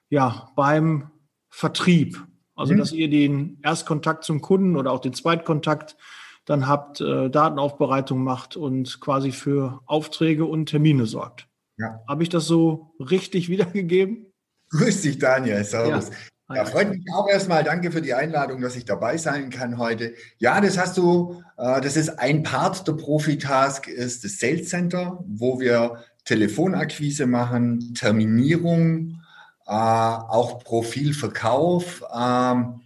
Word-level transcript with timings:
ja, 0.09 0.49
beim 0.55 1.11
Vertrieb. 1.49 2.23
Also, 2.55 2.73
mhm. 2.73 2.77
dass 2.77 2.91
ihr 2.91 3.09
den 3.09 3.59
Erstkontakt 3.61 4.23
zum 4.23 4.41
Kunden 4.41 4.77
oder 4.77 4.91
auch 4.91 4.99
den 4.99 5.13
Zweitkontakt 5.13 5.97
dann 6.45 6.67
habt, 6.67 7.01
äh, 7.01 7.29
Datenaufbereitung 7.29 8.23
macht 8.23 8.55
und 8.55 9.01
quasi 9.01 9.31
für 9.31 9.81
Aufträge 9.85 10.45
und 10.45 10.67
Termine 10.67 11.05
sorgt. 11.05 11.47
Ja. 11.77 12.01
Habe 12.07 12.23
ich 12.23 12.29
das 12.29 12.45
so 12.45 12.95
richtig 12.99 13.49
wiedergegeben? 13.49 14.33
Grüß 14.71 15.01
dich, 15.01 15.19
Daniel. 15.19 15.63
Servus. 15.63 16.09
Ja. 16.09 16.15
Ja, 16.53 16.63
freut 16.63 16.89
mich 16.89 17.03
auch 17.13 17.27
erstmal. 17.27 17.65
Danke 17.65 17.91
für 17.91 18.01
die 18.01 18.13
Einladung, 18.13 18.61
dass 18.61 18.77
ich 18.77 18.85
dabei 18.85 19.17
sein 19.17 19.49
kann 19.49 19.77
heute. 19.77 20.13
Ja, 20.37 20.61
das 20.61 20.77
hast 20.77 20.97
du, 20.97 21.43
äh, 21.57 21.81
das 21.81 21.97
ist 21.97 22.19
ein 22.19 22.43
Part 22.43 22.87
der 22.87 22.93
Profitask, 22.93 23.87
ist 23.87 24.23
das 24.23 24.39
Sales 24.39 24.69
Center, 24.69 25.23
wo 25.27 25.59
wir 25.59 26.03
Telefonakquise 26.23 27.25
machen, 27.25 27.93
Terminierung, 27.95 29.21
äh, 29.65 29.71
auch 29.71 30.59
Profilverkauf. 30.63 32.03
Ähm, 32.17 32.79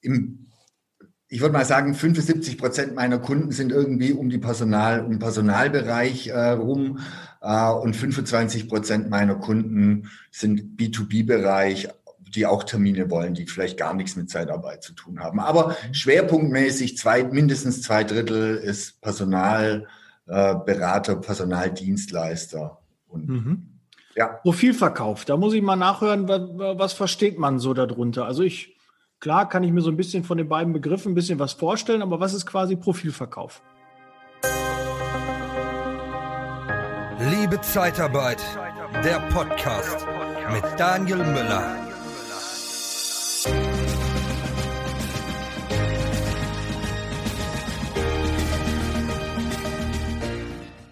ich 0.00 1.40
würde 1.40 1.52
mal 1.52 1.66
sagen, 1.66 1.94
75 1.94 2.56
Prozent 2.56 2.94
meiner 2.94 3.18
Kunden 3.18 3.50
sind 3.52 3.70
irgendwie 3.70 4.12
um 4.12 4.30
die 4.30 4.38
Personal, 4.38 5.04
um 5.04 5.18
Personalbereich 5.18 6.28
äh, 6.28 6.50
rum 6.50 7.00
und 7.40 7.94
25 7.94 8.70
Prozent 8.70 9.10
meiner 9.10 9.34
Kunden 9.34 10.08
sind 10.30 10.78
B2B-Bereich, 10.80 11.90
die 12.34 12.46
auch 12.46 12.64
Termine 12.64 13.10
wollen, 13.10 13.34
die 13.34 13.46
vielleicht 13.46 13.78
gar 13.78 13.94
nichts 13.94 14.16
mit 14.16 14.30
Zeitarbeit 14.30 14.82
zu 14.82 14.92
tun 14.92 15.20
haben. 15.20 15.40
Aber 15.40 15.68
mhm. 15.68 15.94
schwerpunktmäßig 15.94 16.98
zwei, 16.98 17.24
mindestens 17.24 17.82
zwei 17.82 18.04
Drittel 18.04 18.56
ist 18.56 19.00
Personalberater, 19.00 21.12
äh, 21.12 21.16
Personaldienstleister. 21.16 22.78
Und, 23.08 23.28
mhm. 23.28 23.68
ja. 24.16 24.26
Profilverkauf, 24.42 25.24
da 25.24 25.36
muss 25.36 25.54
ich 25.54 25.62
mal 25.62 25.76
nachhören, 25.76 26.28
was, 26.28 26.78
was 26.78 26.92
versteht 26.92 27.38
man 27.38 27.58
so 27.58 27.74
darunter? 27.74 28.26
Also 28.26 28.42
ich, 28.42 28.76
klar 29.20 29.48
kann 29.48 29.62
ich 29.62 29.72
mir 29.72 29.80
so 29.80 29.90
ein 29.90 29.96
bisschen 29.96 30.24
von 30.24 30.38
den 30.38 30.48
beiden 30.48 30.72
Begriffen 30.72 31.12
ein 31.12 31.14
bisschen 31.14 31.38
was 31.38 31.52
vorstellen, 31.52 32.02
aber 32.02 32.20
was 32.20 32.34
ist 32.34 32.46
quasi 32.46 32.76
Profilverkauf? 32.76 33.62
Liebe 37.30 37.60
Zeitarbeit, 37.60 38.42
der 39.04 39.20
Podcast 39.30 40.04
mit 40.52 40.64
Daniel 40.76 41.18
Müller. 41.18 41.83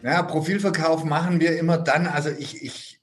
Ja, 0.03 0.23
Profilverkauf 0.23 1.05
machen 1.05 1.41
wir 1.41 1.57
immer 1.59 1.79
dann, 1.79 2.09
also 2.09 2.29
ich, 2.29 2.61
ich, 2.63 3.01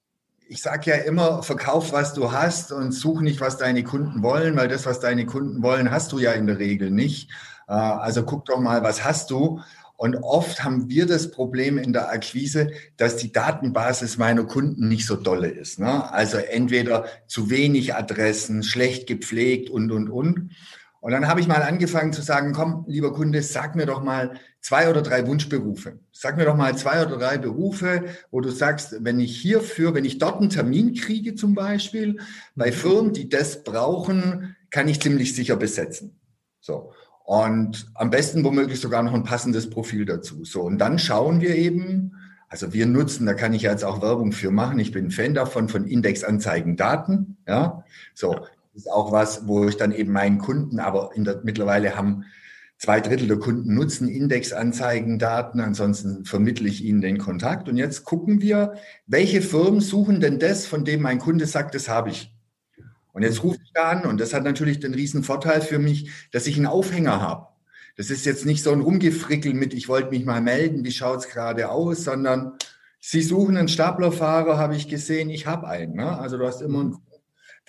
ich 0.49 0.61
sage 0.61 0.91
ja 0.91 0.97
immer, 0.97 1.43
verkauf, 1.43 1.93
was 1.93 2.13
du 2.13 2.33
hast 2.33 2.73
und 2.73 2.91
such 2.91 3.21
nicht, 3.21 3.39
was 3.39 3.57
deine 3.57 3.83
Kunden 3.83 4.21
wollen, 4.21 4.57
weil 4.57 4.67
das, 4.67 4.85
was 4.85 4.99
deine 4.99 5.25
Kunden 5.25 5.63
wollen, 5.63 5.91
hast 5.91 6.11
du 6.11 6.19
ja 6.19 6.33
in 6.33 6.45
der 6.45 6.59
Regel 6.59 6.91
nicht. 6.91 7.29
Äh, 7.69 7.73
also 7.73 8.23
guck 8.23 8.45
doch 8.45 8.59
mal, 8.59 8.83
was 8.83 9.05
hast 9.05 9.29
du? 9.29 9.61
Und 9.95 10.17
oft 10.17 10.63
haben 10.63 10.89
wir 10.89 11.05
das 11.05 11.31
Problem 11.31 11.77
in 11.77 11.93
der 11.93 12.09
Akquise, 12.09 12.71
dass 12.97 13.15
die 13.17 13.31
Datenbasis 13.31 14.17
meiner 14.17 14.43
Kunden 14.43 14.87
nicht 14.87 15.05
so 15.05 15.15
dolle 15.15 15.49
ist. 15.49 15.79
Ne? 15.79 16.11
Also 16.11 16.37
entweder 16.37 17.05
zu 17.27 17.49
wenig 17.49 17.95
Adressen, 17.95 18.63
schlecht 18.63 19.07
gepflegt 19.07 19.69
und, 19.69 19.91
und, 19.91 20.09
und. 20.09 20.51
Und 21.01 21.11
dann 21.11 21.27
habe 21.27 21.39
ich 21.39 21.47
mal 21.47 21.63
angefangen 21.63 22.11
zu 22.11 22.21
sagen, 22.21 22.53
komm, 22.53 22.85
lieber 22.87 23.13
Kunde, 23.13 23.41
sag 23.41 23.75
mir 23.75 23.85
doch 23.85 24.01
mal 24.03 24.39
zwei 24.61 24.89
oder 24.89 25.01
drei 25.01 25.25
Wunschberufe. 25.27 25.99
Sag 26.11 26.37
mir 26.37 26.45
doch 26.45 26.55
mal 26.55 26.77
zwei 26.77 27.05
oder 27.05 27.17
drei 27.17 27.37
Berufe, 27.37 28.05
wo 28.31 28.41
du 28.41 28.49
sagst, 28.49 29.03
wenn 29.03 29.19
ich 29.19 29.39
hierfür, 29.39 29.93
wenn 29.93 30.05
ich 30.05 30.17
dort 30.17 30.39
einen 30.41 30.49
Termin 30.49 30.93
kriege 30.93 31.35
zum 31.35 31.55
Beispiel, 31.55 32.19
bei. 32.55 32.71
Firmen, 32.71 33.13
die 33.13 33.29
das 33.29 33.63
brauchen, 33.63 34.55
kann 34.69 34.87
ich 34.87 35.01
ziemlich 35.01 35.35
sicher 35.35 35.55
besetzen. 35.55 36.19
So. 36.59 36.91
Und 37.25 37.87
am 37.93 38.09
besten 38.09 38.43
womöglich 38.43 38.79
sogar 38.79 39.03
noch 39.03 39.13
ein 39.13 39.23
passendes 39.23 39.69
Profil 39.69 40.05
dazu. 40.05 40.43
So. 40.45 40.61
Und 40.61 40.79
dann 40.79 40.99
schauen 40.99 41.41
wir 41.41 41.55
eben, 41.55 42.15
also 42.47 42.73
wir 42.73 42.87
nutzen, 42.87 43.27
da 43.27 43.35
kann 43.35 43.53
ich 43.53 43.61
jetzt 43.61 43.85
auch 43.85 44.01
Werbung 44.01 44.31
für 44.31 44.49
machen. 44.49 44.79
Ich 44.79 44.91
bin 44.91 45.11
Fan 45.11 45.35
davon, 45.35 45.69
von 45.69 45.85
Indexanzeigen 45.85 46.75
Daten. 46.75 47.37
Ja, 47.47 47.83
so 48.15 48.35
ist 48.73 48.91
auch 48.91 49.11
was, 49.11 49.47
wo 49.47 49.67
ich 49.67 49.77
dann 49.77 49.91
eben 49.91 50.11
meinen 50.11 50.39
Kunden, 50.39 50.79
aber 50.79 51.11
der, 51.15 51.41
mittlerweile 51.43 51.95
haben 51.95 52.25
zwei 52.79 53.01
Drittel 53.01 53.27
der 53.27 53.37
Kunden 53.37 53.75
nutzen 53.75 54.07
Indexanzeigendaten, 54.07 55.59
ansonsten 55.59 56.25
vermittle 56.25 56.67
ich 56.67 56.83
ihnen 56.83 57.01
den 57.01 57.17
Kontakt. 57.17 57.67
Und 57.69 57.77
jetzt 57.77 58.05
gucken 58.05 58.41
wir, 58.41 58.75
welche 59.05 59.41
Firmen 59.41 59.81
suchen 59.81 60.21
denn 60.21 60.39
das, 60.39 60.65
von 60.65 60.85
dem 60.85 61.01
mein 61.01 61.19
Kunde 61.19 61.45
sagt, 61.45 61.75
das 61.75 61.89
habe 61.89 62.09
ich. 62.09 62.33
Und 63.11 63.23
jetzt 63.23 63.43
rufe 63.43 63.59
ich 63.61 63.73
da 63.73 63.89
an 63.89 64.05
und 64.05 64.19
das 64.19 64.33
hat 64.33 64.43
natürlich 64.43 64.79
den 64.79 64.93
riesen 64.93 65.23
Vorteil 65.23 65.61
für 65.61 65.77
mich, 65.77 66.09
dass 66.31 66.47
ich 66.47 66.55
einen 66.55 66.67
Aufhänger 66.67 67.21
habe. 67.21 67.47
Das 67.97 68.09
ist 68.09 68.25
jetzt 68.25 68.45
nicht 68.45 68.63
so 68.63 68.71
ein 68.71 68.79
Rumgefrickel 68.79 69.53
mit, 69.53 69.73
ich 69.73 69.89
wollte 69.89 70.11
mich 70.11 70.23
mal 70.23 70.39
melden, 70.39 70.85
wie 70.85 70.91
schaut's 70.91 71.27
gerade 71.27 71.69
aus, 71.69 72.05
sondern 72.05 72.53
Sie 73.01 73.21
suchen 73.21 73.57
einen 73.57 73.69
Staplerfahrer, 73.69 74.57
habe 74.57 74.75
ich 74.75 74.89
gesehen, 74.89 75.29
ich 75.29 75.47
habe 75.47 75.67
einen. 75.67 75.95
Ne? 75.95 76.17
Also 76.19 76.37
du 76.37 76.45
hast 76.45 76.61
immer 76.61 76.81
einen 76.81 76.97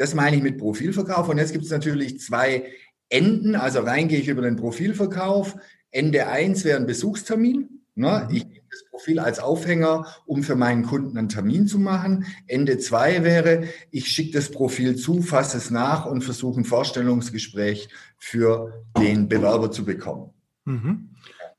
das 0.00 0.15
meine 0.15 0.34
ich 0.34 0.42
mit 0.42 0.56
Profilverkauf. 0.56 1.28
Und 1.28 1.37
jetzt 1.37 1.53
gibt 1.53 1.66
es 1.66 1.71
natürlich 1.71 2.21
zwei 2.21 2.72
Enden. 3.10 3.54
Also 3.54 3.81
rein 3.81 4.09
gehe 4.09 4.21
ich 4.21 4.28
über 4.28 4.43
den 4.43 4.56
Profilverkauf. 4.56 5.56
Ende 5.91 6.28
eins 6.28 6.65
wäre 6.65 6.78
ein 6.78 6.87
Besuchstermin. 6.87 7.82
Ne? 7.94 8.26
Mhm. 8.28 8.34
Ich 8.34 8.44
nehme 8.47 8.60
das 8.71 8.84
Profil 8.91 9.19
als 9.19 9.41
Aufhänger, 9.41 10.06
um 10.25 10.43
für 10.43 10.56
meinen 10.56 10.84
Kunden 10.84 11.19
einen 11.19 11.28
Termin 11.28 11.66
zu 11.66 11.78
machen. 11.78 12.25
Ende 12.47 12.78
zwei 12.78 13.25
wäre, 13.25 13.65
ich 13.91 14.09
schicke 14.09 14.38
das 14.38 14.50
Profil 14.50 14.97
zu, 14.97 15.21
fasse 15.22 15.59
es 15.59 15.71
nach 15.71 16.06
und 16.06 16.22
versuche 16.22 16.60
ein 16.60 16.65
Vorstellungsgespräch 16.65 17.88
für 18.16 18.84
den 18.97 19.28
Bewerber 19.28 19.71
zu 19.71 19.84
bekommen. 19.84 20.31
Mhm. 20.65 21.10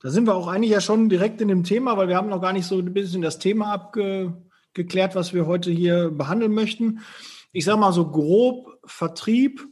Da 0.02 0.10
sind 0.10 0.26
wir 0.26 0.34
auch 0.34 0.48
eigentlich 0.48 0.72
ja 0.72 0.82
schon 0.82 1.10
direkt 1.10 1.42
in 1.42 1.50
dem 1.50 1.64
Thema, 1.64 1.96
weil 1.96 2.08
wir 2.08 2.16
haben 2.16 2.30
noch 2.30 2.42
gar 2.42 2.54
nicht 2.54 2.66
so 2.66 2.80
ein 2.80 2.94
bisschen 2.94 3.22
das 3.22 3.38
Thema 3.38 3.74
abgeklärt, 3.74 5.14
was 5.14 5.34
wir 5.34 5.46
heute 5.46 5.70
hier 5.70 6.10
behandeln 6.10 6.54
möchten 6.54 7.02
ich 7.52 7.66
sage 7.66 7.80
mal 7.80 7.94
so 7.94 8.10
grob 8.10 8.80
Vertrieb. 8.86 9.68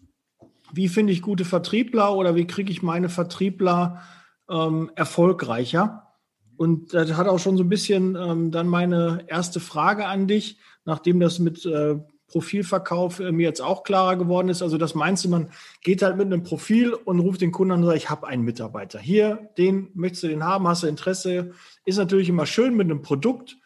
Wie 0.72 0.88
finde 0.88 1.13
ich 1.13 1.22
gute 1.22 1.46
Vertriebler 1.46 2.16
oder 2.16 2.35
wie 2.35 2.47
kriege 2.47 2.72
ich 2.72 2.81
meine 2.84 3.09
Vertriebler 3.09 4.02
ähm, 4.50 4.91
erfolgreicher? 4.96 6.07
Und 6.57 6.94
das 6.94 7.13
hat 7.13 7.28
auch 7.28 7.40
schon 7.40 7.57
so 7.57 7.63
ein 7.63 7.69
bisschen 7.69 8.16
ähm, 8.16 8.52
dann 8.52 8.68
meine 8.68 9.24
erste 9.28 9.59
Frage 9.59 10.08
an 10.08 10.28
dich, 10.28 10.58
nachdem 10.84 11.19
das 11.19 11.40
mit 11.40 11.66
äh, 11.66 11.96
Profilverkauf 12.28 13.19
äh, 13.19 13.31
mir 13.31 13.44
jetzt 13.44 13.62
auch 13.62 13.84
klarer 13.84 14.16
geworden 14.16 14.50
ist. 14.50 14.62
Also 14.62 14.78
das 14.78 14.96
meinst 14.96 15.25
du, 15.25 15.29
man 15.29 15.50
geht 15.81 16.02
halt 16.02 16.18
mit 16.18 16.28
einem 16.28 16.44
Profil 16.44 16.94
und 16.94 17.19
ruft 17.19 17.41
den 17.41 17.52
Kunden 17.52 17.72
an 17.72 17.79
und 17.79 17.85
sagt, 17.85 17.97
ich 17.97 18.09
habe 18.09 18.28
einen 18.28 18.43
Mitarbeiter. 18.43 18.99
Hier, 18.99 19.49
den 19.58 19.90
möchtest 19.93 20.23
du 20.23 20.28
den 20.28 20.43
haben, 20.43 20.67
hast 20.67 20.84
du 20.84 20.88
Interesse. 20.88 21.52
Ist 21.85 21.97
natürlich 21.97 22.29
immer 22.29 22.46
schön 22.46 22.76
mit 22.76 22.85
einem 22.85 23.02
Produkt 23.02 23.58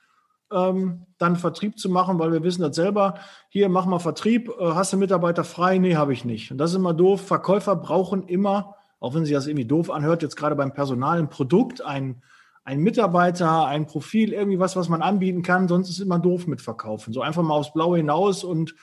ähm, 0.54 1.06
dann 1.18 1.36
Vertrieb 1.36 1.78
zu 1.80 1.90
machen, 1.90 2.20
weil 2.20 2.32
wir 2.32 2.44
wissen 2.44 2.62
das 2.62 2.76
selber. 2.76 3.16
Hier, 3.50 3.70
mach 3.70 3.86
mal 3.86 4.00
Vertrieb. 4.00 4.50
Äh, 4.50 4.72
hast 4.74 4.94
du 4.94 4.98
Mitarbeiter 4.98 5.44
frei? 5.44 5.78
Nee, 5.78 5.96
habe 5.96 6.14
ich 6.14 6.26
nicht. 6.26 6.52
Und 6.52 6.58
das 6.58 6.72
ist 6.72 6.78
immer 6.78 6.94
doof. 6.94 7.22
Verkäufer 7.22 7.76
brauchen 7.76 8.28
immer, 8.28 8.76
auch 9.00 9.14
wenn 9.14 9.26
sich 9.26 9.34
das 9.34 9.48
irgendwie 9.48 9.66
doof 9.66 9.90
anhört, 9.90 10.22
jetzt 10.22 10.36
gerade 10.36 10.56
beim 10.56 10.74
Personal 10.74 11.20
ein 11.20 11.30
Produkt, 11.30 11.84
ein, 11.84 12.22
ein 12.64 12.80
Mitarbeiter, 12.80 13.66
ein 13.66 13.86
Profil, 13.86 14.34
irgendwie 14.34 14.60
was, 14.60 14.76
was 14.76 14.90
man 14.90 15.02
anbieten 15.02 15.42
kann. 15.42 15.68
Sonst 15.68 15.90
ist 15.90 15.96
es 15.96 16.06
immer 16.06 16.20
doof 16.20 16.48
mit 16.48 16.62
Verkaufen. 16.62 17.14
So 17.14 17.22
einfach 17.22 17.44
mal 17.44 17.56
aufs 17.56 17.74
Blaue 17.74 17.98
hinaus. 17.98 18.44
Und 18.44 18.76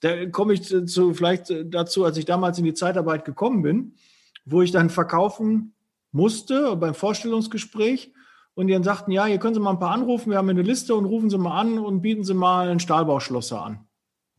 da 0.00 0.26
komme 0.26 0.52
ich 0.52 0.62
zu, 0.62 1.14
vielleicht 1.14 1.52
dazu, 1.66 2.04
als 2.04 2.16
ich 2.16 2.24
damals 2.24 2.58
in 2.58 2.64
die 2.64 2.74
Zeitarbeit 2.74 3.24
gekommen 3.24 3.62
bin, 3.62 3.94
wo 4.44 4.62
ich 4.62 4.70
dann 4.70 4.90
verkaufen 4.90 5.74
musste 6.12 6.76
beim 6.76 6.94
Vorstellungsgespräch 6.94 8.12
und 8.56 8.66
die 8.66 8.72
dann 8.72 8.82
sagten, 8.82 9.12
ja, 9.12 9.26
hier 9.26 9.38
können 9.38 9.54
Sie 9.54 9.60
mal 9.60 9.70
ein 9.70 9.78
paar 9.78 9.92
anrufen, 9.92 10.30
wir 10.30 10.38
haben 10.38 10.48
eine 10.48 10.62
Liste 10.62 10.96
und 10.96 11.04
rufen 11.04 11.30
Sie 11.30 11.38
mal 11.38 11.56
an 11.60 11.78
und 11.78 12.02
bieten 12.02 12.24
Sie 12.24 12.34
mal 12.34 12.68
einen 12.68 12.80
Stahlbauschlosser 12.80 13.64
an. 13.64 13.86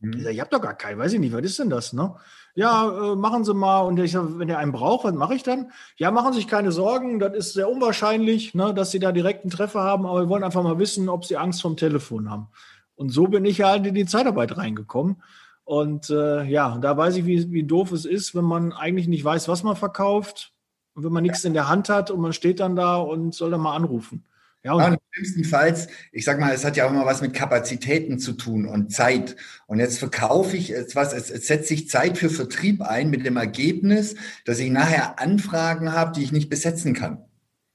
Mhm. 0.00 0.12
Ich, 0.12 0.22
sag, 0.24 0.32
ich 0.34 0.40
habe 0.40 0.50
doch 0.50 0.60
gar 0.60 0.74
keinen, 0.74 0.98
weiß 0.98 1.14
ich 1.14 1.20
nicht, 1.20 1.32
was 1.32 1.42
ist 1.42 1.58
denn 1.58 1.70
das? 1.70 1.94
Ne? 1.94 2.14
ja, 2.58 3.12
äh, 3.12 3.14
machen 3.14 3.44
Sie 3.44 3.54
mal. 3.54 3.82
Und 3.82 4.00
ich 4.00 4.10
sage, 4.10 4.36
wenn 4.36 4.48
ihr 4.48 4.58
einen 4.58 4.72
braucht, 4.72 5.04
was 5.04 5.14
mache 5.14 5.36
ich 5.36 5.44
dann? 5.44 5.70
Ja, 5.96 6.10
machen 6.10 6.32
Sie 6.32 6.40
sich 6.40 6.48
keine 6.48 6.72
Sorgen, 6.72 7.20
das 7.20 7.32
ist 7.34 7.52
sehr 7.52 7.70
unwahrscheinlich, 7.70 8.52
ne, 8.52 8.74
dass 8.74 8.90
Sie 8.90 8.98
da 8.98 9.12
direkt 9.12 9.44
einen 9.44 9.52
Treffer 9.52 9.84
haben, 9.84 10.04
aber 10.06 10.22
wir 10.22 10.28
wollen 10.28 10.42
einfach 10.42 10.64
mal 10.64 10.80
wissen, 10.80 11.08
ob 11.08 11.24
Sie 11.24 11.36
Angst 11.36 11.62
vom 11.62 11.76
Telefon 11.76 12.28
haben. 12.28 12.48
Und 12.96 13.10
so 13.10 13.28
bin 13.28 13.44
ich 13.44 13.60
halt 13.62 13.86
in 13.86 13.94
die 13.94 14.06
Zeitarbeit 14.06 14.56
reingekommen. 14.56 15.22
Und 15.62 16.10
äh, 16.10 16.42
ja, 16.44 16.78
da 16.78 16.96
weiß 16.96 17.16
ich, 17.18 17.26
wie, 17.26 17.52
wie 17.52 17.62
doof 17.62 17.92
es 17.92 18.04
ist, 18.04 18.34
wenn 18.34 18.44
man 18.44 18.72
eigentlich 18.72 19.06
nicht 19.06 19.24
weiß, 19.24 19.46
was 19.46 19.62
man 19.62 19.76
verkauft 19.76 20.52
und 20.98 21.04
wenn 21.04 21.12
man 21.12 21.22
nichts 21.22 21.44
in 21.44 21.54
der 21.54 21.68
Hand 21.68 21.88
hat 21.90 22.10
und 22.10 22.20
man 22.20 22.32
steht 22.32 22.58
dann 22.58 22.74
da 22.74 22.96
und 22.96 23.32
soll 23.32 23.52
dann 23.52 23.60
mal 23.60 23.76
anrufen. 23.76 24.24
Ja, 24.64 24.72
und 24.72 24.80
ja, 24.80 24.96
schlimmstenfalls, 25.12 25.86
ich 26.10 26.24
sag 26.24 26.40
mal, 26.40 26.52
es 26.52 26.64
hat 26.64 26.76
ja 26.76 26.86
auch 26.86 26.90
immer 26.90 27.06
was 27.06 27.22
mit 27.22 27.34
Kapazitäten 27.34 28.18
zu 28.18 28.32
tun 28.32 28.66
und 28.66 28.92
Zeit. 28.92 29.36
Und 29.68 29.78
jetzt 29.78 30.00
verkaufe 30.00 30.56
ich 30.56 30.74
etwas, 30.74 31.12
es, 31.12 31.30
es 31.30 31.46
setzt 31.46 31.68
sich 31.68 31.88
Zeit 31.88 32.18
für 32.18 32.30
Vertrieb 32.30 32.82
ein 32.82 33.10
mit 33.10 33.24
dem 33.24 33.36
Ergebnis, 33.36 34.16
dass 34.44 34.58
ich 34.58 34.72
nachher 34.72 35.20
Anfragen 35.20 35.92
habe, 35.92 36.10
die 36.16 36.24
ich 36.24 36.32
nicht 36.32 36.50
besetzen 36.50 36.94
kann. 36.94 37.18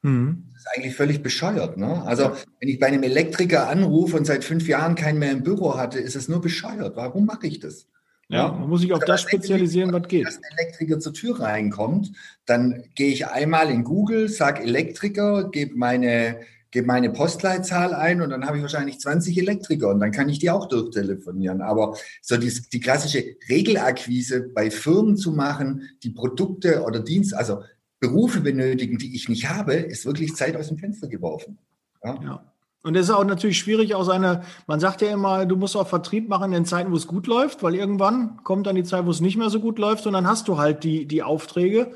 Mhm. 0.01 0.49
Das 0.51 0.63
ist 0.63 0.67
eigentlich 0.75 0.95
völlig 0.95 1.23
bescheuert. 1.23 1.77
Ne? 1.77 2.03
Also, 2.03 2.35
wenn 2.59 2.67
ich 2.67 2.77
bei 2.77 2.87
einem 2.87 3.03
Elektriker 3.03 3.69
anrufe 3.69 4.17
und 4.17 4.25
seit 4.25 4.43
fünf 4.43 4.67
Jahren 4.67 4.95
keinen 4.95 5.19
mehr 5.19 5.31
im 5.31 5.43
Büro 5.43 5.77
hatte, 5.77 5.97
ist 5.99 6.17
es 6.17 6.27
nur 6.27 6.41
bescheuert. 6.41 6.97
Warum 6.97 7.25
mache 7.25 7.47
ich 7.47 7.61
das? 7.61 7.87
Ja, 8.29 8.51
man 8.51 8.69
muss 8.69 8.81
sich 8.81 8.93
auf 8.93 9.03
das 9.03 9.21
spezialisieren, 9.21 9.93
was 9.93 10.07
geht. 10.07 10.25
Wenn 10.25 10.33
ein 10.33 10.57
Elektriker 10.57 10.99
zur 10.99 11.13
Tür 11.13 11.39
reinkommt, 11.39 12.13
dann 12.45 12.83
gehe 12.95 13.11
ich 13.11 13.27
einmal 13.27 13.69
in 13.69 13.83
Google, 13.83 14.29
sage 14.29 14.63
Elektriker, 14.63 15.49
gebe 15.49 15.75
meine 15.75 16.39
gebe 16.73 16.87
meine 16.87 17.11
Postleitzahl 17.11 17.93
ein 17.93 18.19
und 18.21 18.31
dann 18.31 18.47
habe 18.47 18.57
ich 18.57 18.63
wahrscheinlich 18.63 18.99
20 18.99 19.37
Elektriker 19.37 19.89
und 19.89 19.99
dann 19.99 20.11
kann 20.11 20.27
ich 20.27 20.39
die 20.39 20.49
auch 20.49 20.67
durchtelefonieren. 20.67 21.61
Aber 21.61 21.95
so 22.19 22.35
die, 22.35 22.51
die 22.73 22.79
klassische 22.79 23.23
Regelakquise 23.47 24.49
bei 24.49 24.71
Firmen 24.71 25.15
zu 25.15 25.31
machen, 25.31 25.89
die 26.01 26.09
Produkte 26.09 26.83
oder 26.83 26.99
Dienste, 26.99 27.37
also 27.37 27.61
Berufe 27.99 28.41
benötigen, 28.41 28.97
die 28.97 29.15
ich 29.15 29.29
nicht 29.29 29.49
habe, 29.49 29.75
ist 29.75 30.05
wirklich 30.05 30.35
Zeit 30.35 30.57
aus 30.57 30.67
dem 30.67 30.79
Fenster 30.79 31.07
geworfen. 31.07 31.59
Ja. 32.03 32.19
ja. 32.23 32.52
Und 32.83 32.95
es 32.95 33.05
ist 33.07 33.15
auch 33.15 33.23
natürlich 33.23 33.57
schwierig, 33.57 33.95
auch 33.95 34.03
seine, 34.03 34.43
man 34.67 34.81
sagt 34.81 35.01
ja 35.01 35.09
immer, 35.09 35.45
du 35.45 35.55
musst 35.55 35.77
auch 35.77 35.87
Vertrieb 35.87 36.27
machen 36.27 36.51
in 36.51 36.65
Zeiten, 36.65 36.91
wo 36.91 36.97
es 36.97 37.07
gut 37.07 37.27
läuft, 37.27 37.63
weil 37.63 37.75
irgendwann 37.75 38.43
kommt 38.43 38.67
dann 38.67 38.75
die 38.75 38.83
Zeit, 38.83 39.05
wo 39.05 39.09
es 39.09 39.21
nicht 39.21 39.37
mehr 39.37 39.49
so 39.49 39.61
gut 39.61 39.79
läuft 39.79 40.05
und 40.05 40.13
dann 40.13 40.27
hast 40.27 40.49
du 40.49 40.57
halt 40.57 40.83
die, 40.83 41.07
die 41.07 41.23
Aufträge. 41.23 41.95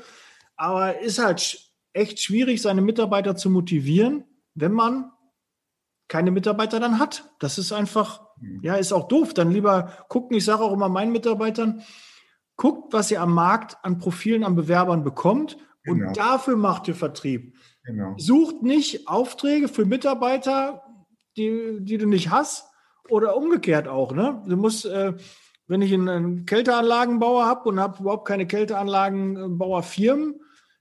Aber 0.56 0.98
ist 1.00 1.22
halt 1.22 1.70
echt 1.92 2.20
schwierig, 2.20 2.62
seine 2.62 2.80
Mitarbeiter 2.80 3.36
zu 3.36 3.50
motivieren, 3.50 4.24
wenn 4.54 4.72
man 4.72 5.12
keine 6.08 6.30
Mitarbeiter 6.30 6.80
dann 6.80 6.98
hat. 6.98 7.30
Das 7.38 7.58
ist 7.58 7.70
einfach, 7.70 8.22
mhm. 8.40 8.60
ja, 8.62 8.76
ist 8.76 8.92
auch 8.92 9.08
doof. 9.08 9.34
Dann 9.34 9.50
lieber 9.50 9.92
gucken, 10.08 10.38
ich 10.38 10.44
sage 10.46 10.62
auch 10.62 10.72
immer 10.72 10.88
meinen 10.88 11.12
Mitarbeitern, 11.12 11.82
guckt, 12.56 12.94
was 12.94 13.10
ihr 13.10 13.20
am 13.20 13.34
Markt 13.34 13.76
an 13.82 13.98
Profilen, 13.98 14.42
an 14.42 14.56
Bewerbern 14.56 15.04
bekommt 15.04 15.58
und 15.86 15.98
genau. 15.98 16.12
dafür 16.12 16.56
macht 16.56 16.88
ihr 16.88 16.94
Vertrieb. 16.94 17.54
Genau. 17.88 18.14
Sucht 18.18 18.62
nicht 18.62 19.08
Aufträge 19.08 19.66
für 19.66 19.86
Mitarbeiter, 19.86 20.82
die, 21.38 21.78
die 21.80 21.96
du 21.96 22.06
nicht 22.06 22.30
hast 22.30 22.66
oder 23.08 23.34
umgekehrt 23.34 23.88
auch. 23.88 24.12
Ne? 24.12 24.42
Du 24.46 24.58
musst, 24.58 24.84
äh, 24.84 25.14
wenn 25.68 25.80
ich 25.80 25.94
einen 25.94 26.44
Kälteanlagenbauer 26.44 27.46
habe 27.46 27.66
und 27.66 27.80
habe 27.80 28.00
überhaupt 28.00 28.28
keine 28.28 28.46
Kälteanlagenbauerfirmen, 28.46 30.38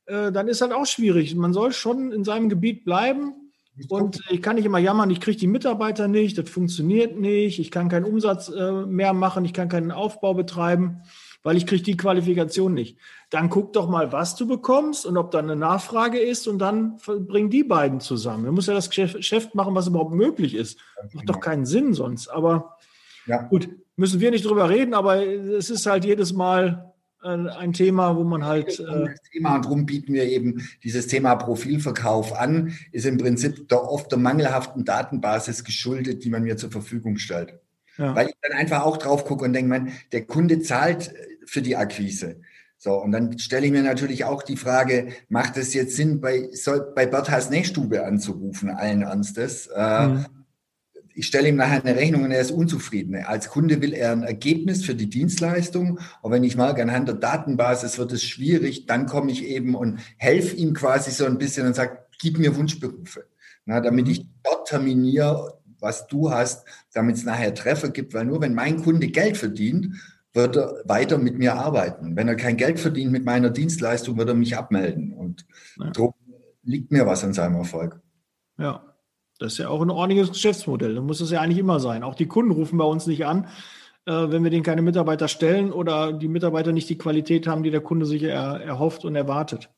äh, 0.07 0.33
dann 0.33 0.49
ist 0.49 0.59
das 0.59 0.71
auch 0.71 0.85
schwierig. 0.85 1.33
Man 1.33 1.53
soll 1.53 1.71
schon 1.71 2.11
in 2.11 2.25
seinem 2.25 2.49
Gebiet 2.49 2.83
bleiben 2.83 3.53
und 3.87 4.19
ich 4.29 4.41
kann 4.41 4.57
nicht 4.57 4.65
immer 4.65 4.79
jammern, 4.79 5.09
ich 5.09 5.21
kriege 5.21 5.37
die 5.37 5.47
Mitarbeiter 5.47 6.09
nicht, 6.09 6.37
das 6.37 6.49
funktioniert 6.49 7.17
nicht, 7.17 7.59
ich 7.59 7.71
kann 7.71 7.87
keinen 7.87 8.03
Umsatz 8.03 8.49
äh, 8.49 8.71
mehr 8.85 9.13
machen, 9.13 9.45
ich 9.45 9.53
kann 9.53 9.69
keinen 9.69 9.91
Aufbau 9.91 10.33
betreiben, 10.33 11.03
weil 11.41 11.55
ich 11.55 11.65
kriege 11.65 11.83
die 11.83 11.95
Qualifikation 11.95 12.73
nicht. 12.73 12.97
Dann 13.29 13.49
guck 13.49 13.73
doch 13.73 13.89
mal, 13.89 14.13
was 14.13 14.35
du 14.35 14.47
bekommst 14.47 15.05
und 15.05 15.17
ob 15.17 15.31
da 15.31 15.39
eine 15.39 15.57
Nachfrage 15.57 16.17
ist 16.17 16.47
und 16.47 16.59
dann 16.59 16.97
bring 17.05 17.49
die 17.49 17.63
beiden 17.63 17.99
zusammen. 17.99 18.45
Du 18.45 18.51
musst 18.53 18.69
ja 18.69 18.73
das 18.73 18.89
Geschäft 18.89 19.53
machen, 19.53 19.75
was 19.75 19.87
überhaupt 19.87 20.13
möglich 20.13 20.55
ist. 20.55 20.79
Macht 20.95 21.11
genau. 21.11 21.33
doch 21.33 21.39
keinen 21.41 21.65
Sinn 21.65 21.93
sonst. 21.93 22.29
Aber 22.29 22.77
ja. 23.25 23.41
gut, 23.43 23.69
müssen 23.97 24.21
wir 24.21 24.31
nicht 24.31 24.45
drüber 24.45 24.69
reden, 24.69 24.93
aber 24.93 25.25
es 25.25 25.69
ist 25.69 25.85
halt 25.85 26.05
jedes 26.05 26.31
Mal 26.31 26.93
ein 27.27 27.73
Thema, 27.73 28.15
wo 28.15 28.23
man 28.23 28.45
halt. 28.45 28.79
Äh 28.79 29.07
Thema 29.33 29.55
und 29.55 29.65
darum 29.65 29.85
bieten 29.85 30.13
wir 30.13 30.25
eben 30.25 30.67
dieses 30.83 31.07
Thema 31.07 31.35
Profilverkauf 31.35 32.33
an, 32.33 32.73
ist 32.91 33.05
im 33.05 33.17
Prinzip 33.17 33.67
der, 33.69 33.83
oft 33.83 34.11
der 34.11 34.19
mangelhaften 34.19 34.85
Datenbasis 34.85 35.63
geschuldet, 35.63 36.23
die 36.23 36.29
man 36.29 36.43
mir 36.43 36.57
zur 36.57 36.71
Verfügung 36.71 37.17
stellt. 37.17 37.59
Ja. 37.97 38.15
Weil 38.15 38.27
ich 38.27 38.35
dann 38.41 38.57
einfach 38.57 38.83
auch 38.83 38.97
drauf 38.97 39.25
gucke 39.25 39.43
und 39.45 39.53
denke, 39.53 39.69
man, 39.69 39.91
der 40.11 40.25
Kunde 40.25 40.59
zahlt 40.61 41.09
äh, 41.09 41.27
für 41.45 41.61
die 41.61 41.75
Akquise. 41.75 42.41
So, 42.77 42.93
und 42.93 43.11
dann 43.11 43.39
stelle 43.39 43.65
ich 43.65 43.71
mir 43.71 43.83
natürlich 43.83 44.25
auch 44.25 44.43
die 44.43 44.57
Frage, 44.57 45.07
macht 45.29 45.57
es 45.57 45.73
jetzt 45.73 45.95
Sinn, 45.95 46.21
bei, 46.21 46.49
soll, 46.53 46.91
bei 46.95 47.07
Berthas 47.07 47.49
Nähstube 47.49 48.05
anzurufen, 48.05 48.69
allen 48.69 49.01
Ernstes? 49.01 49.67
Äh, 49.75 50.07
mhm 50.07 50.25
ich 51.17 51.25
stelle 51.25 51.49
ihm 51.49 51.55
nachher 51.55 51.83
eine 51.83 51.95
Rechnung 51.95 52.25
und 52.25 52.31
er 52.31 52.41
ist 52.41 52.51
unzufrieden. 52.51 53.15
Als 53.25 53.49
Kunde 53.49 53.81
will 53.81 53.93
er 53.93 54.11
ein 54.11 54.21
Ergebnis 54.21 54.85
für 54.85 54.93
die 54.93 55.09
Dienstleistung. 55.09 55.99
Und 56.21 56.31
wenn 56.31 56.43
ich 56.43 56.55
merke, 56.55 56.83
anhand 56.83 57.07
der 57.07 57.15
Datenbasis 57.15 57.97
wird 57.97 58.11
es 58.11 58.23
schwierig, 58.23 58.85
dann 58.85 59.07
komme 59.07 59.31
ich 59.31 59.43
eben 59.43 59.73
und 59.73 59.99
helfe 60.17 60.55
ihm 60.55 60.75
quasi 60.75 61.09
so 61.09 61.25
ein 61.25 61.39
bisschen 61.39 61.65
und 61.65 61.75
sage, 61.75 61.97
gib 62.19 62.37
mir 62.37 62.55
Wunschberufe. 62.55 63.25
Na, 63.65 63.81
damit 63.81 64.07
ich 64.07 64.27
dort 64.43 64.67
terminiere, 64.67 65.59
was 65.79 66.05
du 66.05 66.29
hast, 66.29 66.67
damit 66.93 67.15
es 67.15 67.23
nachher 67.23 67.55
Treffer 67.55 67.89
gibt. 67.89 68.13
Weil 68.13 68.25
nur 68.25 68.39
wenn 68.41 68.53
mein 68.53 68.83
Kunde 68.83 69.07
Geld 69.07 69.37
verdient, 69.37 69.95
wird 70.37 70.55
er 70.55 70.81
weiter 70.85 71.17
mit 71.17 71.37
mir 71.37 71.55
arbeiten. 71.55 72.15
Wenn 72.15 72.29
er 72.29 72.35
kein 72.35 72.55
Geld 72.55 72.79
verdient 72.79 73.11
mit 73.11 73.25
meiner 73.25 73.49
Dienstleistung, 73.49 74.17
wird 74.17 74.29
er 74.29 74.35
mich 74.35 74.55
abmelden. 74.55 75.11
Und 75.11 75.45
ja. 75.77 75.89
darum 75.89 76.13
liegt 76.63 76.91
mir 76.91 77.05
was 77.05 77.25
an 77.25 77.33
seinem 77.33 77.55
Erfolg. 77.55 77.99
Ja, 78.57 78.93
das 79.39 79.53
ist 79.53 79.59
ja 79.59 79.69
auch 79.69 79.81
ein 79.81 79.89
ordentliches 79.89 80.31
Geschäftsmodell. 80.31 80.95
Da 80.95 81.01
muss 81.01 81.19
es 81.19 81.31
ja 81.31 81.41
eigentlich 81.41 81.59
immer 81.59 81.79
sein. 81.79 82.03
Auch 82.03 82.15
die 82.15 82.27
Kunden 82.27 82.51
rufen 82.51 82.77
bei 82.77 82.85
uns 82.85 83.05
nicht 83.07 83.25
an, 83.25 83.47
äh, 84.05 84.11
wenn 84.11 84.43
wir 84.43 84.51
denen 84.51 84.63
keine 84.63 84.81
Mitarbeiter 84.81 85.27
stellen 85.27 85.73
oder 85.73 86.13
die 86.13 86.29
Mitarbeiter 86.29 86.71
nicht 86.71 86.89
die 86.89 86.97
Qualität 86.97 87.47
haben, 87.47 87.63
die 87.63 87.71
der 87.71 87.81
Kunde 87.81 88.05
sich 88.05 88.23
er, 88.23 88.61
erhofft 88.61 89.03
und 89.03 89.15
erwartet. 89.15 89.69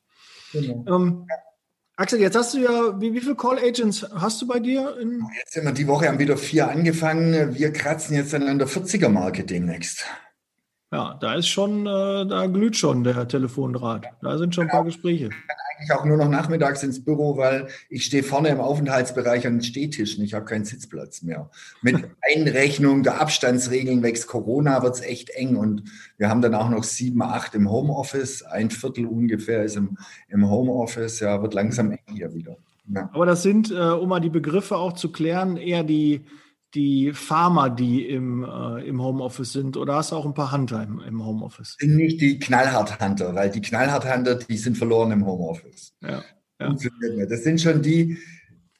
Genau. 0.52 0.84
Ähm, 0.88 1.26
Axel, 1.96 2.20
jetzt 2.20 2.34
hast 2.34 2.54
du 2.54 2.60
ja, 2.60 2.98
wie, 2.98 3.12
wie 3.12 3.20
viele 3.20 3.36
Call 3.36 3.58
Agents 3.58 4.06
hast 4.14 4.40
du 4.40 4.46
bei 4.46 4.58
dir? 4.58 4.96
jetzt 5.38 5.52
sind 5.52 5.64
wir 5.64 5.72
die 5.72 5.86
Woche 5.86 6.08
haben 6.08 6.18
wieder 6.18 6.38
vier 6.38 6.70
angefangen. 6.70 7.54
Wir 7.54 7.74
kratzen 7.74 8.16
jetzt 8.16 8.32
dann 8.32 8.48
an 8.48 8.58
der 8.58 8.68
40er-Marke 8.68 9.44
demnächst. 9.44 10.06
Ja, 10.92 11.16
da 11.20 11.34
ist 11.34 11.46
schon, 11.46 11.86
äh, 11.86 12.26
da 12.26 12.46
glüht 12.46 12.76
schon 12.76 13.04
der 13.04 13.28
Telefondraht. 13.28 14.06
Da 14.22 14.38
sind 14.38 14.54
schon 14.54 14.64
ein 14.64 14.70
paar 14.70 14.84
Gespräche. 14.84 15.26
Ich 15.26 15.30
kann 15.30 15.56
eigentlich 15.78 15.92
auch 15.92 16.04
nur 16.04 16.16
noch 16.16 16.28
nachmittags 16.28 16.82
ins 16.82 17.04
Büro, 17.04 17.36
weil 17.36 17.68
ich 17.88 18.04
stehe 18.04 18.24
vorne 18.24 18.48
im 18.48 18.58
Aufenthaltsbereich 18.58 19.46
an 19.46 19.54
den 19.54 19.62
Stehtischen. 19.62 20.24
Ich 20.24 20.34
habe 20.34 20.46
keinen 20.46 20.64
Sitzplatz 20.64 21.22
mehr. 21.22 21.48
Mit 21.80 21.96
Einrechnung 22.34 23.04
der 23.04 23.20
Abstandsregeln 23.20 24.02
wächst 24.02 24.26
Corona, 24.26 24.82
wird 24.82 24.96
es 24.96 25.00
echt 25.00 25.30
eng. 25.30 25.54
Und 25.54 25.84
wir 26.18 26.28
haben 26.28 26.42
dann 26.42 26.56
auch 26.56 26.68
noch 26.68 26.82
sieben, 26.82 27.22
acht 27.22 27.54
im 27.54 27.70
Homeoffice. 27.70 28.42
Ein 28.42 28.70
Viertel 28.70 29.06
ungefähr 29.06 29.62
ist 29.62 29.76
im, 29.76 29.96
im 30.28 30.50
Homeoffice. 30.50 31.20
Ja, 31.20 31.40
wird 31.40 31.54
langsam 31.54 31.92
eng 31.92 32.16
hier 32.16 32.34
wieder. 32.34 32.56
Ja. 32.92 33.08
Aber 33.12 33.26
das 33.26 33.44
sind, 33.44 33.70
äh, 33.70 33.74
um 33.74 34.08
mal 34.08 34.18
die 34.18 34.28
Begriffe 34.28 34.76
auch 34.76 34.94
zu 34.94 35.12
klären, 35.12 35.56
eher 35.56 35.84
die 35.84 36.24
die 36.74 37.12
Farmer, 37.12 37.70
die 37.70 38.06
im, 38.06 38.44
äh, 38.44 38.86
im 38.86 39.02
Homeoffice 39.02 39.52
sind? 39.52 39.76
Oder 39.76 39.96
hast 39.96 40.12
du 40.12 40.16
auch 40.16 40.26
ein 40.26 40.34
paar 40.34 40.52
Hunter 40.52 40.82
im, 40.82 41.00
im 41.00 41.24
Homeoffice? 41.24 41.76
Sind 41.78 41.96
nicht 41.96 42.20
die 42.20 42.38
Knallhart-Hunter, 42.38 43.34
weil 43.34 43.50
die 43.50 43.60
Knallhart-Hunter, 43.60 44.36
die 44.36 44.56
sind 44.56 44.78
verloren 44.78 45.10
im 45.12 45.26
Homeoffice. 45.26 45.94
Ja, 46.02 46.22
ja. 46.60 46.74
Das 47.26 47.42
sind 47.42 47.60
schon 47.60 47.82
die, 47.82 48.18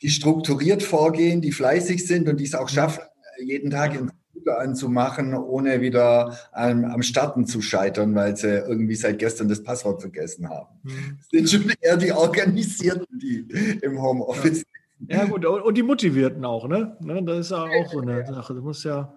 die 0.02 0.10
strukturiert 0.10 0.82
vorgehen, 0.82 1.40
die 1.40 1.52
fleißig 1.52 2.06
sind 2.06 2.28
und 2.28 2.38
die 2.38 2.44
es 2.44 2.54
auch 2.54 2.68
schaffen, 2.68 3.02
jeden 3.42 3.70
Tag 3.70 3.94
in 3.94 4.10
Computer 4.40 4.60
anzumachen, 4.60 5.34
ohne 5.34 5.80
wieder 5.80 6.38
am, 6.52 6.84
am 6.84 7.02
Starten 7.02 7.46
zu 7.46 7.60
scheitern, 7.60 8.14
weil 8.14 8.36
sie 8.36 8.48
irgendwie 8.48 8.94
seit 8.94 9.18
gestern 9.18 9.48
das 9.48 9.62
Passwort 9.62 10.00
vergessen 10.00 10.48
haben. 10.48 10.68
Mhm. 10.82 11.18
Das 11.18 11.28
sind 11.30 11.50
schon 11.50 11.72
eher 11.80 11.96
die 11.96 12.12
Organisierten, 12.12 13.18
die 13.18 13.46
im 13.82 14.00
Homeoffice 14.00 14.58
ja. 14.58 14.79
Ja, 15.08 15.24
gut, 15.24 15.44
und 15.46 15.76
die 15.76 15.82
Motivierten 15.82 16.44
auch, 16.44 16.68
ne? 16.68 16.96
ne 17.00 17.22
das 17.22 17.38
ist 17.38 17.50
ja 17.50 17.64
auch 17.64 17.90
so 17.90 18.00
eine 18.00 18.26
Sache. 18.26 18.54
Du 18.54 18.60
musst 18.60 18.84
ja. 18.84 19.14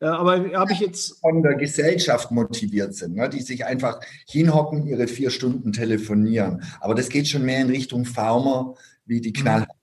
Ja, 0.00 0.16
aber 0.16 0.52
habe 0.52 0.72
ich 0.72 0.80
jetzt. 0.80 1.20
Von 1.20 1.42
der 1.42 1.56
Gesellschaft 1.56 2.30
motiviert 2.30 2.94
sind, 2.94 3.16
ne? 3.16 3.28
die 3.28 3.40
sich 3.40 3.64
einfach 3.64 4.00
hinhocken, 4.28 4.86
ihre 4.86 5.08
vier 5.08 5.30
Stunden 5.30 5.72
telefonieren. 5.72 6.62
Aber 6.80 6.94
das 6.94 7.08
geht 7.08 7.26
schon 7.26 7.44
mehr 7.44 7.60
in 7.60 7.68
Richtung 7.68 8.04
Farmer 8.04 8.74
wie 9.06 9.20
die 9.20 9.30
mhm. 9.30 9.42
Knallharter, 9.42 9.74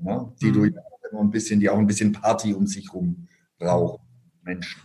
ne? 0.00 0.32
die 0.40 0.46
mhm. 0.46 0.74
du 1.12 1.18
ein 1.18 1.30
bisschen, 1.30 1.60
die 1.60 1.70
auch 1.70 1.78
ein 1.78 1.86
bisschen 1.86 2.12
Party 2.12 2.52
um 2.52 2.66
sich 2.66 2.92
rum 2.92 3.28
brauchen. 3.58 4.00
Menschen. 4.42 4.80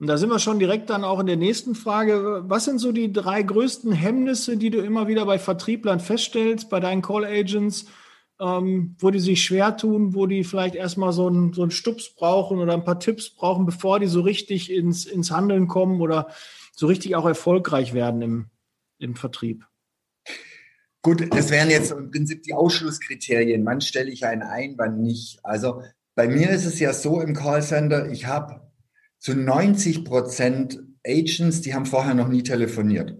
Und 0.00 0.08
da 0.08 0.18
sind 0.18 0.30
wir 0.30 0.38
schon 0.38 0.58
direkt 0.58 0.90
dann 0.90 1.04
auch 1.04 1.20
in 1.20 1.26
der 1.26 1.36
nächsten 1.36 1.74
Frage. 1.74 2.42
Was 2.46 2.64
sind 2.64 2.78
so 2.78 2.90
die 2.90 3.12
drei 3.12 3.42
größten 3.42 3.92
Hemmnisse, 3.92 4.56
die 4.56 4.70
du 4.70 4.80
immer 4.80 5.06
wieder 5.06 5.24
bei 5.24 5.38
Vertrieblern 5.38 6.00
feststellst, 6.00 6.68
bei 6.68 6.80
deinen 6.80 7.02
Call 7.02 7.24
Agents? 7.24 7.86
Ähm, 8.40 8.96
wo 8.98 9.10
die 9.10 9.20
sich 9.20 9.42
schwer 9.42 9.76
tun, 9.76 10.14
wo 10.14 10.26
die 10.26 10.44
vielleicht 10.44 10.74
erstmal 10.74 11.12
so 11.12 11.28
einen, 11.28 11.52
so 11.52 11.62
einen 11.62 11.70
Stups 11.70 12.14
brauchen 12.14 12.58
oder 12.58 12.74
ein 12.74 12.84
paar 12.84 12.98
Tipps 12.98 13.30
brauchen, 13.30 13.66
bevor 13.66 14.00
die 14.00 14.06
so 14.06 14.20
richtig 14.20 14.72
ins, 14.72 15.06
ins 15.06 15.30
Handeln 15.30 15.68
kommen 15.68 16.00
oder 16.00 16.28
so 16.72 16.86
richtig 16.86 17.14
auch 17.16 17.26
erfolgreich 17.26 17.94
werden 17.94 18.22
im, 18.22 18.46
im 18.98 19.14
Vertrieb? 19.14 19.64
Gut, 21.02 21.34
das 21.34 21.50
wären 21.50 21.70
jetzt 21.70 21.92
im 21.92 22.10
Prinzip 22.10 22.42
die 22.42 22.54
Ausschlusskriterien. 22.54 23.64
Wann 23.66 23.80
stelle 23.80 24.10
ich 24.10 24.24
einen 24.24 24.42
ein, 24.42 24.74
wann 24.78 25.02
nicht? 25.02 25.38
Also 25.44 25.82
bei 26.14 26.28
mir 26.28 26.50
ist 26.50 26.64
es 26.64 26.80
ja 26.80 26.92
so 26.92 27.20
im 27.20 27.34
Callcenter, 27.34 28.10
ich 28.10 28.26
habe 28.26 28.62
zu 29.18 29.34
90 29.34 30.04
Prozent 30.04 30.82
Agents, 31.06 31.60
die 31.60 31.74
haben 31.74 31.86
vorher 31.86 32.14
noch 32.14 32.28
nie 32.28 32.42
telefoniert. 32.42 33.18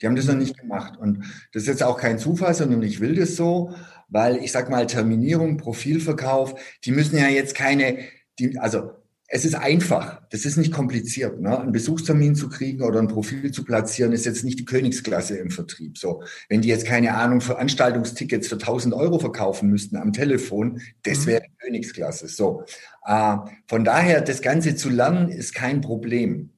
Die 0.00 0.06
haben 0.06 0.16
das 0.16 0.26
noch 0.26 0.36
nicht 0.36 0.58
gemacht. 0.58 0.98
Und 0.98 1.24
das 1.52 1.62
ist 1.62 1.68
jetzt 1.68 1.82
auch 1.82 1.96
kein 1.96 2.18
Zufall, 2.18 2.54
sondern 2.54 2.82
ich 2.82 3.00
will 3.00 3.14
das 3.14 3.36
so, 3.36 3.72
weil 4.12 4.36
ich 4.36 4.52
sag 4.52 4.70
mal 4.70 4.86
Terminierung, 4.86 5.56
Profilverkauf, 5.56 6.54
die 6.84 6.92
müssen 6.92 7.16
ja 7.16 7.28
jetzt 7.28 7.54
keine, 7.54 7.98
die, 8.38 8.58
also 8.58 8.90
es 9.34 9.46
ist 9.46 9.54
einfach, 9.54 10.20
das 10.28 10.44
ist 10.44 10.58
nicht 10.58 10.74
kompliziert. 10.74 11.40
Ne? 11.40 11.58
Einen 11.58 11.72
Besuchstermin 11.72 12.34
zu 12.34 12.50
kriegen 12.50 12.82
oder 12.82 13.00
ein 13.00 13.08
Profil 13.08 13.50
zu 13.50 13.64
platzieren, 13.64 14.12
ist 14.12 14.26
jetzt 14.26 14.44
nicht 14.44 14.58
die 14.58 14.66
Königsklasse 14.66 15.38
im 15.38 15.50
Vertrieb. 15.50 15.96
So, 15.96 16.22
wenn 16.50 16.60
die 16.60 16.68
jetzt 16.68 16.84
keine 16.84 17.14
Ahnung 17.14 17.40
Veranstaltungstickets 17.40 18.48
für 18.48 18.56
1000 18.56 18.92
Euro 18.92 19.18
verkaufen 19.18 19.70
müssten 19.70 19.96
am 19.96 20.12
Telefon, 20.12 20.82
das 21.04 21.20
mhm. 21.20 21.26
wäre 21.28 21.44
Königsklasse. 21.60 22.28
So, 22.28 22.64
äh, 23.06 23.36
von 23.66 23.84
daher 23.84 24.20
das 24.20 24.42
Ganze 24.42 24.76
zu 24.76 24.90
lernen 24.90 25.30
ist 25.30 25.54
kein 25.54 25.80
Problem. 25.80 26.50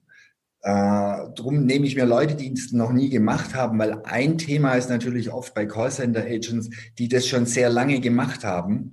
Äh, 0.64 1.30
drum 1.34 1.64
nehme 1.64 1.86
ich 1.86 1.94
mir 1.94 2.06
Leute, 2.06 2.34
die 2.34 2.52
es 2.52 2.72
noch 2.72 2.92
nie 2.92 3.10
gemacht 3.10 3.54
haben, 3.54 3.78
weil 3.78 4.02
ein 4.04 4.38
Thema 4.38 4.74
ist 4.74 4.90
natürlich 4.90 5.30
oft 5.30 5.54
bei 5.54 5.66
Callcenter 5.66 6.24
Agents, 6.24 6.70
die 6.98 7.08
das 7.08 7.26
schon 7.26 7.46
sehr 7.46 7.70
lange 7.70 8.00
gemacht 8.00 8.44
haben 8.44 8.92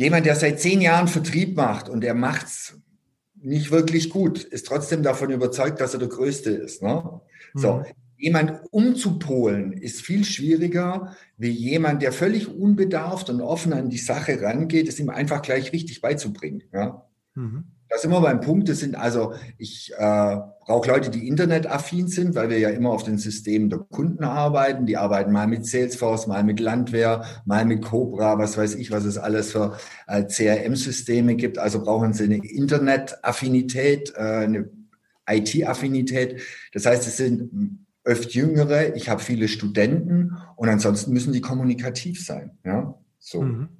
jemand, 0.00 0.24
der 0.24 0.34
seit 0.34 0.60
zehn 0.60 0.80
Jahren 0.80 1.08
Vertrieb 1.08 1.56
macht 1.56 1.90
und 1.90 2.02
er 2.04 2.14
macht's 2.14 2.78
nicht 3.34 3.70
wirklich 3.70 4.08
gut, 4.08 4.42
ist 4.42 4.66
trotzdem 4.66 5.02
davon 5.02 5.30
überzeugt, 5.30 5.78
dass 5.80 5.92
er 5.92 6.00
der 6.00 6.08
Größte 6.08 6.50
ist. 6.50 6.82
Ne? 6.82 7.20
Mhm. 7.52 7.58
So, 7.58 7.84
jemand 8.16 8.60
umzupolen 8.70 9.72
ist 9.72 10.00
viel 10.00 10.24
schwieriger, 10.24 11.16
wie 11.36 11.50
jemand, 11.50 12.00
der 12.00 12.12
völlig 12.12 12.48
unbedarft 12.48 13.28
und 13.28 13.42
offen 13.42 13.74
an 13.74 13.90
die 13.90 13.98
Sache 13.98 14.40
rangeht, 14.40 14.88
es 14.88 15.00
ihm 15.00 15.10
einfach 15.10 15.42
gleich 15.42 15.70
richtig 15.72 16.00
beizubringen. 16.00 16.62
Ja? 16.72 17.06
Mhm. 17.34 17.64
Da 17.90 17.98
sind 17.98 18.12
wir 18.12 18.20
beim 18.20 18.40
Punkt, 18.40 18.68
das 18.68 18.78
sind 18.78 18.94
also, 18.94 19.34
ich 19.58 19.92
äh, 19.98 20.36
brauche 20.60 20.88
Leute, 20.88 21.10
die 21.10 21.26
internetaffin 21.26 22.06
sind, 22.06 22.36
weil 22.36 22.48
wir 22.48 22.60
ja 22.60 22.70
immer 22.70 22.90
auf 22.90 23.02
den 23.02 23.18
Systemen 23.18 23.68
der 23.68 23.80
Kunden 23.80 24.22
arbeiten. 24.22 24.86
Die 24.86 24.96
arbeiten 24.96 25.32
mal 25.32 25.48
mit 25.48 25.66
Salesforce, 25.66 26.28
mal 26.28 26.44
mit 26.44 26.60
Landwehr, 26.60 27.24
mal 27.44 27.64
mit 27.64 27.82
Cobra, 27.82 28.38
was 28.38 28.56
weiß 28.56 28.76
ich, 28.76 28.92
was 28.92 29.04
es 29.04 29.18
alles 29.18 29.50
für 29.50 29.76
äh, 30.06 30.24
CRM-Systeme 30.24 31.34
gibt. 31.34 31.58
Also 31.58 31.82
brauchen 31.82 32.12
sie 32.12 32.24
eine 32.24 32.36
Internetaffinität, 32.36 34.14
äh, 34.14 34.20
eine 34.20 34.70
IT-Affinität. 35.28 36.42
Das 36.72 36.86
heißt, 36.86 37.08
es 37.08 37.16
sind 37.16 37.86
oft 38.06 38.32
Jüngere, 38.32 38.94
ich 38.94 39.08
habe 39.08 39.20
viele 39.20 39.48
Studenten 39.48 40.36
und 40.54 40.68
ansonsten 40.68 41.12
müssen 41.12 41.32
die 41.32 41.40
kommunikativ 41.40 42.24
sein. 42.24 42.52
Ja, 42.64 42.94
so. 43.18 43.42
Mhm 43.42 43.79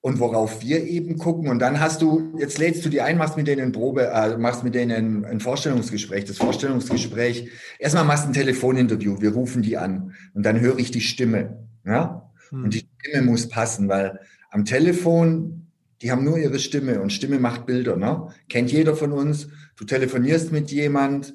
und 0.00 0.20
worauf 0.20 0.62
wir 0.62 0.84
eben 0.84 1.18
gucken. 1.18 1.48
Und 1.48 1.58
dann 1.58 1.80
hast 1.80 2.02
du, 2.02 2.34
jetzt 2.38 2.58
lädst 2.58 2.84
du 2.84 2.88
die 2.88 3.00
ein, 3.00 3.18
machst 3.18 3.36
mit 3.36 3.46
denen 3.46 3.62
ein 3.62 3.72
Probe, 3.72 4.06
äh, 4.06 4.36
machst 4.36 4.62
mit 4.62 4.74
denen 4.74 5.24
ein 5.24 5.40
Vorstellungsgespräch. 5.40 6.24
Das 6.24 6.38
Vorstellungsgespräch, 6.38 7.50
erstmal 7.78 8.04
machst 8.04 8.24
du 8.24 8.30
ein 8.30 8.34
Telefoninterview, 8.34 9.20
wir 9.20 9.32
rufen 9.32 9.62
die 9.62 9.76
an 9.76 10.14
und 10.34 10.44
dann 10.44 10.60
höre 10.60 10.78
ich 10.78 10.90
die 10.90 11.00
Stimme. 11.00 11.66
Ja? 11.84 12.30
Hm. 12.50 12.64
Und 12.64 12.74
die 12.74 12.86
Stimme 13.00 13.26
muss 13.26 13.48
passen, 13.48 13.88
weil 13.88 14.20
am 14.50 14.64
Telefon, 14.64 15.66
die 16.00 16.12
haben 16.12 16.24
nur 16.24 16.38
ihre 16.38 16.60
Stimme 16.60 17.00
und 17.00 17.12
Stimme 17.12 17.40
macht 17.40 17.66
Bilder. 17.66 17.96
Ne? 17.96 18.28
Kennt 18.48 18.70
jeder 18.70 18.94
von 18.94 19.12
uns. 19.12 19.48
Du 19.76 19.84
telefonierst 19.84 20.52
mit 20.52 20.70
jemand, 20.70 21.34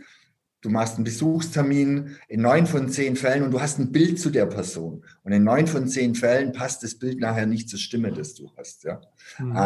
du 0.63 0.69
machst 0.69 0.95
einen 0.95 1.03
Besuchstermin 1.03 2.15
in 2.27 2.41
neun 2.41 2.65
von 2.65 2.89
zehn 2.89 3.15
Fällen 3.15 3.43
und 3.43 3.51
du 3.51 3.61
hast 3.61 3.79
ein 3.79 3.91
Bild 3.91 4.19
zu 4.19 4.29
der 4.29 4.45
Person. 4.45 5.03
Und 5.23 5.33
in 5.33 5.43
neun 5.43 5.67
von 5.67 5.87
zehn 5.87 6.15
Fällen 6.15 6.53
passt 6.53 6.83
das 6.83 6.95
Bild 6.95 7.19
nachher 7.19 7.45
nicht 7.45 7.69
zur 7.69 7.79
Stimme, 7.79 8.11
das 8.11 8.33
du 8.33 8.49
hast. 8.57 8.85
Ja. 8.85 9.01
Mhm. 9.37 9.57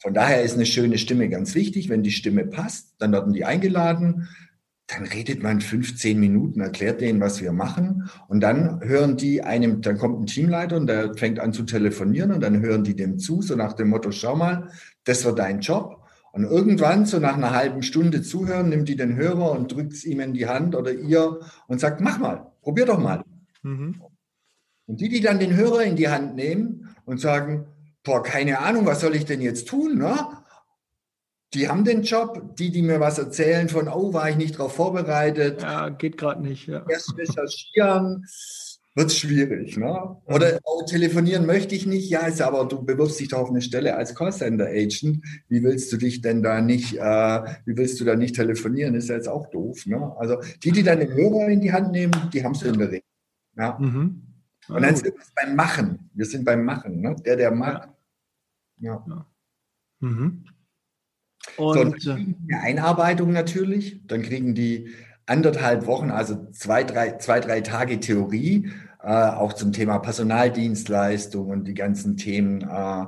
Von 0.00 0.14
daher 0.14 0.42
ist 0.42 0.54
eine 0.54 0.64
schöne 0.64 0.96
Stimme 0.96 1.28
ganz 1.28 1.54
wichtig. 1.54 1.88
Wenn 1.88 2.02
die 2.02 2.12
Stimme 2.12 2.46
passt, 2.46 2.94
dann 2.98 3.12
werden 3.12 3.32
die 3.32 3.44
eingeladen. 3.44 4.28
Dann 4.86 5.04
redet 5.06 5.42
man 5.42 5.60
15 5.60 6.20
Minuten, 6.20 6.60
erklärt 6.60 7.00
denen, 7.00 7.20
was 7.20 7.40
wir 7.40 7.52
machen. 7.52 8.08
Und 8.28 8.40
dann 8.40 8.80
hören 8.84 9.16
die 9.16 9.42
einem, 9.42 9.80
dann 9.80 9.98
kommt 9.98 10.20
ein 10.20 10.26
Teamleiter 10.26 10.76
und 10.76 10.86
der 10.86 11.14
fängt 11.14 11.40
an 11.40 11.52
zu 11.52 11.64
telefonieren 11.64 12.30
und 12.30 12.40
dann 12.40 12.60
hören 12.60 12.84
die 12.84 12.94
dem 12.94 13.18
zu, 13.18 13.42
so 13.42 13.56
nach 13.56 13.72
dem 13.72 13.88
Motto, 13.88 14.12
schau 14.12 14.36
mal, 14.36 14.68
das 15.04 15.24
wird 15.24 15.38
dein 15.38 15.60
Job. 15.60 16.03
Und 16.34 16.42
irgendwann, 16.42 17.06
so 17.06 17.20
nach 17.20 17.36
einer 17.36 17.52
halben 17.52 17.84
Stunde 17.84 18.20
zuhören, 18.20 18.68
nimmt 18.68 18.88
die 18.88 18.96
den 18.96 19.14
Hörer 19.14 19.52
und 19.52 19.70
drückt 19.70 19.92
es 19.92 20.04
ihm 20.04 20.18
in 20.18 20.34
die 20.34 20.48
Hand 20.48 20.74
oder 20.74 20.90
ihr 20.90 21.38
und 21.68 21.78
sagt, 21.78 22.00
mach 22.00 22.18
mal, 22.18 22.50
probier 22.60 22.86
doch 22.86 22.98
mal. 22.98 23.22
Mhm. 23.62 24.02
Und 24.86 25.00
die, 25.00 25.08
die 25.08 25.20
dann 25.20 25.38
den 25.38 25.54
Hörer 25.54 25.84
in 25.84 25.94
die 25.94 26.08
Hand 26.08 26.34
nehmen 26.34 26.92
und 27.04 27.20
sagen, 27.20 27.68
boah, 28.02 28.20
keine 28.20 28.58
Ahnung, 28.58 28.84
was 28.84 29.00
soll 29.00 29.14
ich 29.14 29.26
denn 29.26 29.40
jetzt 29.40 29.68
tun? 29.68 29.96
Ne? 29.96 30.26
Die 31.54 31.68
haben 31.68 31.84
den 31.84 32.02
Job, 32.02 32.56
die, 32.56 32.72
die 32.72 32.82
mir 32.82 32.98
was 32.98 33.18
erzählen 33.18 33.68
von, 33.68 33.86
oh, 33.86 34.12
war 34.12 34.28
ich 34.28 34.36
nicht 34.36 34.56
darauf 34.56 34.74
vorbereitet. 34.74 35.62
Ja, 35.62 35.88
geht 35.88 36.18
gerade 36.18 36.42
nicht. 36.42 36.66
Ja. 36.66 36.84
Erst 36.88 37.16
recherchieren 37.16 38.26
wird 38.94 39.08
es 39.08 39.18
schwierig. 39.18 39.76
Ne? 39.76 40.16
Oder 40.26 40.60
oh, 40.64 40.82
telefonieren 40.84 41.46
möchte 41.46 41.74
ich 41.74 41.86
nicht. 41.86 42.08
Ja, 42.08 42.26
ist 42.26 42.40
aber 42.40 42.64
du 42.66 42.84
bewirbst 42.84 43.18
dich 43.18 43.28
doch 43.28 43.38
auf 43.38 43.50
eine 43.50 43.60
Stelle 43.60 43.96
als 43.96 44.14
Callcenter-Agent. 44.14 45.20
Wie 45.48 45.62
willst 45.62 45.92
du 45.92 45.96
dich 45.96 46.20
denn 46.20 46.42
da 46.42 46.60
nicht, 46.60 46.96
äh, 46.96 47.42
wie 47.64 47.76
willst 47.76 48.00
du 48.00 48.04
da 48.04 48.14
nicht 48.14 48.36
telefonieren? 48.36 48.94
Ist 48.94 49.08
ja 49.08 49.16
jetzt 49.16 49.28
auch 49.28 49.50
doof. 49.50 49.86
Ne? 49.86 50.14
Also 50.16 50.36
die, 50.62 50.70
die 50.70 50.82
dann 50.82 51.00
den 51.00 51.12
Hörer 51.12 51.48
in 51.48 51.60
die 51.60 51.72
Hand 51.72 51.90
nehmen, 51.90 52.12
die 52.32 52.44
haben 52.44 52.52
es 52.52 52.62
in 52.62 52.78
der 52.78 52.88
Regel. 52.88 53.08
Ja? 53.56 53.78
Mhm. 53.78 54.22
Und 54.68 54.82
dann 54.82 54.96
sind 54.96 55.14
wir 55.14 55.24
beim 55.34 55.56
Machen. 55.56 56.10
Wir 56.14 56.26
sind 56.26 56.44
beim 56.44 56.64
Machen. 56.64 57.00
Ne? 57.00 57.16
Der, 57.24 57.36
der 57.36 57.50
macht. 57.50 57.88
Ja. 58.78 59.04
ja. 59.06 59.26
Mhm. 60.00 60.44
Und, 61.56 61.74
so, 61.74 61.74
dann 61.74 61.92
kriegen 61.92 62.36
die 62.46 62.54
eine 62.54 62.62
Einarbeitung 62.62 63.32
natürlich. 63.32 64.06
Dann 64.06 64.22
kriegen 64.22 64.54
die 64.54 64.94
anderthalb 65.26 65.86
Wochen, 65.86 66.10
also 66.10 66.50
zwei, 66.52 66.84
drei, 66.84 67.16
zwei, 67.18 67.40
drei 67.40 67.60
Tage 67.60 68.00
Theorie, 68.00 68.70
äh, 69.02 69.08
auch 69.08 69.52
zum 69.52 69.72
Thema 69.72 69.98
Personaldienstleistung 69.98 71.48
und 71.48 71.64
die 71.64 71.74
ganzen 71.74 72.16
Themen. 72.16 72.62
Äh, 72.62 73.06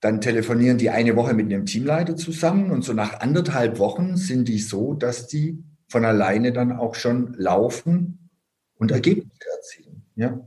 dann 0.00 0.20
telefonieren 0.20 0.78
die 0.78 0.90
eine 0.90 1.14
Woche 1.14 1.34
mit 1.34 1.46
einem 1.46 1.66
Teamleiter 1.66 2.16
zusammen 2.16 2.70
und 2.70 2.82
so 2.82 2.94
nach 2.94 3.20
anderthalb 3.20 3.78
Wochen 3.78 4.16
sind 4.16 4.48
die 4.48 4.58
so, 4.58 4.94
dass 4.94 5.26
die 5.26 5.62
von 5.88 6.04
alleine 6.04 6.52
dann 6.52 6.72
auch 6.72 6.94
schon 6.94 7.34
laufen 7.34 8.30
und 8.76 8.90
Ergebnisse 8.90 9.44
erzielen. 9.56 10.02
Ja. 10.14 10.40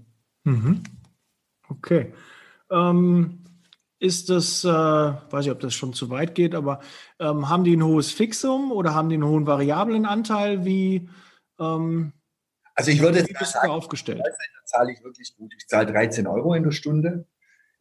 Mhm. 0.44 0.82
Okay. 1.70 2.14
Ähm, 2.72 3.43
ist 4.04 4.30
das, 4.30 4.66
äh, 4.66 4.68
weiß 4.68 5.46
ich, 5.46 5.52
ob 5.52 5.62
das 5.62 5.74
schon 5.74 5.94
zu 5.94 6.10
weit 6.10 6.36
geht, 6.36 6.56
aber 6.56 6.82
ähm, 7.20 7.48
haben 7.48 7.64
die 7.64 7.78
ein 7.78 7.84
hohes 7.84 8.12
Fixum 8.12 8.74
oder 8.74 8.94
haben 8.94 9.08
die 9.08 9.16
einen 9.16 9.26
hohen 9.26 9.48
variablen 9.48 10.06
Anteil? 10.06 10.66
Wie, 10.66 11.08
ähm, 11.58 12.12
also 12.76 12.92
ich 12.92 13.02
würde 13.02 13.20
jetzt 13.20 13.52
sagen, 13.54 13.72
aufgestellt? 13.72 14.22
zahle 14.66 14.92
ich 14.92 15.02
wirklich 15.04 15.34
gut. 15.38 15.54
Ich 15.58 15.68
zahle 15.68 15.92
13 15.92 16.28
Euro 16.28 16.54
in 16.54 16.64
der 16.64 16.72
Stunde. 16.72 17.26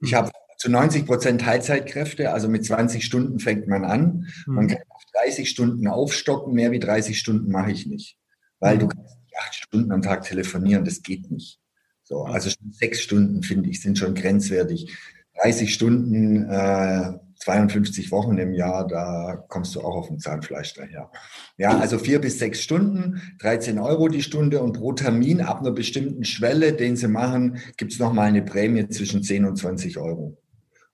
Ich 0.00 0.12
mhm. 0.12 0.17
habe 0.17 0.31
zu 0.59 0.71
90 0.71 1.07
Prozent 1.07 1.41
Teilzeitkräfte, 1.41 2.33
also 2.33 2.49
mit 2.49 2.64
20 2.64 3.05
Stunden 3.05 3.41
fängt 3.41 3.67
man 3.67 3.85
an. 3.85 4.29
Mhm. 4.47 4.55
Man 4.55 4.69
kann 4.69 4.83
auf 4.91 5.02
30 5.25 5.50
Stunden 5.50 5.88
aufstocken, 5.88 6.55
mehr 6.55 6.71
wie 6.71 6.79
30 6.79 7.19
Stunden 7.19 7.50
mache 7.50 7.73
ich 7.73 7.87
nicht. 7.87 8.17
Weil 8.61 8.76
mhm. 8.76 8.81
du 8.81 8.88
kannst 8.88 9.19
nicht 9.25 9.37
acht 9.38 9.55
Stunden 9.57 9.91
am 9.91 10.02
Tag 10.02 10.23
telefonieren, 10.23 10.85
das 10.85 11.02
geht 11.02 11.33
nicht. 11.33 11.59
So, 12.05 12.25
also 12.25 12.49
schon 12.49 12.71
sechs 12.71 13.00
Stunden, 13.00 13.43
finde 13.43 13.71
ich, 13.71 13.81
sind 13.81 13.99
schon 13.99 14.14
grenzwertig. 14.14 14.97
30 15.41 15.73
Stunden, 15.73 16.49
äh, 16.49 17.12
52 17.43 18.12
Wochen 18.12 18.39
im 18.39 18.53
Jahr, 18.53 18.87
da 18.87 19.45
kommst 19.49 19.75
du 19.75 19.81
auch 19.81 19.97
auf 19.97 20.09
dem 20.09 20.19
Zahnfleisch 20.19 20.75
daher. 20.75 21.11
Ja, 21.57 21.77
also 21.79 21.99
vier 21.99 22.21
bis 22.21 22.39
sechs 22.39 22.62
Stunden, 22.62 23.21
13 23.41 23.79
Euro 23.79 24.09
die 24.09 24.23
Stunde 24.23 24.62
und 24.62 24.75
pro 24.75 24.93
Termin 24.93 25.41
ab 25.41 25.61
einer 25.61 25.73
bestimmten 25.73 26.25
Schwelle, 26.25 26.73
den 26.73 26.97
sie 26.97 27.09
machen, 27.09 27.59
gibt 27.77 27.93
es 27.93 27.99
nochmal 27.99 28.29
eine 28.29 28.43
Prämie 28.43 28.89
zwischen 28.89 29.23
10 29.23 29.45
und 29.45 29.57
20 29.57 29.99
Euro. 29.99 30.39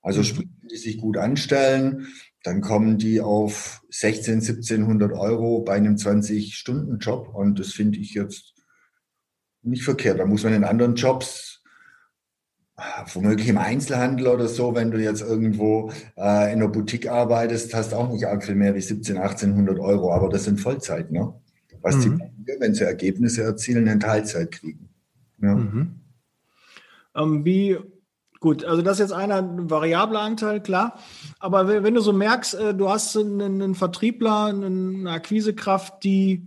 Also 0.00 0.20
mhm. 0.20 0.24
sprich, 0.24 0.48
die 0.70 0.76
sich 0.76 0.98
gut 0.98 1.18
anstellen, 1.18 2.06
dann 2.44 2.60
kommen 2.62 2.96
die 2.96 3.20
auf 3.20 3.82
16, 3.90 4.34
1700 4.40 5.12
Euro 5.12 5.60
bei 5.60 5.74
einem 5.74 5.96
20-Stunden-Job 5.96 7.34
und 7.34 7.58
das 7.58 7.72
finde 7.72 7.98
ich 7.98 8.14
jetzt 8.14 8.54
nicht 9.62 9.82
verkehrt. 9.82 10.18
Da 10.18 10.24
muss 10.24 10.44
man 10.44 10.54
in 10.54 10.64
anderen 10.64 10.94
Jobs 10.94 11.57
womöglich 13.12 13.48
im 13.48 13.58
Einzelhandel 13.58 14.28
oder 14.28 14.48
so, 14.48 14.74
wenn 14.74 14.90
du 14.90 14.98
jetzt 14.98 15.22
irgendwo 15.22 15.90
äh, 16.16 16.52
in 16.52 16.60
einer 16.60 16.68
Boutique 16.68 17.08
arbeitest, 17.08 17.74
hast 17.74 17.92
auch 17.92 18.08
nicht 18.08 18.26
arg 18.26 18.44
viel 18.44 18.54
mehr 18.54 18.74
wie 18.74 18.80
17, 18.80 19.16
1800 19.18 19.78
Euro, 19.78 20.12
aber 20.12 20.28
das 20.28 20.44
sind 20.44 20.60
Vollzeit, 20.60 21.10
ne? 21.10 21.34
Was 21.82 21.96
mhm. 21.96 22.20
die, 22.46 22.56
wenn 22.58 22.74
sie 22.74 22.84
Ergebnisse 22.84 23.42
erzielen, 23.42 23.86
in 23.86 24.00
Teilzeit 24.00 24.50
kriegen. 24.52 24.88
Ja. 25.40 25.54
Mhm. 25.54 26.00
Ähm, 27.16 27.44
wie, 27.44 27.78
gut, 28.40 28.64
also 28.64 28.82
das 28.82 28.94
ist 28.94 29.10
jetzt 29.10 29.12
einer 29.12 29.36
ein 29.36 29.70
variabler 29.70 30.20
Anteil, 30.20 30.60
klar, 30.60 30.98
aber 31.40 31.68
wenn 31.68 31.94
du 31.94 32.00
so 32.00 32.12
merkst, 32.12 32.54
äh, 32.54 32.74
du 32.74 32.88
hast 32.88 33.16
einen, 33.16 33.40
einen 33.40 33.74
Vertriebler, 33.74 34.46
eine 34.46 35.10
Akquisekraft, 35.10 36.04
die 36.04 36.46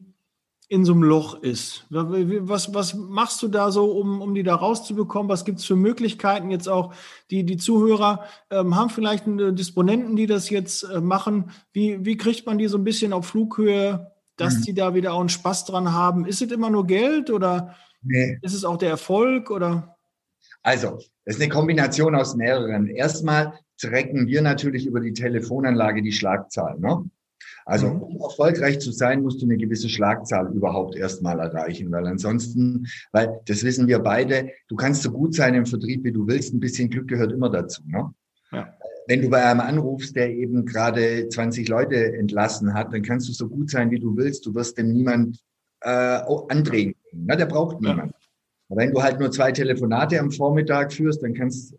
in 0.72 0.86
so 0.86 0.94
einem 0.94 1.04
Loch 1.04 1.42
ist. 1.42 1.86
Was, 1.90 2.74
was 2.74 2.94
machst 2.94 3.44
du 3.44 3.50
da 3.50 3.72
so, 3.72 3.92
um, 3.92 4.22
um 4.22 4.34
die 4.34 4.44
da 4.44 4.56
rauszubekommen? 4.56 5.28
Was 5.28 5.44
gibt 5.44 5.60
es 5.60 5.66
für 5.66 5.76
Möglichkeiten 5.76 6.50
jetzt 6.50 6.70
auch? 6.70 6.94
Die, 7.30 7.44
die 7.44 7.58
Zuhörer 7.58 8.24
ähm, 8.50 8.74
haben 8.74 8.90
vielleicht 8.90 9.26
Disponenten, 9.28 10.16
die 10.16 10.28
das 10.28 10.50
jetzt 10.50 10.84
äh, 10.84 11.02
machen. 11.02 11.52
Wie, 11.74 12.06
wie 12.06 12.16
kriegt 12.16 12.46
man 12.46 12.58
die 12.58 12.68
so 12.68 12.78
ein 12.78 12.86
bisschen 12.86 13.12
auf 13.12 13.26
Flughöhe, 13.26 14.14
dass 14.38 14.60
mhm. 14.60 14.62
die 14.62 14.74
da 14.74 14.96
wieder 14.96 15.12
auch 15.12 15.20
einen 15.20 15.28
Spaß 15.28 15.66
dran 15.66 15.92
haben? 15.92 16.26
Ist 16.26 16.42
es 16.42 16.54
immer 16.54 16.70
nur 16.70 16.88
Geld 16.88 17.32
oder 17.32 17.76
nee. 18.02 18.40
ist 18.42 18.54
es 18.54 18.64
auch 18.64 18.78
der 18.78 18.92
Erfolg 18.92 19.52
oder? 19.52 19.98
Also, 20.64 21.00
es 21.26 21.36
ist 21.36 21.42
eine 21.42 21.52
Kombination 21.52 22.16
aus 22.16 22.34
mehreren. 22.34 22.88
Erstmal 22.88 23.60
tracken 23.78 24.26
wir 24.28 24.42
natürlich 24.42 24.86
über 24.86 25.02
die 25.02 25.12
Telefonanlage 25.12 26.02
die 26.02 26.14
Schlagzahl. 26.14 26.80
Ne? 26.80 27.10
Also 27.66 27.90
mhm. 27.90 28.02
um 28.02 28.22
erfolgreich 28.22 28.80
zu 28.80 28.92
sein, 28.92 29.22
musst 29.22 29.42
du 29.42 29.46
eine 29.46 29.58
gewisse 29.58 29.90
Schlagzahl 29.90 30.52
überhaupt 30.54 30.96
erstmal 30.96 31.40
erreichen, 31.40 31.92
weil 31.92 32.08
ansonsten, 32.08 32.88
weil 33.12 33.42
das 33.46 33.64
wissen 33.64 33.88
wir 33.88 34.00
beide, 34.00 34.50
du 34.68 34.76
kannst 34.76 35.04
so 35.04 35.12
gut 35.12 35.36
sein 35.36 35.54
im 35.54 35.66
Vertrieb, 35.66 36.04
wie 36.04 36.12
du 36.12 36.28
willst, 36.28 36.54
ein 36.54 36.60
bisschen 36.60 36.90
Glück 36.90 37.08
gehört 37.08 37.32
immer 37.32 37.50
dazu. 37.50 37.82
Ne? 37.86 38.14
Ja. 38.52 38.74
Wenn 39.08 39.22
du 39.22 39.30
bei 39.30 39.44
einem 39.44 39.60
anrufst, 39.60 40.16
der 40.16 40.30
eben 40.30 40.66
gerade 40.66 41.28
20 41.30 41.68
Leute 41.68 42.14
entlassen 42.16 42.74
hat, 42.74 42.94
dann 42.94 43.02
kannst 43.02 43.28
du 43.30 43.34
so 43.34 43.48
gut 43.48 43.70
sein, 43.70 43.92
wie 43.92 44.00
du 44.00 44.16
willst, 44.16 44.46
du 44.46 44.54
wirst 44.54 44.78
dem 44.78 44.92
niemand 44.92 45.40
äh, 45.82 46.20
andrehen. 46.50 46.96
Ne? 47.12 47.36
Der 47.36 47.46
braucht 47.46 47.82
niemand. 47.82 48.14
Aber 48.70 48.82
wenn 48.82 48.92
du 48.94 49.04
halt 49.04 49.20
nur 49.20 49.32
zwei 49.32 49.52
Telefonate 49.52 50.20
am 50.20 50.32
Vormittag 50.32 50.94
führst, 50.94 51.22
dann 51.24 51.34
kann 51.34 51.48
es 51.48 51.76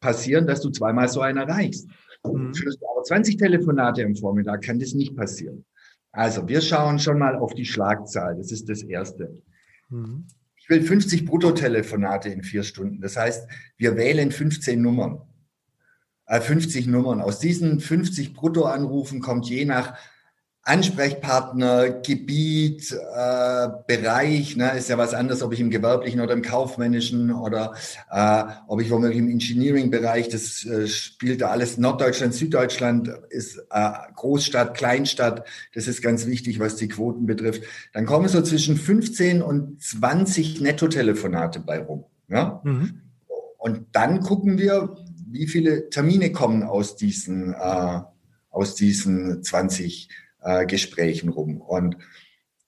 passieren, 0.00 0.46
dass 0.46 0.60
du 0.60 0.70
zweimal 0.70 1.08
so 1.08 1.20
einen 1.20 1.38
erreichst. 1.38 1.88
Mhm. 2.24 2.54
Führst 2.54 2.80
du 2.80 2.86
aber 2.88 3.02
20 3.02 3.36
Telefonate 3.36 4.04
am 4.04 4.14
Vormittag, 4.14 4.62
kann 4.62 4.78
das 4.78 4.94
nicht 4.94 5.16
passieren. 5.16 5.64
Also 6.12 6.46
wir 6.46 6.60
schauen 6.60 6.98
schon 6.98 7.18
mal 7.18 7.36
auf 7.36 7.54
die 7.54 7.64
Schlagzahl. 7.64 8.36
Das 8.36 8.52
ist 8.52 8.68
das 8.68 8.82
Erste. 8.82 9.42
Mhm. 9.88 10.26
Ich 10.56 10.68
will 10.68 10.82
50 10.82 11.24
Bruttotelefonate 11.24 12.28
in 12.28 12.42
vier 12.42 12.62
Stunden. 12.62 13.00
Das 13.00 13.16
heißt, 13.16 13.48
wir 13.78 13.96
wählen 13.96 14.30
15 14.30 14.80
Nummern. 14.80 15.20
50 16.28 16.86
äh, 16.86 16.90
Nummern. 16.90 17.20
Aus 17.20 17.40
diesen 17.40 17.80
50 17.80 18.32
Bruttoanrufen 18.32 19.20
kommt 19.20 19.48
je 19.48 19.64
nach 19.64 19.98
Ansprechpartner, 20.64 21.90
Gebiet, 21.90 22.92
äh, 22.92 23.68
Bereich, 23.88 24.56
ne, 24.56 24.76
ist 24.76 24.88
ja 24.88 24.96
was 24.96 25.12
anderes, 25.12 25.42
ob 25.42 25.52
ich 25.52 25.58
im 25.58 25.70
gewerblichen 25.70 26.20
oder 26.20 26.34
im 26.34 26.42
kaufmännischen 26.42 27.32
oder 27.32 27.74
äh, 28.10 28.44
ob 28.68 28.80
ich 28.80 28.88
womöglich 28.90 29.18
im 29.18 29.28
Engineering-Bereich, 29.28 30.28
das 30.28 30.64
äh, 30.64 30.86
spielt 30.86 31.40
da 31.40 31.48
alles. 31.48 31.78
Norddeutschland, 31.78 32.34
Süddeutschland 32.34 33.08
ist 33.30 33.58
äh, 33.70 33.90
Großstadt, 34.14 34.76
Kleinstadt, 34.76 35.44
das 35.74 35.88
ist 35.88 36.00
ganz 36.00 36.26
wichtig, 36.26 36.60
was 36.60 36.76
die 36.76 36.88
Quoten 36.88 37.26
betrifft. 37.26 37.64
Dann 37.92 38.06
kommen 38.06 38.28
so 38.28 38.40
zwischen 38.40 38.76
15 38.76 39.42
und 39.42 39.82
20 39.82 40.60
Nettotelefonate 40.60 41.58
bei 41.58 41.80
rum. 41.80 42.04
Ja? 42.28 42.60
Mhm. 42.62 43.00
Und 43.58 43.86
dann 43.92 44.20
gucken 44.20 44.58
wir, 44.58 44.96
wie 45.28 45.48
viele 45.48 45.90
Termine 45.90 46.30
kommen 46.30 46.62
aus 46.62 46.94
diesen, 46.94 47.52
äh, 47.52 48.00
aus 48.50 48.76
diesen 48.76 49.42
20 49.42 50.08
äh, 50.42 50.66
Gesprächen 50.66 51.28
rum. 51.28 51.60
Und 51.60 51.96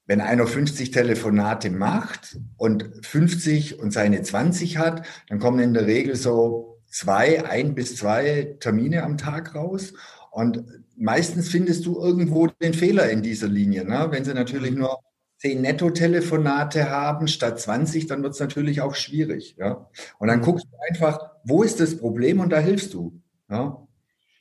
wenn 0.06 0.20
einer 0.20 0.46
50 0.46 0.90
Telefonate 0.90 1.70
macht 1.70 2.38
und 2.56 2.90
50 3.02 3.78
und 3.78 3.92
seine 3.92 4.22
20 4.22 4.76
hat, 4.76 5.06
dann 5.28 5.38
kommen 5.38 5.60
in 5.60 5.74
der 5.74 5.86
Regel 5.86 6.14
so 6.16 6.82
zwei, 6.90 7.44
ein 7.44 7.74
bis 7.74 7.96
zwei 7.96 8.56
Termine 8.60 9.02
am 9.02 9.16
Tag 9.16 9.54
raus. 9.54 9.94
Und 10.30 10.64
meistens 10.96 11.48
findest 11.48 11.86
du 11.86 11.98
irgendwo 12.00 12.46
den 12.46 12.74
Fehler 12.74 13.08
in 13.10 13.22
dieser 13.22 13.48
Linie. 13.48 13.84
Ne? 13.84 14.08
Wenn 14.10 14.24
sie 14.24 14.34
natürlich 14.34 14.72
nur 14.72 14.98
10 15.38 15.60
Netto-Telefonate 15.60 16.90
haben 16.90 17.26
statt 17.28 17.60
20, 17.60 18.06
dann 18.06 18.22
wird 18.22 18.34
es 18.34 18.40
natürlich 18.40 18.80
auch 18.80 18.94
schwierig. 18.94 19.56
Ja? 19.58 19.88
Und 20.18 20.28
dann 20.28 20.40
guckst 20.40 20.66
du 20.66 20.76
einfach, 20.88 21.30
wo 21.44 21.62
ist 21.62 21.80
das 21.80 21.96
Problem 21.96 22.40
und 22.40 22.50
da 22.50 22.58
hilfst 22.58 22.94
du. 22.94 23.20
Ja? 23.50 23.86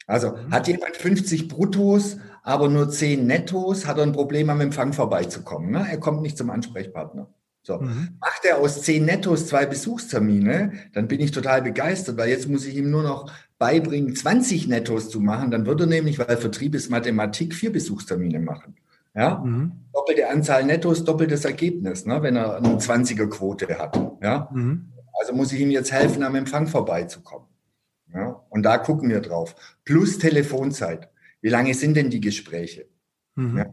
Also 0.07 0.31
mhm. 0.31 0.51
hat 0.51 0.67
jemand 0.67 0.95
50 0.97 1.47
Bruttos, 1.47 2.17
aber 2.43 2.69
nur 2.69 2.89
10 2.89 3.25
Nettos, 3.25 3.87
hat 3.87 3.97
er 3.97 4.03
ein 4.03 4.11
Problem 4.11 4.49
am 4.49 4.61
Empfang 4.61 4.93
vorbeizukommen. 4.93 5.71
Ne? 5.71 5.87
Er 5.89 5.97
kommt 5.97 6.21
nicht 6.21 6.37
zum 6.37 6.49
Ansprechpartner. 6.49 7.27
So. 7.63 7.79
Mhm. 7.79 8.17
Macht 8.19 8.43
er 8.43 8.57
aus 8.57 8.81
10 8.81 9.05
Nettos 9.05 9.47
zwei 9.47 9.65
Besuchstermine, 9.65 10.73
dann 10.91 11.07
bin 11.07 11.21
ich 11.21 11.31
total 11.31 11.61
begeistert, 11.61 12.17
weil 12.17 12.29
jetzt 12.29 12.49
muss 12.49 12.65
ich 12.65 12.75
ihm 12.75 12.91
nur 12.91 13.03
noch 13.03 13.31
beibringen, 13.57 14.13
20 14.13 14.67
Nettos 14.67 15.09
zu 15.09 15.21
machen. 15.21 15.49
Dann 15.49 15.65
würde 15.65 15.85
er 15.85 15.87
nämlich, 15.87 16.19
weil 16.19 16.35
Vertrieb 16.35 16.75
ist 16.75 16.91
Mathematik, 16.91 17.55
vier 17.55 17.71
Besuchstermine 17.71 18.39
machen. 18.39 18.75
Ja? 19.15 19.37
Mhm. 19.37 19.71
Doppelte 19.93 20.29
Anzahl 20.29 20.65
Nettos, 20.65 21.05
doppeltes 21.05 21.45
Ergebnis, 21.45 22.05
ne? 22.05 22.21
wenn 22.21 22.35
er 22.35 22.57
eine 22.57 22.75
20er-Quote 22.75 23.79
hat. 23.79 23.97
Ja? 24.21 24.49
Mhm. 24.51 24.89
Also 25.17 25.33
muss 25.33 25.53
ich 25.53 25.61
ihm 25.61 25.71
jetzt 25.71 25.93
helfen, 25.93 26.23
am 26.23 26.35
Empfang 26.35 26.67
vorbeizukommen. 26.67 27.47
Ja? 28.13 28.43
Und 28.49 28.63
da 28.63 28.77
gucken 28.77 29.09
wir 29.09 29.21
drauf. 29.21 29.55
Plus 29.85 30.17
Telefonzeit. 30.17 31.12
Wie 31.43 31.49
lange 31.49 31.73
sind 31.73 31.95
denn 31.95 32.09
die 32.09 32.21
Gespräche? 32.21 32.87
Mhm. 33.35 33.57
Ja? 33.57 33.71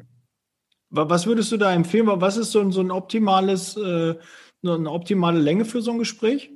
Was 0.90 1.26
würdest 1.26 1.52
du 1.52 1.56
da 1.56 1.72
empfehlen? 1.72 2.06
Was 2.08 2.36
ist 2.36 2.50
so 2.50 2.60
ein, 2.60 2.72
so 2.72 2.80
ein 2.80 2.90
optimales, 2.90 3.76
äh, 3.76 4.16
eine 4.64 4.90
optimale 4.90 5.38
Länge 5.38 5.64
für 5.64 5.80
so 5.80 5.92
ein 5.92 5.98
Gespräch? 5.98 6.50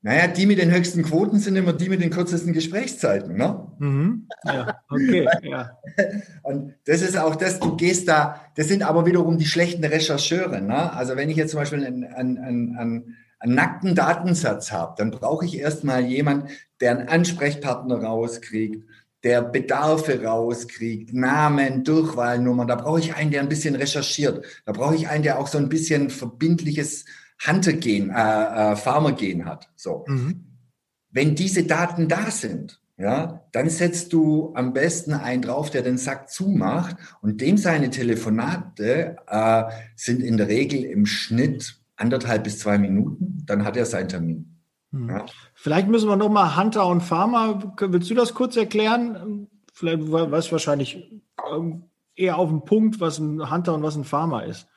Naja, 0.00 0.28
die 0.28 0.46
mit 0.46 0.58
den 0.58 0.72
höchsten 0.72 1.02
Quoten 1.02 1.38
sind 1.38 1.56
immer 1.56 1.74
die 1.74 1.90
mit 1.90 2.00
den 2.00 2.08
kürzesten 2.10 2.54
Gesprächszeiten. 2.54 3.36
Ne? 3.36 3.72
Mhm. 3.78 4.28
Ja, 4.44 4.80
okay. 4.88 5.28
ja. 5.42 5.78
Und 6.42 6.74
das 6.86 7.02
ist 7.02 7.18
auch 7.18 7.36
das, 7.36 7.60
du 7.60 7.76
gehst 7.76 8.08
da, 8.08 8.40
das 8.54 8.68
sind 8.68 8.84
aber 8.84 9.04
wiederum 9.04 9.36
die 9.36 9.46
schlechten 9.46 9.84
Rechercheure. 9.84 10.62
Ne? 10.62 10.92
Also 10.94 11.16
wenn 11.16 11.28
ich 11.28 11.36
jetzt 11.36 11.50
zum 11.50 11.60
Beispiel 11.60 11.84
einen, 11.84 12.04
einen, 12.04 12.38
einen, 12.38 13.16
einen 13.38 13.54
nackten 13.54 13.94
Datensatz 13.94 14.72
habe, 14.72 14.94
dann 14.96 15.10
brauche 15.10 15.44
ich 15.44 15.58
erstmal 15.58 16.06
jemanden, 16.06 16.48
der 16.80 16.92
einen 16.92 17.08
Ansprechpartner 17.08 17.96
rauskriegt, 18.02 18.82
der 19.24 19.42
Bedarfe 19.42 20.22
rauskriegt, 20.22 21.12
Namen, 21.12 21.84
Durchwahlnummern. 21.84 22.68
Da 22.68 22.76
brauche 22.76 23.00
ich 23.00 23.14
einen, 23.14 23.30
der 23.30 23.40
ein 23.40 23.48
bisschen 23.48 23.74
recherchiert. 23.74 24.44
Da 24.64 24.72
brauche 24.72 24.94
ich 24.94 25.08
einen, 25.08 25.22
der 25.22 25.38
auch 25.38 25.48
so 25.48 25.58
ein 25.58 25.68
bisschen 25.68 26.10
verbindliches 26.10 27.04
Hunter-Gen, 27.46 28.10
äh, 28.10 28.72
äh, 28.72 28.76
Farmer-Gen 28.76 29.44
hat. 29.44 29.68
So. 29.76 30.04
Mhm. 30.06 30.44
Wenn 31.10 31.34
diese 31.34 31.64
Daten 31.64 32.08
da 32.08 32.30
sind, 32.30 32.80
ja, 32.98 33.42
dann 33.52 33.68
setzt 33.68 34.12
du 34.12 34.52
am 34.54 34.72
besten 34.72 35.12
einen 35.12 35.42
drauf, 35.42 35.70
der 35.70 35.82
den 35.82 35.98
Sack 35.98 36.30
zumacht 36.30 36.96
und 37.20 37.40
dem 37.40 37.58
seine 37.58 37.90
Telefonate 37.90 39.16
äh, 39.26 39.64
sind 39.96 40.22
in 40.22 40.38
der 40.38 40.48
Regel 40.48 40.82
im 40.84 41.04
Schnitt 41.04 41.78
anderthalb 41.96 42.44
bis 42.44 42.58
zwei 42.58 42.78
Minuten, 42.78 43.42
dann 43.44 43.64
hat 43.64 43.76
er 43.76 43.86
seinen 43.86 44.08
Termin. 44.08 44.55
Hm. 44.92 45.08
Ja. 45.08 45.26
Vielleicht 45.54 45.88
müssen 45.88 46.08
wir 46.08 46.16
noch 46.16 46.28
mal 46.28 46.56
Hunter 46.56 46.86
und 46.86 47.00
Farmer. 47.02 47.74
Willst 47.78 48.10
du 48.10 48.14
das 48.14 48.34
kurz 48.34 48.56
erklären? 48.56 49.48
Vielleicht 49.72 50.10
weißt 50.10 50.48
du 50.48 50.52
wahrscheinlich 50.52 51.12
ähm, 51.52 51.84
eher 52.14 52.38
auf 52.38 52.48
den 52.48 52.64
Punkt, 52.64 53.00
was 53.00 53.18
ein 53.18 53.50
Hunter 53.50 53.74
und 53.74 53.82
was 53.82 53.96
ein 53.96 54.04
Farmer 54.04 54.44
ist 54.44 54.68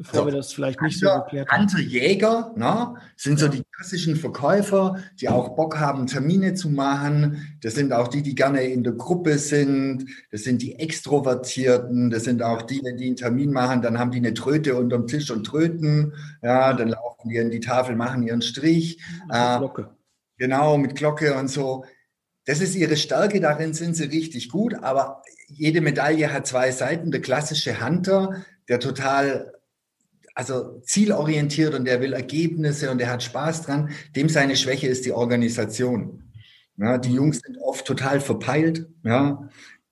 bevor 0.00 0.20
so, 0.20 0.26
wir 0.26 0.32
das 0.32 0.52
vielleicht 0.54 0.80
nicht 0.80 1.02
Hunter, 1.02 1.16
so 1.18 1.24
geklärt 1.24 1.50
haben. 1.50 1.60
Hunter 1.60 1.78
Jäger 1.78 2.52
ne, 2.56 2.94
sind 3.16 3.38
so 3.38 3.48
die 3.48 3.62
klassischen 3.70 4.16
Verkäufer, 4.16 4.96
die 5.20 5.28
auch 5.28 5.54
Bock 5.56 5.78
haben, 5.78 6.06
Termine 6.06 6.54
zu 6.54 6.70
machen. 6.70 7.58
Das 7.60 7.74
sind 7.74 7.92
auch 7.92 8.08
die, 8.08 8.22
die 8.22 8.34
gerne 8.34 8.62
in 8.62 8.82
der 8.82 8.94
Gruppe 8.94 9.36
sind. 9.36 10.06
Das 10.30 10.42
sind 10.42 10.62
die 10.62 10.78
Extrovertierten. 10.78 12.08
Das 12.08 12.24
sind 12.24 12.42
auch 12.42 12.62
die, 12.62 12.80
wenn 12.82 12.96
die 12.96 13.08
einen 13.08 13.16
Termin 13.16 13.52
machen, 13.52 13.82
dann 13.82 13.98
haben 13.98 14.10
die 14.10 14.18
eine 14.18 14.32
Tröte 14.32 14.74
unterm 14.74 15.06
Tisch 15.06 15.30
und 15.30 15.44
tröten. 15.44 16.14
Ja, 16.42 16.72
dann 16.72 16.88
laufen 16.88 17.28
die 17.28 17.38
an 17.38 17.50
die 17.50 17.60
Tafel, 17.60 17.94
machen 17.94 18.22
ihren 18.22 18.40
Strich. 18.40 19.02
Mit 19.26 19.36
äh, 19.36 19.58
Glocke. 19.58 19.90
Genau, 20.38 20.78
mit 20.78 20.96
Glocke 20.96 21.34
und 21.34 21.48
so. 21.48 21.84
Das 22.46 22.62
ist 22.62 22.74
ihre 22.74 22.96
Stärke, 22.96 23.38
darin 23.38 23.74
sind 23.74 23.94
sie 23.94 24.04
richtig 24.04 24.48
gut, 24.48 24.72
aber 24.74 25.22
jede 25.48 25.82
Medaille 25.82 26.32
hat 26.32 26.46
zwei 26.46 26.70
Seiten. 26.72 27.10
Der 27.10 27.20
klassische 27.20 27.84
Hunter, 27.84 28.46
der 28.66 28.80
total 28.80 29.52
also 30.34 30.80
zielorientiert 30.82 31.74
und 31.74 31.84
der 31.84 32.00
will 32.00 32.12
Ergebnisse 32.12 32.90
und 32.90 32.98
der 32.98 33.10
hat 33.10 33.22
Spaß 33.22 33.62
dran. 33.62 33.90
Dem 34.16 34.28
seine 34.28 34.56
Schwäche 34.56 34.86
ist 34.86 35.04
die 35.04 35.12
Organisation. 35.12 36.24
Ja, 36.76 36.98
die 36.98 37.12
Jungs 37.12 37.40
sind 37.40 37.58
oft 37.58 37.84
total 37.84 38.20
verpeilt. 38.20 38.86
Ja, 39.04 39.48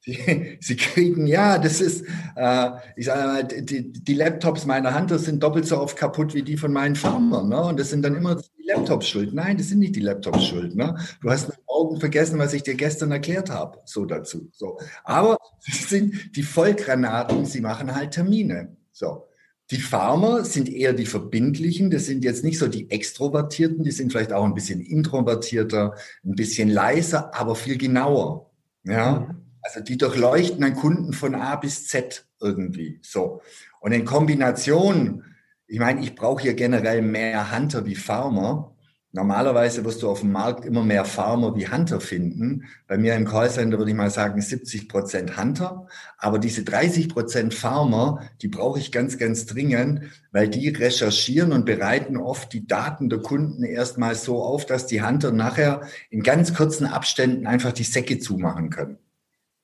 die, 0.09 0.59
sie 0.61 0.77
kriegen, 0.77 1.27
ja, 1.27 1.59
das 1.59 1.81
ist, 1.81 2.05
äh, 2.37 2.71
ich 2.97 3.07
sage 3.07 3.27
mal, 3.27 3.45
die, 3.45 3.93
die, 3.93 4.15
Laptops 4.15 4.65
meiner 4.65 4.99
das 5.07 5.25
sind 5.25 5.43
doppelt 5.43 5.67
so 5.67 5.79
oft 5.79 5.97
kaputt 5.97 6.35
wie 6.35 6.43
die 6.43 6.57
von 6.57 6.73
meinen 6.73 6.97
Farmern. 6.97 7.49
Ne? 7.49 7.63
Und 7.63 7.79
das 7.79 7.91
sind 7.91 8.03
dann 8.03 8.17
immer 8.17 8.37
die 8.37 8.67
Laptops 8.67 9.09
schuld. 9.09 9.35
Nein, 9.35 9.59
das 9.59 9.69
sind 9.69 9.81
nicht 9.81 9.97
die 9.97 10.01
Laptops 10.01 10.45
schuld. 10.47 10.75
Ne? 10.75 10.97
Du 11.21 11.31
hast 11.31 11.49
mit 11.49 11.59
Augen 11.67 12.01
vergessen, 12.01 12.39
was 12.39 12.55
ich 12.55 12.63
dir 12.63 12.75
gestern 12.75 13.13
erklärt 13.13 13.51
habe. 13.51 13.81
So 13.85 14.05
dazu. 14.07 14.49
So. 14.53 14.79
Aber 15.05 15.37
es 15.67 15.89
sind 15.89 16.37
die 16.37 16.43
Vollgranaten, 16.43 17.45
sie 17.45 17.61
machen 17.61 17.95
halt 17.95 18.13
Termine. 18.13 18.77
So. 18.93 19.28
Die 19.71 19.81
Farmer 19.81 20.45
sind 20.45 20.71
eher 20.71 20.95
die 20.95 21.05
Verbindlichen, 21.05 21.91
das 21.91 22.07
sind 22.07 22.25
jetzt 22.25 22.43
nicht 22.43 22.59
so 22.59 22.69
die 22.69 22.91
Extrovertierten, 22.91 23.85
die 23.85 23.91
sind 23.91 24.13
vielleicht 24.13 24.33
auch 24.33 24.45
ein 24.45 24.55
bisschen 24.55 24.81
introvertierter, 24.81 25.95
ein 26.25 26.35
bisschen 26.35 26.71
leiser, 26.71 27.35
aber 27.35 27.55
viel 27.55 27.77
genauer. 27.77 28.51
Ja, 28.85 29.21
mhm. 29.21 29.43
also 29.61 29.81
die 29.81 29.99
durchleuchten 29.99 30.65
einen 30.65 30.75
Kunden 30.75 31.13
von 31.13 31.35
A 31.35 31.57
bis 31.57 31.87
Z. 31.87 32.25
irgendwie. 32.41 32.99
So. 33.03 33.43
Und 33.81 33.93
in 33.93 34.07
Kombination, 34.07 35.25
ich 35.67 35.79
meine, 35.79 36.01
ich 36.01 36.15
brauche 36.15 36.43
hier 36.43 36.55
generell 36.55 37.03
mehr 37.03 37.55
Hunter 37.55 37.85
wie 37.85 37.95
Farmer. 37.95 38.75
Normalerweise 39.13 39.87
wirst 39.87 40.03
du 40.03 40.11
auf 40.11 40.21
dem 40.21 40.33
Markt 40.33 40.67
immer 40.67 40.85
mehr 40.85 41.07
Farmer 41.07 41.57
wie 41.57 41.67
Hunter 41.67 41.99
finden. 41.99 42.65
Bei 42.87 42.99
mir 42.99 43.15
im 43.15 43.25
Callcenter 43.25 43.79
würde 43.79 43.91
ich 43.91 43.97
mal 43.97 44.11
sagen 44.11 44.39
70 44.39 44.87
Prozent 44.87 45.39
Hunter. 45.39 45.87
Aber 46.19 46.39
diese 46.39 46.63
30 46.63 47.09
Prozent 47.09 47.55
Farmer, 47.55 48.21
die 48.43 48.49
brauche 48.49 48.79
ich 48.79 48.93
ganz, 48.93 49.17
ganz 49.17 49.47
dringend, 49.47 50.03
weil 50.31 50.49
die 50.49 50.69
recherchieren 50.69 51.53
und 51.53 51.65
bereiten 51.65 52.19
oft 52.19 52.53
die 52.53 52.67
Daten 52.67 53.09
der 53.09 53.21
Kunden 53.21 53.65
erstmal 53.65 54.15
so 54.15 54.43
auf, 54.43 54.67
dass 54.67 54.87
die 54.87 55.03
Hunter 55.03 55.33
nachher 55.33 55.83
in 56.11 56.23
ganz 56.23 56.53
kurzen 56.53 56.85
Abständen 56.85 57.47
einfach 57.47 57.73
die 57.73 57.85
Säcke 57.85 58.19
zumachen 58.19 58.69
können. 58.69 58.99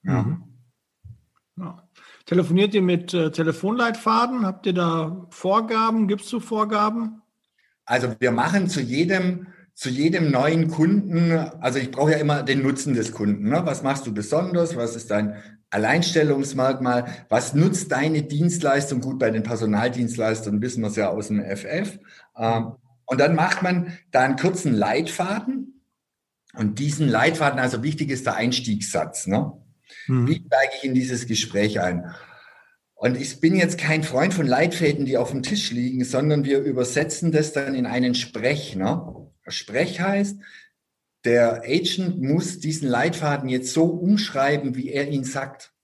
Ja. 0.05 0.23
Mhm. 0.23 0.43
Ja. 1.57 1.89
Telefoniert 2.25 2.73
ihr 2.73 2.83
mit 2.83 3.13
äh, 3.13 3.31
Telefonleitfaden? 3.31 4.47
Habt 4.47 4.65
ihr 4.65 4.73
da 4.73 5.27
Vorgaben? 5.29 6.09
Gibst 6.09 6.33
du 6.33 6.41
Vorgaben? 6.41 7.21
Also 7.85 8.15
wir 8.19 8.31
machen 8.31 8.69
zu 8.69 8.81
jedem, 8.81 9.49
zu 9.75 9.91
jedem 9.91 10.31
neuen 10.31 10.69
Kunden, 10.69 11.33
also 11.33 11.79
ich 11.79 11.91
brauche 11.91 12.13
ja 12.13 12.19
immer 12.19 12.43
den 12.43 12.63
Nutzen 12.63 12.95
des 12.95 13.13
Kunden. 13.13 13.49
Ne? 13.49 13.63
Was 13.65 13.83
machst 13.83 14.07
du 14.07 14.15
besonders? 14.15 14.77
Was 14.77 14.97
ist 14.97 15.11
dein 15.11 15.37
Alleinstellungsmerkmal? 15.71 17.07
Was 17.29 17.55
nutzt 17.55 17.93
deine 17.93 18.23
Dienstleistung? 18.23 19.01
Gut, 19.01 19.19
bei 19.19 19.31
den 19.31 19.43
Personaldienstleistern 19.43 20.63
wissen 20.63 20.83
wir 20.83 20.89
es 20.89 20.97
ja 20.97 21.09
aus 21.09 21.29
dem 21.29 21.45
FF. 21.45 21.99
Ähm, 22.37 22.73
und 23.07 23.21
dann 23.21 23.35
macht 23.35 23.63
man 23.63 23.93
da 24.11 24.23
einen 24.23 24.37
kurzen 24.37 24.73
Leitfaden. 24.73 25.83
Und 26.57 26.79
diesen 26.79 27.09
Leitfaden, 27.09 27.59
also 27.59 27.83
wichtig 27.83 28.11
ist 28.11 28.27
der 28.27 28.37
Einstiegssatz. 28.37 29.27
Ne? 29.27 29.53
Mhm. 30.07 30.29
Wie 30.29 30.37
steige 30.37 30.73
ich 30.79 30.85
in 30.85 30.95
dieses 30.95 31.27
Gespräch 31.27 31.81
ein? 31.81 32.15
Und 32.95 33.17
ich 33.17 33.41
bin 33.41 33.57
jetzt 33.57 33.77
kein 33.77 34.03
Freund 34.03 34.33
von 34.33 34.47
Leitfäden, 34.47 35.05
die 35.05 35.19
auf 35.19 35.31
dem 35.31 35.43
Tisch 35.43 35.71
liegen, 35.71 36.05
sondern 36.05 36.45
wir 36.45 36.61
übersetzen 36.61 37.33
das 37.33 37.53
dann 37.53 37.75
in 37.75 37.87
einen 37.87 38.15
Sprech. 38.15 38.77
Ne? 38.77 39.31
Sprech 39.49 40.01
heißt, 40.01 40.39
der 41.25 41.63
Agent 41.63 42.21
muss 42.21 42.61
diesen 42.61 42.89
Leitfaden 42.89 43.49
jetzt 43.49 43.73
so 43.73 43.85
umschreiben, 43.87 44.77
wie 44.77 44.91
er 44.91 45.09
ihn 45.09 45.25
sagt. 45.25 45.75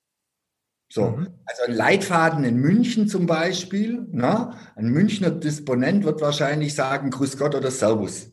So, 0.93 1.11
mhm. 1.11 1.29
also 1.47 1.63
ein 1.69 1.73
Leitfaden 1.73 2.45
in 2.45 2.57
München 2.57 3.07
zum 3.07 3.27
Beispiel, 3.27 4.07
ne? 4.11 4.57
ein 4.75 4.89
Münchner 4.89 5.31
Disponent 5.31 6.05
wird 6.05 6.21
wahrscheinlich 6.21 6.75
sagen 6.75 7.11
Grüß 7.11 7.39
Gott 7.39 7.55
oder 7.55 7.71
Servus. 7.71 8.33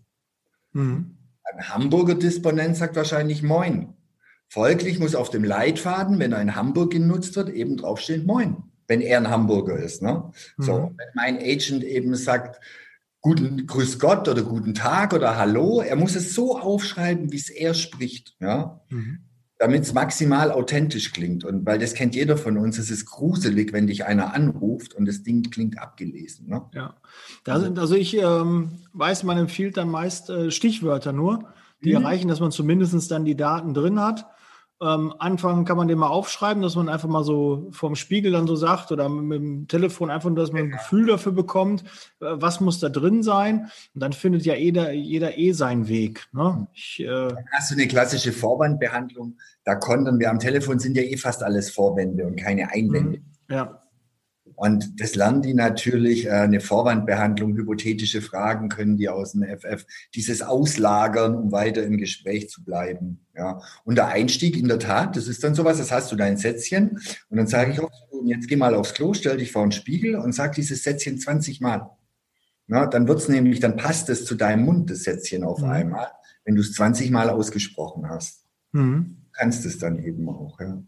Mhm. 0.73 1.17
Ein 1.43 1.69
Hamburger 1.69 2.15
Disponent 2.15 2.75
sagt 2.75 2.95
wahrscheinlich 2.95 3.43
Moin. 3.43 3.93
Folglich 4.49 4.99
muss 4.99 5.13
auf 5.13 5.29
dem 5.29 5.43
Leitfaden, 5.43 6.19
wenn 6.19 6.31
er 6.31 6.41
in 6.41 6.55
Hamburg 6.55 6.91
genutzt 6.91 7.35
wird, 7.35 7.49
eben 7.49 7.77
draufstehen 7.77 8.25
Moin, 8.25 8.63
wenn 8.87 9.01
er 9.01 9.17
ein 9.17 9.29
Hamburger 9.29 9.77
ist. 9.77 10.01
Ne? 10.01 10.31
Mhm. 10.57 10.63
So, 10.63 10.93
wenn 10.95 11.07
mein 11.15 11.37
Agent 11.37 11.83
eben 11.83 12.15
sagt, 12.15 12.59
guten 13.21 13.67
Grüß 13.67 13.99
Gott 13.99 14.27
oder 14.27 14.43
guten 14.43 14.73
Tag 14.73 15.13
oder 15.13 15.37
Hallo, 15.37 15.81
er 15.81 15.95
muss 15.95 16.15
es 16.15 16.33
so 16.33 16.57
aufschreiben, 16.57 17.31
wie 17.31 17.37
es 17.37 17.49
er 17.49 17.73
spricht, 17.73 18.35
ja? 18.39 18.81
Mhm. 18.89 19.19
damit 19.59 19.83
es 19.83 19.93
maximal 19.93 20.51
authentisch 20.51 21.11
klingt. 21.11 21.43
Und 21.43 21.65
weil 21.65 21.79
das 21.79 21.93
kennt 21.93 22.15
jeder 22.15 22.37
von 22.37 22.57
uns, 22.57 22.77
es 22.77 22.89
ist 22.89 23.05
gruselig, 23.05 23.73
wenn 23.73 23.87
dich 23.87 24.05
einer 24.05 24.33
anruft 24.33 24.93
und 24.93 25.05
das 25.05 25.23
Ding 25.23 25.43
klingt 25.49 25.79
abgelesen. 25.79 26.47
Ne? 26.47 26.61
Ja, 26.73 26.95
da 27.43 27.59
sind, 27.59 27.79
also 27.79 27.95
ich 27.95 28.15
ähm, 28.15 28.83
weiß, 28.93 29.23
man 29.23 29.37
empfiehlt 29.37 29.77
dann 29.77 29.89
meist 29.89 30.29
äh, 30.29 30.51
Stichwörter 30.51 31.11
nur, 31.11 31.53
die 31.83 31.89
mhm. 31.89 32.03
erreichen, 32.03 32.27
dass 32.27 32.39
man 32.39 32.51
zumindest 32.51 33.11
dann 33.11 33.25
die 33.25 33.35
Daten 33.35 33.73
drin 33.73 33.99
hat. 33.99 34.27
Ähm, 34.79 35.13
anfangen 35.17 35.65
kann 35.65 35.77
man 35.77 35.87
den 35.87 35.97
mal 35.97 36.07
aufschreiben, 36.07 36.61
dass 36.61 36.75
man 36.75 36.87
einfach 36.87 37.09
mal 37.09 37.23
so 37.23 37.67
vorm 37.71 37.95
Spiegel 37.95 38.31
dann 38.31 38.45
so 38.45 38.55
sagt 38.55 38.91
oder 38.91 39.09
mit 39.09 39.39
dem 39.39 39.67
Telefon 39.67 40.11
einfach, 40.11 40.33
dass 40.35 40.51
man 40.51 40.63
ein 40.63 40.71
Gefühl 40.71 41.07
dafür 41.07 41.31
bekommt, 41.31 41.83
äh, 42.19 42.25
was 42.33 42.59
muss 42.59 42.79
da 42.79 42.89
drin 42.89 43.23
sein. 43.23 43.71
Und 43.95 44.03
dann 44.03 44.13
findet 44.13 44.45
ja 44.45 44.53
jeder, 44.53 44.91
jeder 44.91 45.37
eh 45.37 45.51
seinen 45.53 45.87
Weg. 45.87 46.27
Ne? 46.31 46.67
Ich, 46.73 46.99
äh 46.99 47.05
dann 47.05 47.45
hast 47.53 47.71
du 47.71 47.75
eine 47.75 47.87
klassische 47.87 48.31
Vorwandbehandlung. 48.31 49.37
Da 49.63 49.75
konnten 49.75 50.19
wir 50.19 50.29
am 50.29 50.39
Telefon 50.39 50.77
sind 50.77 50.95
ja 50.95 51.03
eh 51.03 51.17
fast 51.17 51.41
alles 51.41 51.71
Vorwände 51.71 52.27
und 52.27 52.35
keine 52.35 52.71
Einwände. 52.71 53.19
Mhm. 53.19 53.25
Ja. 53.49 53.81
Und 54.57 54.99
das 54.99 55.13
lernen 55.13 55.43
die 55.43 55.53
natürlich, 55.53 56.25
äh, 56.25 56.31
eine 56.31 56.61
Vorwandbehandlung, 56.61 57.55
hypothetische 57.55 58.23
Fragen 58.23 58.69
können 58.69 58.97
die 58.97 59.07
aus 59.07 59.33
dem 59.33 59.43
FF, 59.43 59.85
dieses 60.15 60.41
Auslagern, 60.41 61.35
um 61.35 61.51
weiter 61.51 61.83
im 61.83 61.97
Gespräch 61.97 62.49
zu 62.49 62.63
bleiben. 62.63 63.19
Ja. 63.35 63.61
Und 63.85 63.97
der 63.97 64.07
Einstieg 64.07 64.57
in 64.57 64.67
der 64.67 64.79
Tat, 64.79 65.15
das 65.15 65.27
ist 65.27 65.43
dann 65.43 65.53
sowas, 65.53 65.77
das 65.77 65.91
hast 65.91 66.11
du 66.11 66.15
dein 66.15 66.37
Sätzchen 66.37 66.99
und 67.29 67.37
dann 67.37 67.45
sage 67.45 67.71
ich 67.71 67.79
auch, 67.79 67.91
jetzt 68.25 68.47
geh 68.47 68.55
mal 68.55 68.73
aufs 68.73 68.95
Klo, 68.95 69.13
stell 69.13 69.37
dich 69.37 69.51
vor 69.51 69.61
einen 69.61 69.71
Spiegel 69.71 70.15
und 70.15 70.33
sag 70.33 70.55
dieses 70.55 70.81
Sätzchen 70.81 71.19
20 71.19 71.61
Mal. 71.61 71.91
Na, 72.65 72.87
dann 72.87 73.07
wird's 73.07 73.29
nämlich, 73.29 73.59
dann 73.59 73.77
passt 73.77 74.09
es 74.09 74.25
zu 74.25 74.33
deinem 74.33 74.65
Mund, 74.65 74.89
das 74.89 75.03
Sätzchen 75.03 75.43
auf 75.43 75.59
mhm. 75.59 75.69
einmal, 75.69 76.07
wenn 76.45 76.55
du 76.55 76.61
es 76.61 76.73
20 76.73 77.11
Mal 77.11 77.29
ausgesprochen 77.29 78.09
hast. 78.09 78.43
Mhm. 78.71 79.17
Du 79.23 79.31
kannst 79.33 79.67
es 79.67 79.77
dann 79.77 80.03
eben 80.03 80.27
auch, 80.27 80.59
ja. 80.59 80.81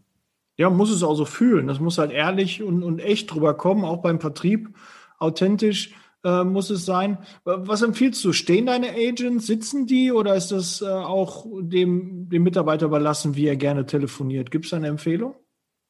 Ja, 0.60 0.68
muss 0.68 0.90
es 0.90 1.02
auch 1.02 1.14
so 1.14 1.24
fühlen. 1.24 1.68
Das 1.68 1.80
muss 1.80 1.96
halt 1.96 2.12
ehrlich 2.12 2.62
und, 2.62 2.82
und 2.82 2.98
echt 2.98 3.32
drüber 3.32 3.54
kommen, 3.54 3.82
auch 3.82 4.02
beim 4.02 4.20
Vertrieb. 4.20 4.76
Authentisch 5.18 5.94
äh, 6.22 6.44
muss 6.44 6.68
es 6.68 6.84
sein. 6.84 7.16
Was 7.44 7.80
empfiehlst 7.80 8.22
du? 8.26 8.34
Stehen 8.34 8.66
deine 8.66 8.90
Agents, 8.90 9.46
sitzen 9.46 9.86
die 9.86 10.12
oder 10.12 10.34
ist 10.34 10.52
das 10.52 10.82
äh, 10.82 10.86
auch 10.86 11.46
dem, 11.62 12.28
dem 12.28 12.42
Mitarbeiter 12.42 12.84
überlassen, 12.84 13.36
wie 13.36 13.46
er 13.46 13.56
gerne 13.56 13.86
telefoniert? 13.86 14.50
Gibt 14.50 14.66
es 14.66 14.74
eine 14.74 14.88
Empfehlung? 14.88 15.34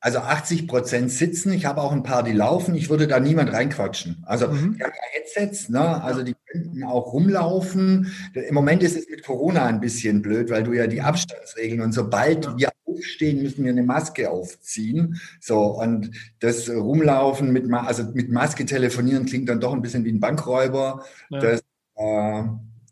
Also 0.01 0.19
80 0.21 0.67
Prozent 0.67 1.11
sitzen. 1.13 1.53
Ich 1.53 1.67
habe 1.67 1.83
auch 1.83 1.93
ein 1.93 2.03
paar, 2.03 2.23
die 2.23 2.33
laufen. 2.33 2.75
Ich 2.75 2.89
würde 2.89 3.07
da 3.07 3.21
niemand 3.21 3.53
reinquatschen. 3.53 4.25
Also 4.27 4.49
mhm. 4.49 4.77
die 4.79 4.83
haben 4.83 4.93
ja 4.95 5.21
Headsets, 5.21 5.69
ne? 5.69 6.03
also 6.03 6.23
die 6.23 6.35
könnten 6.47 6.83
auch 6.85 7.13
rumlaufen. 7.13 8.11
Im 8.33 8.55
Moment 8.55 8.83
ist 8.83 8.97
es 8.97 9.09
mit 9.11 9.23
Corona 9.23 9.67
ein 9.67 9.81
bisschen 9.81 10.23
blöd, 10.23 10.51
weil 10.51 10.63
du 10.63 10.73
ja 10.73 10.87
die 10.87 11.03
Abstandsregeln 11.03 11.83
und 11.83 11.93
sobald 11.93 12.47
ja. 12.47 12.57
wir 12.57 12.71
aufstehen, 12.87 13.43
müssen 13.43 13.65
wir 13.65 13.73
eine 13.73 13.83
Maske 13.83 14.31
aufziehen. 14.31 15.21
So 15.39 15.79
und 15.79 16.11
das 16.41 16.71
Rumlaufen 16.71 17.53
mit, 17.53 17.71
also 17.71 18.05
mit 18.15 18.31
Maske 18.31 18.65
telefonieren 18.65 19.27
klingt 19.27 19.51
dann 19.51 19.61
doch 19.61 19.75
ein 19.75 19.83
bisschen 19.83 20.05
wie 20.05 20.13
ein 20.13 20.21
Bankräuber. 20.21 21.05
Ja. 21.29 21.41
Das 21.41 21.61
äh, 21.97 22.45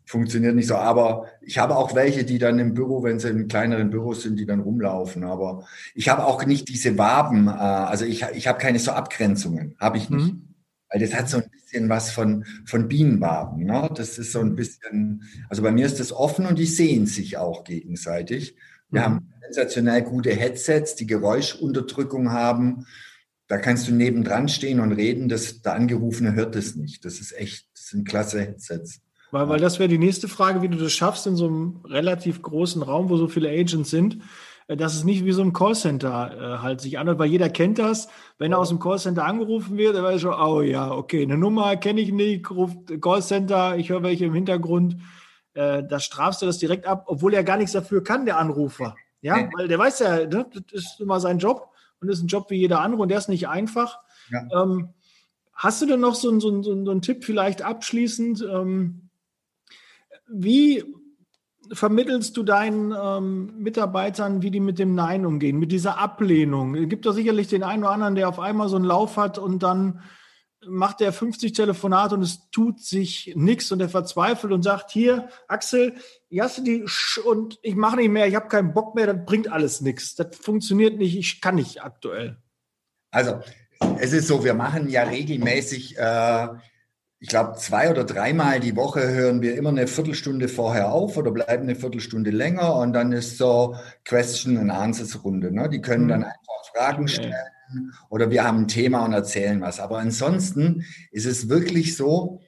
funktioniert 0.09 0.55
nicht 0.55 0.65
so. 0.65 0.75
Aber 0.75 1.27
ich 1.39 1.59
habe 1.59 1.75
auch 1.75 1.93
welche, 1.93 2.23
die 2.23 2.39
dann 2.39 2.57
im 2.57 2.73
Büro, 2.73 3.03
wenn 3.03 3.19
sie 3.19 3.29
in 3.29 3.47
kleineren 3.47 3.91
Büros 3.91 4.23
sind, 4.23 4.39
die 4.39 4.47
dann 4.47 4.59
rumlaufen. 4.59 5.23
Aber 5.23 5.67
ich 5.93 6.09
habe 6.09 6.25
auch 6.25 6.43
nicht 6.45 6.67
diese 6.67 6.97
Waben, 6.97 7.47
äh, 7.47 7.51
also 7.51 8.05
ich, 8.05 8.25
ich 8.33 8.47
habe 8.47 8.57
keine 8.57 8.79
so 8.79 8.91
Abgrenzungen, 8.91 9.75
habe 9.79 9.97
ich 9.97 10.09
nicht. 10.09 10.33
Mhm. 10.33 10.55
Weil 10.89 11.01
das 11.01 11.13
hat 11.13 11.29
so 11.29 11.37
ein 11.37 11.51
bisschen 11.51 11.89
was 11.89 12.09
von, 12.09 12.43
von 12.65 12.87
Bienenwaben. 12.87 13.63
Ne? 13.63 13.87
Das 13.93 14.17
ist 14.17 14.31
so 14.31 14.39
ein 14.39 14.55
bisschen, 14.55 15.21
also 15.47 15.61
bei 15.61 15.71
mir 15.71 15.85
ist 15.85 15.99
das 15.99 16.11
offen 16.11 16.47
und 16.47 16.57
die 16.57 16.65
sehen 16.65 17.05
sich 17.05 17.37
auch 17.37 17.63
gegenseitig. 17.63 18.55
Wir 18.89 19.01
mhm. 19.01 19.05
haben 19.05 19.33
sensationell 19.43 20.01
gute 20.01 20.31
Headsets, 20.31 20.95
die 20.95 21.05
Geräuschunterdrückung 21.05 22.31
haben. 22.31 22.87
Da 23.47 23.59
kannst 23.59 23.87
du 23.87 23.93
nebendran 23.93 24.49
stehen 24.49 24.79
und 24.79 24.91
reden, 24.91 25.29
dass 25.29 25.61
der 25.61 25.75
Angerufene 25.75 26.33
hört 26.33 26.55
es 26.55 26.75
nicht. 26.75 27.05
Das 27.05 27.19
ist 27.19 27.37
echt, 27.37 27.67
das 27.75 27.89
sind 27.89 28.07
klasse 28.07 28.41
Headsets. 28.41 29.01
Weil, 29.31 29.47
weil 29.47 29.59
das 29.59 29.79
wäre 29.79 29.89
die 29.89 29.97
nächste 29.97 30.27
Frage, 30.27 30.61
wie 30.61 30.69
du 30.69 30.77
das 30.77 30.91
schaffst 30.91 31.27
in 31.27 31.35
so 31.35 31.47
einem 31.47 31.81
relativ 31.85 32.41
großen 32.41 32.81
Raum, 32.81 33.09
wo 33.09 33.17
so 33.17 33.27
viele 33.27 33.49
Agents 33.49 33.89
sind, 33.89 34.19
äh, 34.67 34.75
dass 34.75 34.95
es 34.95 35.03
nicht 35.03 35.25
wie 35.25 35.31
so 35.31 35.41
ein 35.41 35.53
Callcenter 35.53 36.31
äh, 36.31 36.57
halt 36.59 36.81
sich 36.81 36.97
anhört, 36.97 37.19
weil 37.19 37.29
jeder 37.29 37.49
kennt 37.49 37.79
das. 37.79 38.07
Wenn 38.37 38.53
er 38.53 38.59
aus 38.59 38.69
dem 38.69 38.79
Callcenter 38.79 39.25
angerufen 39.25 39.77
wird, 39.77 39.95
dann 39.95 40.03
weiß 40.03 40.21
schon, 40.21 40.33
oh 40.33 40.61
ja, 40.61 40.91
okay, 40.91 41.23
eine 41.23 41.37
Nummer 41.37 41.75
kenne 41.77 42.01
ich 42.01 42.11
nicht, 42.11 42.49
ruft 42.49 43.01
Callcenter, 43.01 43.77
ich 43.77 43.89
höre 43.89 44.03
welche 44.03 44.25
im 44.25 44.33
Hintergrund. 44.33 44.97
Äh, 45.53 45.83
da 45.83 45.99
strafst 45.99 46.41
du 46.41 46.45
das 46.45 46.57
direkt 46.57 46.85
ab, 46.85 47.05
obwohl 47.07 47.33
er 47.33 47.43
gar 47.43 47.57
nichts 47.57 47.73
dafür 47.73 48.03
kann, 48.03 48.25
der 48.25 48.37
Anrufer. 48.37 48.95
Ja, 49.21 49.49
weil 49.57 49.67
der 49.67 49.77
weiß 49.77 49.99
ja, 49.99 50.25
ne, 50.25 50.45
das 50.49 50.63
ist 50.71 51.01
immer 51.01 51.19
sein 51.19 51.39
Job 51.39 51.69
und 51.99 52.07
das 52.07 52.19
ist 52.19 52.23
ein 52.23 52.27
Job 52.27 52.49
wie 52.49 52.55
jeder 52.55 52.79
andere 52.79 53.01
und 53.01 53.09
der 53.09 53.17
ist 53.17 53.27
nicht 53.27 53.49
einfach. 53.49 53.99
Ja. 54.31 54.63
Ähm, 54.63 54.93
hast 55.53 55.81
du 55.81 55.85
denn 55.85 55.99
noch 55.99 56.15
so, 56.15 56.39
so, 56.39 56.61
so, 56.61 56.85
so 56.85 56.91
einen 56.91 57.01
Tipp 57.01 57.25
vielleicht 57.25 57.61
abschließend? 57.61 58.41
Ähm, 58.49 59.08
wie 60.31 60.83
vermittelst 61.71 62.35
du 62.37 62.43
deinen 62.43 62.93
ähm, 62.99 63.53
Mitarbeitern, 63.57 64.41
wie 64.41 64.51
die 64.51 64.59
mit 64.59 64.79
dem 64.79 64.95
Nein 64.95 65.25
umgehen, 65.25 65.59
mit 65.59 65.71
dieser 65.71 65.97
Ablehnung? 65.97 66.75
Es 66.75 66.89
gibt 66.89 67.05
doch 67.05 67.13
sicherlich 67.13 67.47
den 67.47 67.63
einen 67.63 67.83
oder 67.83 67.91
anderen, 67.91 68.15
der 68.15 68.29
auf 68.29 68.39
einmal 68.39 68.69
so 68.69 68.75
einen 68.75 68.85
Lauf 68.85 69.17
hat 69.17 69.37
und 69.37 69.61
dann 69.61 70.01
macht 70.65 70.99
er 71.01 71.13
50 71.13 71.53
Telefonate 71.53 72.15
und 72.15 72.21
es 72.21 72.49
tut 72.51 72.81
sich 72.81 73.33
nichts 73.35 73.71
und 73.71 73.79
er 73.79 73.89
verzweifelt 73.89 74.51
und 74.51 74.63
sagt, 74.63 74.91
hier, 74.91 75.29
Axel, 75.47 75.95
hier 76.27 76.43
hast 76.43 76.57
du 76.57 76.63
die 76.63 76.83
Sch 76.85 77.19
und 77.19 77.59
ich 77.61 77.75
mache 77.75 77.97
nicht 77.97 78.09
mehr, 78.09 78.27
ich 78.27 78.35
habe 78.35 78.49
keinen 78.49 78.73
Bock 78.73 78.95
mehr, 78.95 79.13
das 79.13 79.25
bringt 79.25 79.51
alles 79.51 79.81
nichts. 79.81 80.15
Das 80.15 80.35
funktioniert 80.35 80.97
nicht, 80.97 81.17
ich 81.17 81.39
kann 81.39 81.55
nicht 81.55 81.81
aktuell. 81.83 82.37
Also, 83.11 83.39
es 83.99 84.11
ist 84.11 84.27
so, 84.27 84.43
wir 84.43 84.53
machen 84.53 84.89
ja 84.89 85.03
regelmäßig 85.03 85.97
äh, 85.97 86.47
ich 87.21 87.27
glaube, 87.27 87.57
zwei 87.57 87.91
oder 87.91 88.05
dreimal 88.05 88.59
die 88.61 88.75
Woche 88.75 89.09
hören 89.09 89.41
wir 89.41 89.57
immer 89.57 89.69
eine 89.69 89.87
Viertelstunde 89.87 90.47
vorher 90.47 90.91
auf 90.91 91.17
oder 91.17 91.31
bleiben 91.31 91.63
eine 91.63 91.75
Viertelstunde 91.75 92.29
länger 92.29 92.75
und 92.75 92.93
dann 92.93 93.11
ist 93.11 93.37
so 93.37 93.75
Question 94.05 94.57
and 94.57 94.71
Answers 94.71 95.23
Runde. 95.23 95.51
Ne? 95.51 95.67
Die 95.69 95.81
können 95.81 96.05
mhm. 96.05 96.09
dann 96.09 96.23
einfach 96.23 96.65
Fragen 96.73 97.07
stellen 97.07 97.33
oder 98.09 98.31
wir 98.31 98.43
haben 98.43 98.59
ein 98.59 98.67
Thema 98.67 99.03
und 99.03 99.13
erzählen 99.13 99.59
was. 99.61 99.79
Aber 99.79 99.99
ansonsten 99.99 100.85
ist 101.11 101.25
es 101.25 101.49
wirklich 101.49 101.97
so, 101.97 102.39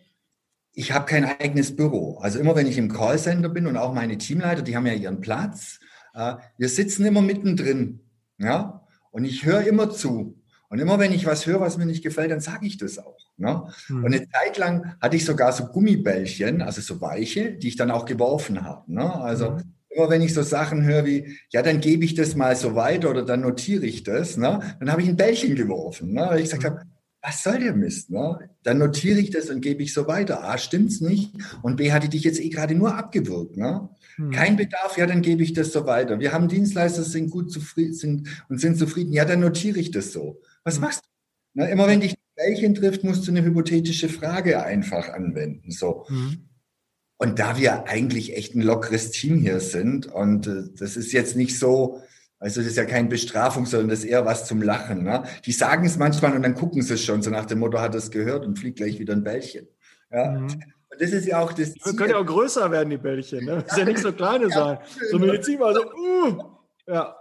ich 0.73 0.93
habe 0.93 1.05
kein 1.05 1.25
eigenes 1.25 1.75
Büro. 1.75 2.19
Also 2.19 2.39
immer 2.39 2.55
wenn 2.55 2.67
ich 2.67 2.77
im 2.77 2.91
Callcenter 2.91 3.49
bin 3.49 3.67
und 3.67 3.75
auch 3.75 3.93
meine 3.93 4.17
Teamleiter, 4.17 4.61
die 4.61 4.75
haben 4.75 4.85
ja 4.85 4.93
ihren 4.93 5.19
Platz, 5.19 5.79
äh, 6.13 6.35
wir 6.57 6.69
sitzen 6.69 7.05
immer 7.05 7.21
mittendrin. 7.21 8.01
Ja? 8.37 8.87
Und 9.11 9.25
ich 9.25 9.45
höre 9.45 9.61
immer 9.67 9.89
zu. 9.89 10.40
Und 10.71 10.79
immer 10.79 10.99
wenn 10.99 11.11
ich 11.11 11.25
was 11.25 11.45
höre, 11.45 11.59
was 11.59 11.77
mir 11.77 11.85
nicht 11.85 12.01
gefällt, 12.01 12.31
dann 12.31 12.39
sage 12.39 12.65
ich 12.65 12.77
das 12.77 12.97
auch. 12.97 13.17
Ne? 13.35 13.67
Mhm. 13.89 14.05
Und 14.05 14.15
eine 14.15 14.29
Zeit 14.29 14.57
lang 14.57 14.95
hatte 15.01 15.17
ich 15.17 15.25
sogar 15.25 15.51
so 15.51 15.65
Gummibällchen, 15.65 16.61
also 16.61 16.79
so 16.79 17.01
weiche, 17.01 17.51
die 17.51 17.67
ich 17.67 17.75
dann 17.75 17.91
auch 17.91 18.05
geworfen 18.05 18.63
habe. 18.63 18.89
Ne? 18.89 19.13
Also 19.13 19.51
mhm. 19.51 19.63
immer 19.89 20.09
wenn 20.09 20.21
ich 20.21 20.33
so 20.33 20.43
Sachen 20.43 20.85
höre 20.85 21.05
wie, 21.05 21.37
ja, 21.49 21.61
dann 21.61 21.81
gebe 21.81 22.05
ich 22.05 22.15
das 22.15 22.37
mal 22.37 22.55
so 22.55 22.73
weiter 22.73 23.09
oder 23.09 23.25
dann 23.25 23.41
notiere 23.41 23.85
ich 23.85 24.03
das, 24.03 24.37
ne? 24.37 24.61
dann 24.79 24.89
habe 24.89 25.01
ich 25.01 25.09
ein 25.09 25.17
Bällchen 25.17 25.55
geworfen. 25.55 26.13
Ne? 26.13 26.21
Weil 26.29 26.37
ich 26.37 26.45
gesagt 26.45 26.63
mhm. 26.63 26.67
habe, 26.67 26.81
was 27.21 27.43
soll 27.43 27.59
der 27.59 27.75
Mist? 27.75 28.09
Ne? 28.09 28.49
Dann 28.63 28.77
notiere 28.77 29.19
ich 29.19 29.29
das 29.29 29.49
und 29.49 29.59
gebe 29.59 29.83
ich 29.83 29.93
so 29.93 30.07
weiter. 30.07 30.45
A, 30.45 30.57
stimmt's 30.57 31.01
nicht. 31.01 31.33
Und 31.61 31.75
B, 31.75 31.91
hatte 31.91 32.07
dich 32.07 32.23
jetzt 32.23 32.39
eh 32.39 32.47
gerade 32.47 32.75
nur 32.75 32.95
abgewürgt. 32.95 33.57
Ne? 33.57 33.89
Hm. 34.15 34.31
Kein 34.31 34.55
Bedarf, 34.55 34.97
ja, 34.97 35.05
dann 35.05 35.21
gebe 35.21 35.43
ich 35.43 35.51
das 35.51 35.73
so 35.73 35.85
weiter. 35.85 36.19
Wir 36.19 36.31
haben 36.31 36.47
Dienstleister, 36.47 37.03
sind 37.03 37.29
gut 37.29 37.51
zufrieden 37.51 37.93
sind 37.93 38.29
und 38.47 38.59
sind 38.59 38.77
zufrieden. 38.77 39.13
Ja, 39.13 39.25
dann 39.25 39.41
notiere 39.41 39.79
ich 39.79 39.91
das 39.91 40.13
so. 40.13 40.41
Was 40.63 40.75
hm. 40.75 40.81
machst 40.81 41.03
du? 41.03 41.09
Na, 41.53 41.65
immer 41.67 41.87
wenn 41.87 42.01
dich 42.01 42.15
Bällchen 42.35 42.75
trifft, 42.75 43.03
musst 43.03 43.27
du 43.27 43.31
eine 43.31 43.43
hypothetische 43.43 44.09
Frage 44.09 44.63
einfach 44.63 45.09
anwenden. 45.09 45.71
So. 45.71 46.05
Hm. 46.07 46.49
Und 47.17 47.37
da 47.37 47.57
wir 47.57 47.87
eigentlich 47.87 48.35
echt 48.35 48.55
ein 48.55 48.61
lockeres 48.61 49.11
Team 49.11 49.37
hier 49.37 49.59
sind 49.59 50.07
und 50.07 50.47
äh, 50.47 50.63
das 50.77 50.97
ist 50.97 51.11
jetzt 51.11 51.35
nicht 51.35 51.59
so, 51.59 52.01
also 52.39 52.61
das 52.61 52.71
ist 52.71 52.77
ja 52.77 52.85
keine 52.85 53.09
Bestrafung, 53.09 53.67
sondern 53.67 53.89
das 53.89 53.99
ist 53.99 54.05
eher 54.05 54.25
was 54.25 54.47
zum 54.47 54.63
Lachen. 54.63 55.03
Ne? 55.03 55.23
Die 55.45 55.51
sagen 55.51 55.85
es 55.85 55.97
manchmal 55.97 56.35
und 56.35 56.41
dann 56.41 56.55
gucken 56.55 56.81
sie 56.81 56.95
es 56.95 57.05
schon, 57.05 57.21
so 57.21 57.29
nach 57.29 57.45
dem 57.45 57.59
Motto, 57.59 57.79
hat 57.79 57.93
es 57.93 58.09
gehört 58.09 58.45
und 58.45 58.57
fliegt 58.57 58.77
gleich 58.77 58.97
wieder 58.97 59.13
ein 59.13 59.23
Bällchen. 59.23 59.67
Ja? 60.11 60.31
Mhm. 60.31 60.45
Und 60.45 60.99
das 60.99 61.11
ist 61.11 61.27
ja 61.27 61.39
auch 61.39 61.53
das 61.53 61.73
Ziel. 61.73 61.95
Können 61.95 62.09
ja 62.09 62.17
auch 62.17 62.25
größer 62.25 62.71
werden, 62.71 62.89
die 62.89 62.97
Bällchen. 62.97 63.45
Ne? 63.45 63.63
Das 63.67 63.77
ja, 63.77 63.83
ja 63.83 63.89
nicht 63.91 63.99
so 63.99 64.11
kleine 64.11 64.45
ja, 64.45 64.49
sein. 64.49 64.77
So 65.11 65.19
Medizin 65.19 65.59
war 65.59 65.75
so, 65.75 65.81
uh, 65.81 66.43
ja. 66.87 67.20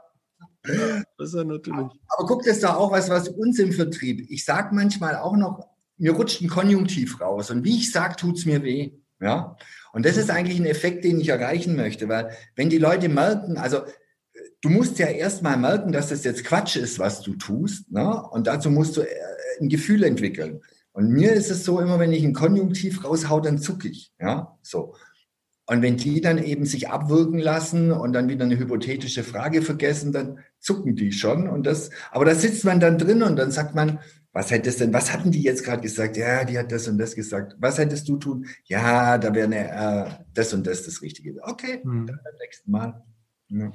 Das 0.62 1.34
ist 1.34 1.34
natürlich. 1.34 1.86
Aber 2.08 2.26
guck, 2.26 2.44
das 2.44 2.60
doch 2.60 2.76
auch 2.76 2.92
was, 2.92 3.08
was 3.08 3.28
uns 3.28 3.58
im 3.58 3.72
Vertrieb. 3.72 4.26
Ich 4.30 4.44
sage 4.44 4.74
manchmal 4.74 5.16
auch 5.16 5.36
noch, 5.36 5.66
mir 5.96 6.12
rutscht 6.12 6.40
ein 6.40 6.48
Konjunktiv 6.48 7.20
raus. 7.20 7.50
Und 7.50 7.64
wie 7.64 7.76
ich 7.76 7.92
sage, 7.92 8.16
tut 8.16 8.38
es 8.38 8.46
mir 8.46 8.62
weh. 8.62 8.92
Ja. 9.20 9.56
Und 9.92 10.06
das 10.06 10.16
ist 10.16 10.30
eigentlich 10.30 10.58
ein 10.58 10.66
Effekt, 10.66 11.04
den 11.04 11.20
ich 11.20 11.28
erreichen 11.28 11.76
möchte, 11.76 12.08
weil 12.08 12.30
wenn 12.56 12.70
die 12.70 12.78
Leute 12.78 13.08
merken, 13.08 13.58
also 13.58 13.80
du 14.62 14.68
musst 14.68 14.98
ja 14.98 15.06
erstmal 15.06 15.56
merken, 15.56 15.92
dass 15.92 16.08
das 16.08 16.24
jetzt 16.24 16.44
Quatsch 16.44 16.76
ist, 16.76 16.98
was 16.98 17.20
du 17.20 17.34
tust. 17.34 17.90
Ne? 17.90 18.22
Und 18.30 18.46
dazu 18.46 18.70
musst 18.70 18.96
du 18.96 19.02
äh, 19.02 19.08
ein 19.60 19.68
Gefühl 19.68 20.04
entwickeln. 20.04 20.60
Und 20.92 21.10
mir 21.10 21.32
ist 21.32 21.50
es 21.50 21.64
so, 21.64 21.80
immer 21.80 21.98
wenn 21.98 22.12
ich 22.12 22.24
ein 22.24 22.34
Konjunktiv 22.34 23.04
raushau, 23.04 23.40
dann 23.40 23.58
zucke 23.58 23.88
ich. 23.88 24.12
Ja, 24.20 24.58
so. 24.62 24.94
Und 25.70 25.82
wenn 25.82 25.96
die 25.96 26.20
dann 26.20 26.38
eben 26.38 26.66
sich 26.66 26.88
abwirken 26.88 27.38
lassen 27.38 27.92
und 27.92 28.12
dann 28.12 28.28
wieder 28.28 28.44
eine 28.44 28.58
hypothetische 28.58 29.22
Frage 29.22 29.62
vergessen, 29.62 30.10
dann 30.10 30.40
zucken 30.58 30.96
die 30.96 31.12
schon. 31.12 31.46
Und 31.46 31.64
das, 31.64 31.90
aber 32.10 32.24
da 32.24 32.34
sitzt 32.34 32.64
man 32.64 32.80
dann 32.80 32.98
drin 32.98 33.22
und 33.22 33.36
dann 33.36 33.52
sagt 33.52 33.76
man, 33.76 34.00
was 34.32 34.50
hättest 34.50 34.80
denn, 34.80 34.92
was 34.92 35.12
hatten 35.12 35.30
die 35.30 35.44
jetzt 35.44 35.62
gerade 35.62 35.80
gesagt? 35.80 36.16
Ja, 36.16 36.42
die 36.42 36.58
hat 36.58 36.72
das 36.72 36.88
und 36.88 36.98
das 36.98 37.14
gesagt. 37.14 37.54
Was 37.60 37.78
hättest 37.78 38.08
du 38.08 38.16
tun? 38.16 38.46
Ja, 38.64 39.16
da 39.16 39.32
wäre 39.32 39.54
äh, 39.54 40.10
das 40.34 40.52
und 40.52 40.66
das 40.66 40.86
das 40.86 41.02
Richtige. 41.02 41.38
Okay, 41.40 41.78
hm. 41.84 42.04
dann 42.08 42.18
beim 42.24 42.34
nächsten 42.40 42.70
Mal. 42.72 43.04
Ja. 43.50 43.70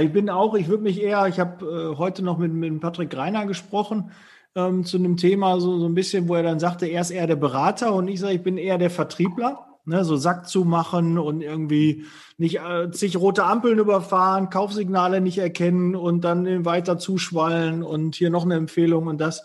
Ich 0.00 0.12
bin 0.12 0.28
auch, 0.28 0.56
ich 0.56 0.66
würde 0.66 0.82
mich 0.82 1.00
eher, 1.00 1.28
ich 1.28 1.38
habe 1.38 1.92
äh, 1.94 1.98
heute 1.98 2.24
noch 2.24 2.38
mit, 2.38 2.52
mit 2.52 2.80
Patrick 2.80 3.10
Greiner 3.10 3.46
gesprochen 3.46 4.10
ähm, 4.56 4.84
zu 4.84 4.96
einem 4.96 5.18
Thema, 5.18 5.60
so, 5.60 5.78
so 5.78 5.86
ein 5.86 5.94
bisschen, 5.94 6.26
wo 6.26 6.34
er 6.34 6.42
dann 6.42 6.58
sagte, 6.58 6.86
er 6.86 7.02
ist 7.02 7.12
eher 7.12 7.28
der 7.28 7.36
Berater 7.36 7.94
und 7.94 8.08
ich 8.08 8.18
sage, 8.18 8.34
ich 8.34 8.42
bin 8.42 8.58
eher 8.58 8.78
der 8.78 8.90
Vertriebler. 8.90 9.68
Ne, 9.86 10.02
so 10.02 10.16
Sack 10.16 10.48
zu 10.48 10.64
machen 10.64 11.18
und 11.18 11.42
irgendwie 11.42 12.06
nicht 12.38 12.58
äh, 12.60 12.90
zig 12.90 13.18
rote 13.18 13.44
Ampeln 13.44 13.78
überfahren, 13.78 14.48
Kaufsignale 14.48 15.20
nicht 15.20 15.36
erkennen 15.36 15.94
und 15.94 16.22
dann 16.22 16.64
weiter 16.64 16.98
zuschwallen 16.98 17.82
und 17.82 18.14
hier 18.14 18.30
noch 18.30 18.44
eine 18.44 18.54
Empfehlung 18.54 19.08
und 19.08 19.20
das. 19.20 19.44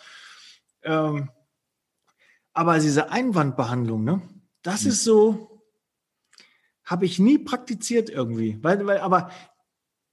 Ähm, 0.82 1.30
aber 2.54 2.80
diese 2.80 3.12
Einwandbehandlung, 3.12 4.06
ne, 4.06 4.22
das 4.62 4.84
mhm. 4.84 4.90
ist 4.90 5.04
so, 5.04 5.62
habe 6.86 7.06
ich 7.06 7.20
nie 7.20 7.38
praktiziert 7.38 8.10
irgendwie. 8.10 8.58
Weil, 8.62 8.86
weil, 8.88 9.00
aber 9.00 9.32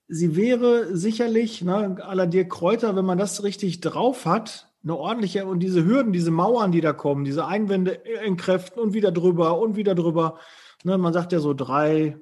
sie 0.08 0.36
wäre 0.36 0.96
sicherlich, 0.96 1.62
ne, 1.62 1.96
la 2.12 2.26
Dirk 2.26 2.50
Kräuter, 2.50 2.96
wenn 2.96 3.04
man 3.04 3.18
das 3.18 3.42
richtig 3.42 3.80
drauf 3.80 4.26
hat, 4.26 4.72
eine 4.86 4.96
ordentliche 4.96 5.44
und 5.46 5.58
diese 5.58 5.84
Hürden, 5.84 6.12
diese 6.12 6.30
Mauern, 6.30 6.70
die 6.70 6.80
da 6.80 6.92
kommen, 6.92 7.24
diese 7.24 7.44
Einwände 7.44 8.04
entkräften 8.04 8.80
und 8.80 8.94
wieder 8.94 9.10
drüber 9.10 9.58
und 9.58 9.74
wieder 9.74 9.96
drüber. 9.96 10.38
Ne, 10.84 10.96
man 10.96 11.12
sagt 11.12 11.32
ja 11.32 11.40
so 11.40 11.54
drei, 11.54 12.16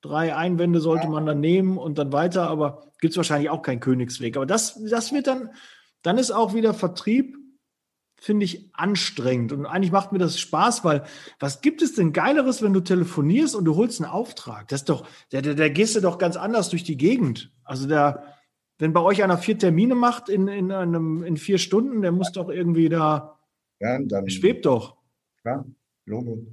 drei 0.00 0.34
Einwände 0.34 0.80
sollte 0.80 1.08
man 1.08 1.24
dann 1.24 1.38
nehmen 1.38 1.78
und 1.78 1.98
dann 1.98 2.12
weiter, 2.12 2.50
aber 2.50 2.90
gibt 3.00 3.12
es 3.12 3.16
wahrscheinlich 3.16 3.48
auch 3.48 3.62
keinen 3.62 3.78
Königsweg. 3.78 4.36
Aber 4.36 4.46
das, 4.46 4.76
das 4.90 5.12
wird 5.12 5.28
dann, 5.28 5.50
dann 6.02 6.18
ist 6.18 6.32
auch 6.32 6.52
wieder 6.52 6.74
Vertrieb, 6.74 7.36
finde 8.16 8.44
ich, 8.44 8.74
anstrengend. 8.74 9.52
Und 9.52 9.66
eigentlich 9.66 9.92
macht 9.92 10.10
mir 10.10 10.18
das 10.18 10.40
Spaß, 10.40 10.84
weil 10.84 11.04
was 11.38 11.60
gibt 11.60 11.80
es 11.80 11.94
denn 11.94 12.12
Geileres, 12.12 12.60
wenn 12.60 12.72
du 12.72 12.80
telefonierst 12.80 13.54
und 13.54 13.64
du 13.66 13.76
holst 13.76 14.02
einen 14.02 14.10
Auftrag? 14.10 14.66
Das 14.66 14.80
ist 14.80 14.88
doch, 14.88 15.06
der 15.30 15.70
gehst 15.70 15.94
du 15.94 16.00
doch 16.00 16.18
ganz 16.18 16.36
anders 16.36 16.70
durch 16.70 16.82
die 16.82 16.96
Gegend. 16.96 17.52
Also 17.62 17.86
der, 17.86 18.39
wenn 18.80 18.92
bei 18.92 19.00
euch 19.00 19.22
einer 19.22 19.38
vier 19.38 19.58
Termine 19.58 19.94
macht 19.94 20.28
in, 20.28 20.48
in, 20.48 20.72
einem, 20.72 21.22
in 21.22 21.36
vier 21.36 21.58
Stunden, 21.58 22.02
der 22.02 22.12
muss 22.12 22.32
doch 22.32 22.48
irgendwie 22.48 22.88
da. 22.88 23.38
Ja, 23.78 23.98
dann. 23.98 24.28
Schwebt 24.28 24.66
doch. 24.66 24.96
Ja, 25.44 25.64
Logo. 26.10 26.44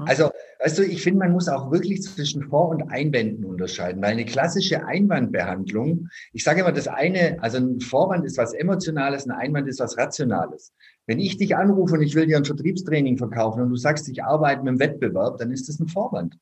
Also, 0.00 0.30
weißt 0.62 0.78
du, 0.78 0.82
ich 0.84 1.02
finde, 1.02 1.20
man 1.20 1.32
muss 1.32 1.48
auch 1.48 1.70
wirklich 1.70 2.02
zwischen 2.02 2.42
Vor- 2.44 2.68
und 2.68 2.90
Einwänden 2.90 3.44
unterscheiden, 3.44 4.02
weil 4.02 4.12
eine 4.12 4.24
klassische 4.24 4.86
Einwandbehandlung, 4.86 6.08
ich 6.32 6.44
sage 6.44 6.60
immer, 6.60 6.72
das 6.72 6.88
eine, 6.88 7.42
also 7.42 7.58
ein 7.58 7.80
Vorwand 7.80 8.24
ist 8.24 8.38
was 8.38 8.52
Emotionales, 8.52 9.26
ein 9.26 9.32
Einwand 9.32 9.68
ist 9.68 9.80
was 9.80 9.96
Rationales. 9.96 10.72
Wenn 11.06 11.18
ich 11.18 11.38
dich 11.38 11.56
anrufe 11.56 11.94
und 11.94 12.02
ich 12.02 12.14
will 12.14 12.26
dir 12.26 12.36
ein 12.36 12.44
Vertriebstraining 12.44 13.16
verkaufen 13.16 13.62
und 13.62 13.70
du 13.70 13.76
sagst, 13.76 14.08
ich 14.08 14.22
arbeite 14.22 14.62
mit 14.62 14.74
dem 14.74 14.80
Wettbewerb, 14.80 15.38
dann 15.38 15.50
ist 15.50 15.68
das 15.68 15.80
ein 15.80 15.88
Vorwand. 15.88 16.38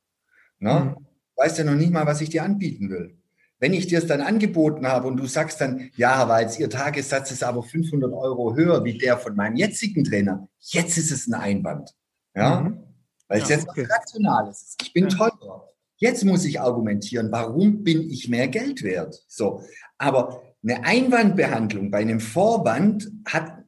Ne? 0.59 0.95
Mhm. 0.97 1.05
Weißt 1.37 1.57
ja 1.57 1.63
noch 1.63 1.75
nicht 1.75 1.93
mal, 1.93 2.05
was 2.05 2.21
ich 2.21 2.29
dir 2.29 2.43
anbieten 2.43 2.89
will. 2.89 3.17
Wenn 3.59 3.73
ich 3.73 3.87
dir 3.87 3.99
es 3.99 4.07
dann 4.07 4.21
angeboten 4.21 4.87
habe 4.87 5.07
und 5.07 5.17
du 5.17 5.25
sagst 5.25 5.59
dann, 5.61 5.89
ja, 5.95 6.29
weil 6.29 6.43
jetzt 6.43 6.59
Ihr 6.59 6.69
Tagessatz 6.69 7.31
ist 7.31 7.43
aber 7.43 7.63
500 7.63 8.13
Euro 8.13 8.55
höher 8.55 8.83
wie 8.83 8.97
der 8.97 9.17
von 9.17 9.35
meinem 9.35 9.55
jetzigen 9.55 10.03
Trainer, 10.03 10.47
jetzt 10.59 10.97
ist 10.97 11.11
es 11.11 11.27
ein 11.27 11.33
Einwand. 11.33 11.91
Ja, 12.35 12.61
mhm. 12.61 12.83
weil 13.27 13.41
es 13.41 13.49
ja, 13.49 13.55
jetzt 13.55 13.69
okay. 13.69 13.87
rational 13.89 14.49
ist. 14.49 14.75
Ich 14.81 14.93
bin 14.93 15.07
ja. 15.07 15.17
teurer. 15.17 15.67
Jetzt 15.99 16.23
muss 16.23 16.45
ich 16.45 16.61
argumentieren, 16.61 17.31
warum 17.31 17.83
bin 17.83 18.09
ich 18.11 18.29
mehr 18.29 18.47
Geld 18.47 18.83
wert? 18.83 19.23
So. 19.27 19.63
Aber 19.97 20.43
eine 20.61 20.85
Einwandbehandlung 20.85 21.89
bei 21.89 21.99
einem 21.99 22.19
Vorwand 22.19 23.09
hat 23.25 23.63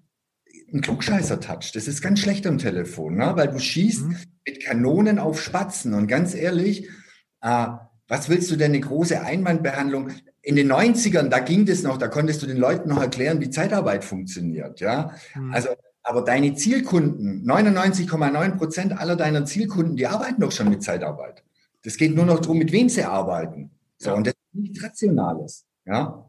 einen 0.72 0.82
Klugscheißer-Touch. 0.82 1.72
Das 1.74 1.88
ist 1.88 2.02
ganz 2.02 2.20
schlecht 2.20 2.46
am 2.46 2.60
Telefon, 2.60 3.16
ne? 3.16 3.32
weil 3.36 3.48
du 3.48 3.58
schießt 3.58 4.06
mhm. 4.06 4.18
mit 4.46 4.64
Kanonen 4.64 5.18
auf 5.18 5.42
Spatzen. 5.42 5.96
Und 5.96 6.08
ganz 6.08 6.36
ehrlich, 6.36 6.88
äh, 7.42 7.68
was 8.10 8.28
willst 8.28 8.52
du 8.52 8.58
denn 8.58 8.72
eine 8.72 8.82
große 8.82 9.22
Einwandbehandlung? 9.22 10.10
In 10.42 10.56
den 10.56 10.72
90ern, 10.72 11.30
da 11.30 11.40
ging 11.40 11.66
das 11.66 11.84
noch, 11.84 11.98
da 11.98 12.08
konntest 12.08 12.42
du 12.42 12.48
den 12.48 12.58
Leuten 12.58 12.90
noch 12.90 13.02
erklären, 13.02 13.40
wie 13.40 13.52
Zeitarbeit 13.52 14.04
funktioniert. 14.04 14.80
Ja, 14.80 15.12
mhm. 15.36 15.54
also, 15.54 15.70
aber 16.02 16.24
deine 16.24 16.56
Zielkunden, 16.56 17.46
99,9 17.48 18.58
Prozent 18.58 18.98
aller 18.98 19.16
deiner 19.16 19.46
Zielkunden, 19.46 19.96
die 19.96 20.08
arbeiten 20.08 20.42
doch 20.42 20.52
schon 20.52 20.70
mit 20.70 20.82
Zeitarbeit. 20.82 21.44
Das 21.84 21.98
geht 21.98 22.16
nur 22.16 22.26
noch 22.26 22.40
darum, 22.40 22.58
mit 22.58 22.72
wem 22.72 22.90
sie 22.90 23.04
arbeiten. 23.04 23.72
So, 23.98 24.10
ja. 24.10 24.16
und 24.16 24.26
das 24.26 24.34
ist 24.34 24.60
nichts 24.60 24.84
Rationales. 24.84 25.66
Ja. 25.86 26.26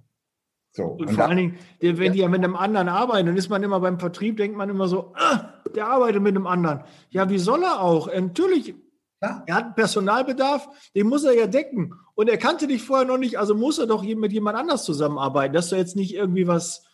So, 0.72 0.84
und, 0.84 1.06
und 1.06 1.14
vor 1.14 1.24
allen 1.24 1.36
Dingen, 1.36 1.58
wenn 1.80 2.12
die 2.12 2.20
ja 2.20 2.28
mit 2.28 2.44
einem 2.44 2.56
anderen 2.56 2.88
arbeiten, 2.88 3.26
dann 3.26 3.36
ist 3.36 3.48
man 3.48 3.62
immer 3.62 3.80
beim 3.80 3.98
Vertrieb, 3.98 4.36
denkt 4.36 4.56
man 4.56 4.68
immer 4.68 4.86
so, 4.86 5.14
ah, 5.16 5.54
der 5.74 5.86
arbeitet 5.86 6.22
mit 6.22 6.36
einem 6.36 6.46
anderen. 6.46 6.84
Ja, 7.08 7.28
wie 7.30 7.38
soll 7.38 7.62
er 7.64 7.80
auch? 7.80 8.12
Natürlich 8.12 8.74
ja. 9.22 9.42
Er 9.46 9.54
hat 9.54 9.64
einen 9.64 9.74
Personalbedarf, 9.74 10.68
den 10.94 11.06
muss 11.06 11.24
er 11.24 11.34
ja 11.34 11.46
decken. 11.46 11.94
Und 12.14 12.28
er 12.28 12.38
kannte 12.38 12.66
dich 12.66 12.82
vorher 12.82 13.06
noch 13.06 13.18
nicht, 13.18 13.38
also 13.38 13.54
muss 13.54 13.78
er 13.78 13.86
doch 13.86 14.02
mit 14.02 14.32
jemand 14.32 14.56
anders 14.56 14.84
zusammenarbeiten. 14.84 15.54
Das 15.54 15.66
ist 15.66 15.72
doch 15.72 15.78
jetzt 15.78 15.96
nicht 15.96 16.14
irgendwie 16.14 16.46
was, 16.46 16.84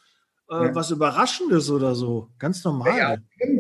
äh, 0.51 0.67
ja. 0.67 0.75
was 0.75 0.91
Überraschendes 0.91 1.71
oder 1.71 1.95
so. 1.95 2.29
Ganz 2.39 2.65
normal. 2.65 2.97
Ja, 2.97 3.17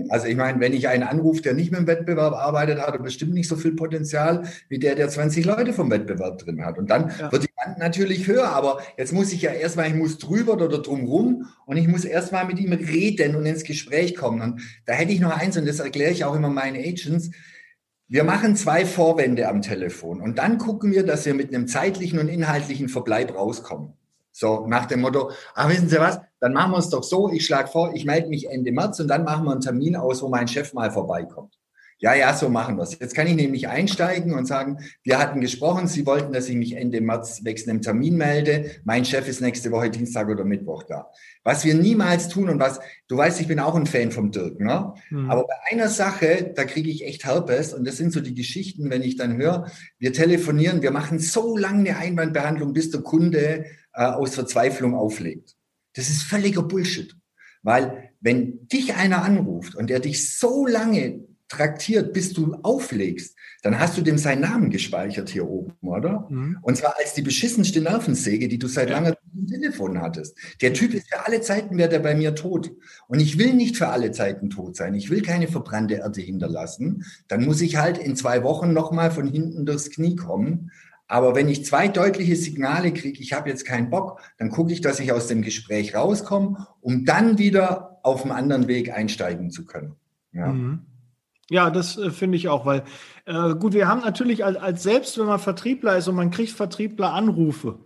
also 0.08 0.26
ich 0.26 0.36
meine, 0.36 0.60
wenn 0.60 0.72
ich 0.72 0.88
einen 0.88 1.02
anrufe, 1.02 1.42
der 1.42 1.54
nicht 1.54 1.70
mit 1.70 1.80
dem 1.80 1.86
Wettbewerb 1.86 2.34
arbeitet, 2.34 2.80
hat 2.80 2.94
er 2.94 3.02
bestimmt 3.02 3.34
nicht 3.34 3.48
so 3.48 3.56
viel 3.56 3.72
Potenzial 3.72 4.44
wie 4.68 4.78
der, 4.78 4.94
der 4.94 5.08
20 5.08 5.44
Leute 5.44 5.72
vom 5.72 5.90
Wettbewerb 5.90 6.38
drin 6.38 6.64
hat. 6.64 6.78
Und 6.78 6.90
dann 6.90 7.12
ja. 7.18 7.30
wird 7.32 7.44
die 7.44 7.50
Wand 7.56 7.78
natürlich 7.78 8.26
höher. 8.26 8.48
Aber 8.48 8.80
jetzt 8.96 9.12
muss 9.12 9.32
ich 9.32 9.42
ja 9.42 9.50
erstmal, 9.52 9.88
ich 9.88 9.94
muss 9.94 10.18
drüber 10.18 10.54
oder 10.54 10.78
drumrum 10.78 11.46
und 11.66 11.76
ich 11.76 11.88
muss 11.88 12.04
erstmal 12.04 12.46
mit 12.46 12.58
ihm 12.58 12.72
reden 12.72 13.36
und 13.36 13.46
ins 13.46 13.64
Gespräch 13.64 14.16
kommen. 14.16 14.40
Und 14.40 14.60
da 14.86 14.92
hätte 14.92 15.12
ich 15.12 15.20
noch 15.20 15.36
eins, 15.36 15.56
und 15.56 15.66
das 15.66 15.80
erkläre 15.80 16.12
ich 16.12 16.24
auch 16.24 16.34
immer 16.34 16.50
meinen 16.50 16.76
Agents. 16.76 17.30
Wir 18.08 18.22
machen 18.22 18.54
zwei 18.54 18.86
Vorwände 18.86 19.48
am 19.48 19.62
Telefon 19.62 20.20
und 20.20 20.38
dann 20.38 20.58
gucken 20.58 20.92
wir, 20.92 21.04
dass 21.04 21.26
wir 21.26 21.34
mit 21.34 21.52
einem 21.52 21.66
zeitlichen 21.66 22.20
und 22.20 22.28
inhaltlichen 22.28 22.88
Verbleib 22.88 23.34
rauskommen. 23.34 23.94
So 24.30 24.64
nach 24.68 24.86
dem 24.86 25.00
Motto, 25.00 25.32
ach 25.56 25.68
wissen 25.68 25.88
Sie 25.88 25.98
was, 25.98 26.20
dann 26.38 26.52
machen 26.52 26.70
wir 26.70 26.78
es 26.78 26.88
doch 26.88 27.02
so, 27.02 27.32
ich 27.32 27.44
schlage 27.44 27.68
vor, 27.68 27.94
ich 27.94 28.04
melde 28.04 28.28
mich 28.28 28.48
Ende 28.48 28.70
März 28.70 29.00
und 29.00 29.08
dann 29.08 29.24
machen 29.24 29.44
wir 29.44 29.50
einen 29.50 29.60
Termin 29.60 29.96
aus, 29.96 30.22
wo 30.22 30.28
mein 30.28 30.46
Chef 30.46 30.72
mal 30.72 30.92
vorbeikommt. 30.92 31.58
Ja, 31.98 32.14
ja, 32.14 32.34
so 32.34 32.50
machen 32.50 32.76
wir 32.76 32.82
es. 32.82 32.98
Jetzt 32.98 33.14
kann 33.14 33.26
ich 33.26 33.34
nämlich 33.34 33.68
einsteigen 33.68 34.34
und 34.34 34.46
sagen, 34.46 34.80
wir 35.02 35.18
hatten 35.18 35.40
gesprochen, 35.40 35.88
Sie 35.88 36.04
wollten, 36.04 36.34
dass 36.34 36.46
ich 36.48 36.54
mich 36.54 36.74
Ende 36.74 37.00
März 37.00 37.42
wechseln 37.42 37.76
im 37.76 37.82
Termin 37.82 38.16
melde. 38.16 38.70
Mein 38.84 39.06
Chef 39.06 39.26
ist 39.26 39.40
nächste 39.40 39.70
Woche 39.70 39.88
Dienstag 39.88 40.28
oder 40.28 40.44
Mittwoch 40.44 40.82
da. 40.82 41.10
Was 41.42 41.64
wir 41.64 41.74
niemals 41.74 42.28
tun 42.28 42.50
und 42.50 42.60
was, 42.60 42.80
du 43.08 43.16
weißt, 43.16 43.40
ich 43.40 43.48
bin 43.48 43.60
auch 43.60 43.74
ein 43.74 43.86
Fan 43.86 44.10
vom 44.10 44.30
Dirk, 44.30 44.60
ne? 44.60 44.92
Mhm. 45.08 45.30
Aber 45.30 45.46
bei 45.46 45.54
einer 45.72 45.88
Sache, 45.88 46.52
da 46.54 46.64
kriege 46.64 46.90
ich 46.90 47.02
echt 47.02 47.24
Herpes 47.24 47.72
und 47.72 47.86
das 47.86 47.96
sind 47.96 48.12
so 48.12 48.20
die 48.20 48.34
Geschichten, 48.34 48.90
wenn 48.90 49.00
ich 49.00 49.16
dann 49.16 49.38
höre, 49.38 49.70
wir 49.98 50.12
telefonieren, 50.12 50.82
wir 50.82 50.90
machen 50.90 51.18
so 51.18 51.56
lange 51.56 51.78
eine 51.78 51.96
Einwandbehandlung, 51.96 52.74
bis 52.74 52.90
der 52.90 53.00
Kunde 53.00 53.64
äh, 53.94 54.04
aus 54.04 54.34
Verzweiflung 54.34 54.94
auflegt. 54.94 55.56
Das 55.94 56.10
ist 56.10 56.24
völliger 56.24 56.62
Bullshit. 56.62 57.16
Weil 57.62 58.10
wenn 58.20 58.68
dich 58.68 58.94
einer 58.94 59.22
anruft 59.22 59.74
und 59.74 59.88
der 59.88 60.00
dich 60.00 60.36
so 60.38 60.66
lange 60.66 61.24
traktiert, 61.48 62.12
bis 62.12 62.32
du 62.32 62.54
auflegst, 62.62 63.36
dann 63.62 63.78
hast 63.78 63.96
du 63.96 64.02
dem 64.02 64.18
seinen 64.18 64.42
Namen 64.42 64.70
gespeichert 64.70 65.28
hier 65.28 65.48
oben, 65.48 65.72
oder? 65.80 66.26
Mhm. 66.30 66.58
Und 66.62 66.76
zwar 66.76 66.96
als 66.98 67.14
die 67.14 67.22
beschissenste 67.22 67.80
Nervensäge, 67.80 68.48
die 68.48 68.58
du 68.58 68.66
seit 68.66 68.90
ja. 68.90 68.96
langer 68.96 69.10
Zeit 69.10 69.22
im 69.34 69.46
Telefon 69.46 70.00
hattest. 70.00 70.36
Der 70.60 70.72
Typ 70.72 70.94
ist 70.94 71.08
für 71.08 71.24
alle 71.24 71.40
Zeiten 71.40 71.78
wäre 71.78 71.88
der 71.88 72.00
bei 72.00 72.14
mir 72.14 72.34
tot. 72.34 72.72
Und 73.08 73.20
ich 73.20 73.38
will 73.38 73.54
nicht 73.54 73.76
für 73.76 73.88
alle 73.88 74.12
Zeiten 74.12 74.50
tot 74.50 74.76
sein. 74.76 74.94
Ich 74.94 75.10
will 75.10 75.22
keine 75.22 75.48
verbrannte 75.48 75.94
Erde 75.94 76.20
hinterlassen. 76.20 77.04
Dann 77.28 77.44
muss 77.44 77.60
ich 77.60 77.76
halt 77.76 77.98
in 77.98 78.16
zwei 78.16 78.42
Wochen 78.42 78.72
nochmal 78.72 79.10
von 79.10 79.26
hinten 79.26 79.66
durchs 79.66 79.90
Knie 79.90 80.16
kommen. 80.16 80.70
Aber 81.08 81.36
wenn 81.36 81.48
ich 81.48 81.64
zwei 81.64 81.86
deutliche 81.86 82.34
Signale 82.34 82.92
kriege, 82.92 83.20
ich 83.20 83.32
habe 83.32 83.48
jetzt 83.48 83.64
keinen 83.64 83.90
Bock, 83.90 84.20
dann 84.38 84.50
gucke 84.50 84.72
ich, 84.72 84.80
dass 84.80 84.98
ich 84.98 85.12
aus 85.12 85.28
dem 85.28 85.42
Gespräch 85.42 85.94
rauskomme, 85.94 86.66
um 86.80 87.04
dann 87.04 87.38
wieder 87.38 88.00
auf 88.02 88.22
einem 88.22 88.32
anderen 88.32 88.66
Weg 88.66 88.92
einsteigen 88.92 89.50
zu 89.50 89.64
können. 89.64 89.94
Ja. 90.32 90.52
Mhm. 90.52 90.86
Ja, 91.50 91.70
das 91.70 91.96
äh, 91.96 92.10
finde 92.10 92.36
ich 92.36 92.48
auch, 92.48 92.66
weil 92.66 92.84
äh, 93.24 93.54
gut, 93.54 93.72
wir 93.72 93.86
haben 93.88 94.00
natürlich 94.00 94.44
als, 94.44 94.56
als 94.56 94.82
selbst, 94.82 95.18
wenn 95.18 95.26
man 95.26 95.38
Vertriebler 95.38 95.96
ist 95.96 96.08
und 96.08 96.16
man 96.16 96.30
kriegt 96.30 96.52
Vertriebler 96.52 97.12
Anrufe, 97.12 97.78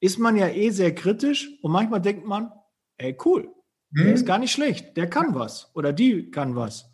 ist 0.00 0.18
man 0.18 0.36
ja 0.36 0.48
eh 0.48 0.70
sehr 0.70 0.94
kritisch 0.94 1.50
und 1.62 1.72
manchmal 1.72 2.00
denkt 2.00 2.26
man, 2.26 2.52
ey, 2.98 3.16
cool, 3.24 3.48
der 3.90 4.06
mhm. 4.06 4.12
ist 4.12 4.26
gar 4.26 4.38
nicht 4.38 4.52
schlecht, 4.52 4.96
der 4.96 5.08
kann 5.08 5.34
was 5.34 5.70
oder 5.74 5.92
die 5.92 6.30
kann 6.30 6.54
was. 6.54 6.93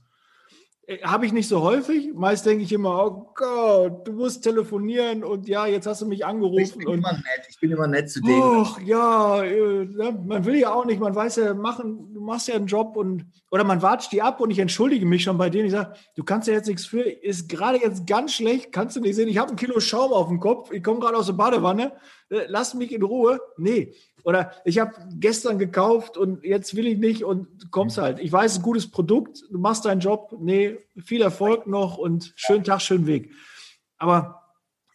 Äh, 0.91 0.99
habe 1.03 1.25
ich 1.25 1.33
nicht 1.33 1.49
so 1.49 1.63
häufig. 1.63 2.13
Meist 2.15 2.45
denke 2.47 2.65
ich 2.65 2.73
immer, 2.73 3.05
oh 3.07 3.33
Gott, 3.35 4.07
du 4.07 4.13
musst 4.13 4.43
telefonieren 4.43 5.23
und 5.23 5.49
ja, 5.49 5.67
jetzt 5.67 5.87
hast 5.87 6.03
du 6.03 6.07
mich 6.07 6.27
angerufen. 6.27 6.61
Ich 6.61 6.77
bin 6.77 6.89
und, 6.89 6.99
immer 6.99 7.13
nett, 7.13 7.47
ich 7.49 7.61
bin 7.61 7.71
immer 7.71 7.87
nett 7.87 8.11
zu 8.11 8.21
denen. 8.21 8.43
Ach 8.43 8.81
ja, 8.81 9.43
äh, 9.45 9.85
man 9.85 10.45
will 10.45 10.57
ja 10.57 10.73
auch 10.73 10.85
nicht, 10.85 11.01
man 11.01 11.15
weiß 11.15 11.37
ja, 11.37 11.55
machen, 11.55 12.13
du 12.13 12.21
machst 12.21 12.49
ja 12.49 12.57
einen 12.57 12.67
Job 12.67 12.97
und 12.97 13.27
oder 13.53 13.65
man 13.65 13.83
watscht 13.83 14.13
die 14.13 14.23
ab 14.23 14.41
und 14.41 14.51
ich 14.51 14.59
entschuldige 14.59 15.07
mich 15.07 15.23
schon 15.23 15.39
bei 15.39 15.49
denen. 15.49 15.67
Ich 15.67 15.73
sage, 15.73 15.95
du 16.17 16.25
kannst 16.25 16.49
ja 16.49 16.55
jetzt 16.55 16.67
nichts 16.67 16.87
für, 16.87 17.03
ist 17.03 17.49
gerade 17.49 17.79
jetzt 17.79 18.07
ganz 18.07 18.35
schlecht, 18.35 18.73
kannst 18.73 18.97
du 18.97 19.01
nicht 19.01 19.15
sehen, 19.15 19.29
ich 19.29 19.39
habe 19.39 19.51
ein 19.51 19.57
Kilo 19.57 19.79
Schaum 19.81 20.13
auf 20.13 20.29
dem 20.29 20.41
Kopf, 20.41 20.73
ich 20.73 20.83
komme 20.83 21.01
gerade 21.01 21.17
aus 21.17 21.27
der 21.27 21.35
Badewanne, 21.35 21.93
äh, 22.31 22.47
lass 22.49 22.75
mich 22.75 22.93
in 22.93 23.03
Ruhe. 23.03 23.41
Nee, 23.57 23.95
oder 24.25 24.53
ich 24.65 24.79
habe 24.79 24.93
gestern 25.19 25.59
gekauft 25.59 26.17
und 26.17 26.45
jetzt 26.45 26.75
will 26.77 26.87
ich 26.87 26.99
nicht 26.99 27.25
und 27.25 27.71
kommst 27.71 27.99
halt. 27.99 28.19
Ich 28.19 28.33
weiß, 28.33 28.59
ein 28.59 28.63
gutes 28.63 28.91
Produkt, 28.91 29.43
du 29.51 29.59
machst 29.59 29.85
deinen 29.85 30.01
Job. 30.01 30.37
Nee, 30.41 30.79
viel 30.97 31.23
Erfolg 31.23 31.67
noch 31.67 31.99
und 31.99 32.33
schönen 32.37 32.65
Tag, 32.65 32.83
schönen 32.83 33.07
Weg. 33.07 33.33
Aber 33.99 34.43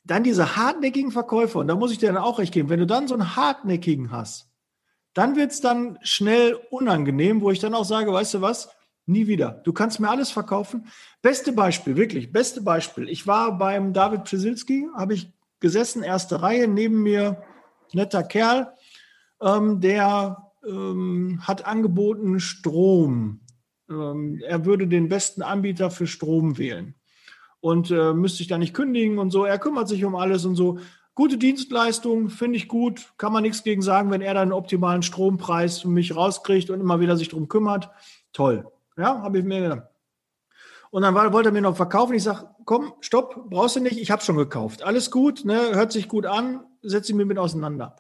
dann 0.03 0.23
diese 0.23 0.55
hartnäckigen 0.55 1.11
Verkäufer, 1.11 1.59
und 1.59 1.67
da 1.67 1.75
muss 1.75 1.91
ich 1.91 1.97
dir 1.97 2.13
dann 2.13 2.21
auch 2.21 2.39
recht 2.39 2.53
geben, 2.53 2.69
wenn 2.69 2.79
du 2.79 2.85
dann 2.85 3.07
so 3.07 3.15
einen 3.15 3.35
hartnäckigen 3.35 4.11
hast, 4.11 4.49
dann 5.13 5.35
wird 5.35 5.51
es 5.51 5.61
dann 5.61 5.97
schnell 6.03 6.59
unangenehm, 6.69 7.41
wo 7.41 7.49
ich 7.49 7.59
dann 7.59 7.73
auch 7.73 7.85
sage, 7.85 8.11
weißt 8.11 8.35
du 8.35 8.41
was, 8.41 8.69
nie 9.05 9.27
wieder. 9.27 9.61
Du 9.63 9.73
kannst 9.73 9.99
mir 9.99 10.09
alles 10.09 10.29
verkaufen. 10.29 10.87
Beste 11.21 11.53
Beispiel, 11.53 11.95
wirklich, 11.95 12.31
beste 12.31 12.61
Beispiel. 12.61 13.09
Ich 13.09 13.25
war 13.25 13.57
beim 13.57 13.93
David 13.93 14.25
Przesilski, 14.25 14.87
habe 14.95 15.13
ich 15.13 15.31
gesessen, 15.59 16.03
erste 16.03 16.41
Reihe, 16.41 16.67
neben 16.67 17.01
mir 17.01 17.41
netter 17.93 18.23
Kerl, 18.23 18.73
ähm, 19.41 19.81
der 19.81 20.51
ähm, 20.67 21.39
hat 21.41 21.65
angeboten 21.65 22.39
Strom. 22.39 23.41
Ähm, 23.89 24.41
er 24.45 24.65
würde 24.65 24.87
den 24.87 25.09
besten 25.09 25.41
Anbieter 25.41 25.91
für 25.91 26.07
Strom 26.07 26.57
wählen 26.57 26.95
und 27.65 27.89
äh, 27.89 28.13
müsste 28.13 28.43
ich 28.43 28.47
da 28.47 28.57
nicht 28.57 28.73
kündigen 28.73 29.17
und 29.17 29.31
so. 29.31 29.43
Er 29.45 29.57
kümmert 29.57 29.87
sich 29.87 30.05
um 30.05 30.15
alles 30.15 30.45
und 30.45 30.55
so. 30.55 30.77
Gute 31.15 31.37
Dienstleistung, 31.37 32.29
finde 32.29 32.57
ich 32.57 32.67
gut, 32.67 33.13
kann 33.17 33.33
man 33.33 33.41
nichts 33.41 33.63
gegen 33.63 33.81
sagen, 33.81 34.11
wenn 34.11 34.21
er 34.21 34.33
dann 34.33 34.43
einen 34.43 34.51
optimalen 34.51 35.01
Strompreis 35.01 35.79
für 35.79 35.87
mich 35.87 36.15
rauskriegt 36.15 36.69
und 36.69 36.79
immer 36.79 36.99
wieder 36.99 37.17
sich 37.17 37.29
darum 37.29 37.47
kümmert. 37.47 37.89
Toll. 38.33 38.67
Ja, 38.97 39.21
habe 39.21 39.39
ich 39.39 39.45
mir 39.45 39.61
gedacht. 39.61 39.87
Und 40.91 41.01
dann 41.01 41.15
war, 41.15 41.33
wollte 41.33 41.49
er 41.49 41.53
mir 41.53 41.61
noch 41.61 41.75
verkaufen. 41.75 42.13
Ich 42.13 42.23
sage, 42.23 42.49
komm, 42.65 42.93
stopp, 43.01 43.49
brauchst 43.49 43.77
du 43.77 43.79
nicht, 43.79 43.97
ich 43.97 44.11
habe 44.11 44.21
schon 44.21 44.37
gekauft. 44.37 44.83
Alles 44.83 45.09
gut, 45.09 45.43
ne, 45.43 45.73
hört 45.73 45.91
sich 45.91 46.07
gut 46.07 46.25
an, 46.25 46.63
setze 46.81 47.13
ich 47.13 47.15
mir 47.17 47.25
mit 47.25 47.37
auseinander. 47.37 47.95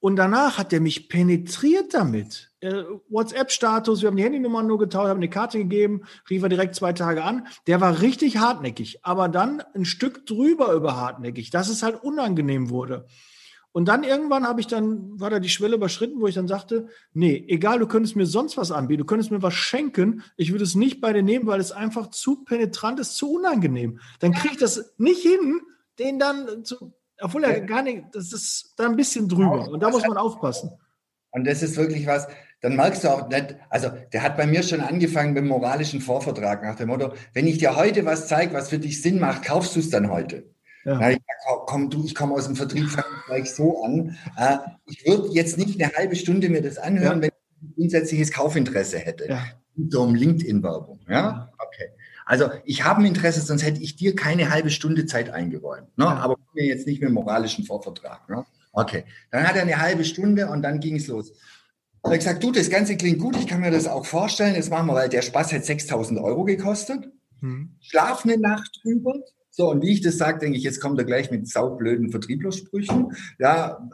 Und 0.00 0.16
danach 0.16 0.58
hat 0.58 0.72
er 0.72 0.80
mich 0.80 1.08
penetriert 1.08 1.92
damit. 1.92 2.52
Äh, 2.60 2.84
WhatsApp-Status, 3.08 4.02
wir 4.02 4.08
haben 4.08 4.16
die 4.16 4.22
Handynummern 4.22 4.66
nur 4.66 4.78
getauscht, 4.78 5.08
haben 5.08 5.18
eine 5.18 5.30
Karte 5.30 5.58
gegeben, 5.58 6.02
rief 6.30 6.42
er 6.42 6.48
direkt 6.48 6.76
zwei 6.76 6.92
Tage 6.92 7.24
an. 7.24 7.46
Der 7.66 7.80
war 7.80 8.00
richtig 8.00 8.38
hartnäckig, 8.38 9.00
aber 9.04 9.28
dann 9.28 9.62
ein 9.74 9.84
Stück 9.84 10.24
drüber 10.26 10.72
über 10.72 10.96
hartnäckig, 10.96 11.50
dass 11.50 11.68
es 11.68 11.82
halt 11.82 12.02
unangenehm 12.02 12.70
wurde. 12.70 13.06
Und 13.72 13.86
dann 13.86 14.02
irgendwann 14.02 14.46
habe 14.46 14.60
ich 14.60 14.66
dann, 14.66 15.20
war 15.20 15.30
da 15.30 15.40
die 15.40 15.48
Schwelle 15.48 15.76
überschritten, 15.76 16.20
wo 16.20 16.26
ich 16.26 16.34
dann 16.34 16.48
sagte, 16.48 16.88
nee, 17.12 17.44
egal, 17.48 17.78
du 17.78 17.86
könntest 17.86 18.16
mir 18.16 18.26
sonst 18.26 18.56
was 18.56 18.72
anbieten, 18.72 19.00
du 19.00 19.06
könntest 19.06 19.30
mir 19.30 19.42
was 19.42 19.54
schenken, 19.54 20.22
ich 20.36 20.52
würde 20.52 20.64
es 20.64 20.74
nicht 20.74 21.00
bei 21.00 21.12
dir 21.12 21.22
nehmen, 21.22 21.46
weil 21.46 21.60
es 21.60 21.70
einfach 21.70 22.10
zu 22.10 22.44
penetrant 22.44 22.98
ist, 22.98 23.16
zu 23.16 23.30
unangenehm. 23.30 24.00
Dann 24.20 24.32
kriege 24.32 24.54
ich 24.54 24.60
das 24.60 24.94
nicht 24.96 25.22
hin, 25.22 25.60
den 25.98 26.18
dann 26.18 26.64
zu 26.64 26.92
obwohl 27.20 27.44
er 27.44 27.60
gar 27.60 27.82
nicht, 27.82 28.04
das 28.12 28.32
ist 28.32 28.74
da 28.76 28.86
ein 28.86 28.96
bisschen 28.96 29.28
drüber. 29.28 29.68
Und 29.68 29.82
da 29.82 29.90
muss 29.90 30.06
man 30.06 30.16
aufpassen. 30.16 30.70
Und 31.30 31.46
das 31.46 31.62
ist 31.62 31.76
wirklich 31.76 32.06
was, 32.06 32.26
dann 32.60 32.76
merkst 32.76 33.04
du 33.04 33.08
auch 33.08 33.28
nicht, 33.28 33.56
also 33.70 33.90
der 34.12 34.22
hat 34.22 34.36
bei 34.36 34.46
mir 34.46 34.62
schon 34.62 34.80
angefangen 34.80 35.32
mit 35.32 35.44
dem 35.44 35.48
moralischen 35.48 36.00
Vorvertrag 36.00 36.62
nach 36.62 36.76
dem 36.76 36.88
Motto, 36.88 37.12
wenn 37.32 37.46
ich 37.46 37.58
dir 37.58 37.76
heute 37.76 38.04
was 38.04 38.28
zeige, 38.28 38.54
was 38.54 38.70
für 38.70 38.78
dich 38.78 39.02
Sinn 39.02 39.20
macht, 39.20 39.44
kaufst 39.44 39.76
du 39.76 39.80
es 39.80 39.90
dann 39.90 40.10
heute. 40.10 40.44
Ja. 40.84 41.10
ich 41.10 41.18
komm 41.66 41.90
du, 41.90 42.04
ich 42.04 42.14
komme 42.14 42.34
aus 42.34 42.46
dem 42.46 42.56
Vertrieb, 42.56 42.88
fang 42.88 43.04
gleich 43.26 43.52
so 43.52 43.84
an. 43.84 44.16
Äh, 44.36 44.56
ich 44.86 45.06
würde 45.06 45.28
jetzt 45.32 45.58
nicht 45.58 45.80
eine 45.80 45.92
halbe 45.92 46.16
Stunde 46.16 46.48
mir 46.48 46.62
das 46.62 46.78
anhören, 46.78 47.22
ja. 47.22 47.22
wenn 47.22 47.30
ich 47.30 47.62
ein 47.62 47.74
grundsätzliches 47.74 48.32
Kaufinteresse 48.32 48.98
hätte. 48.98 49.28
Ja. 49.28 49.44
So 49.88 50.02
um 50.02 50.14
LinkedIn-Werbung. 50.14 51.00
Ja? 51.08 51.50
Okay. 51.58 51.90
Also 52.28 52.50
ich 52.66 52.84
habe 52.84 53.00
ein 53.00 53.06
Interesse, 53.06 53.40
sonst 53.40 53.64
hätte 53.64 53.80
ich 53.80 53.96
dir 53.96 54.14
keine 54.14 54.50
halbe 54.50 54.68
Stunde 54.68 55.06
Zeit 55.06 55.30
eingeräumt. 55.30 55.96
Ne? 55.96 56.06
Aber 56.06 56.36
mir 56.52 56.66
jetzt 56.66 56.86
nicht 56.86 57.00
mit 57.00 57.10
moralischen 57.10 57.64
Vorvertrag. 57.64 58.28
Ne? 58.28 58.44
Okay, 58.72 59.04
dann 59.30 59.48
hat 59.48 59.56
er 59.56 59.62
eine 59.62 59.80
halbe 59.80 60.04
Stunde 60.04 60.46
und 60.48 60.60
dann 60.60 60.78
ging 60.78 60.96
es 60.96 61.06
los. 61.06 61.32
Er 62.02 62.10
hat 62.10 62.18
gesagt, 62.18 62.44
du, 62.44 62.52
das 62.52 62.68
Ganze 62.68 62.98
klingt 62.98 63.18
gut, 63.18 63.34
ich 63.36 63.46
kann 63.46 63.62
mir 63.62 63.70
das 63.70 63.86
auch 63.86 64.04
vorstellen. 64.04 64.56
Jetzt 64.56 64.68
machen 64.68 64.88
wir, 64.88 64.94
weil 64.94 65.08
der 65.08 65.22
Spaß 65.22 65.54
hat 65.54 65.64
6000 65.64 66.20
Euro 66.20 66.44
gekostet. 66.44 67.08
Hm. 67.40 67.76
Schlaf 67.80 68.26
eine 68.26 68.36
Nacht 68.36 68.78
drüber. 68.82 69.14
So, 69.48 69.70
und 69.70 69.82
wie 69.82 69.94
ich 69.94 70.02
das 70.02 70.18
sage, 70.18 70.38
denke 70.38 70.58
ich, 70.58 70.64
jetzt 70.64 70.82
kommt 70.82 70.98
er 70.98 71.06
gleich 71.06 71.30
mit 71.30 71.48
saublöden 71.48 72.10
Vertrieblersprüchen. 72.10 73.16
Ja, 73.38 73.88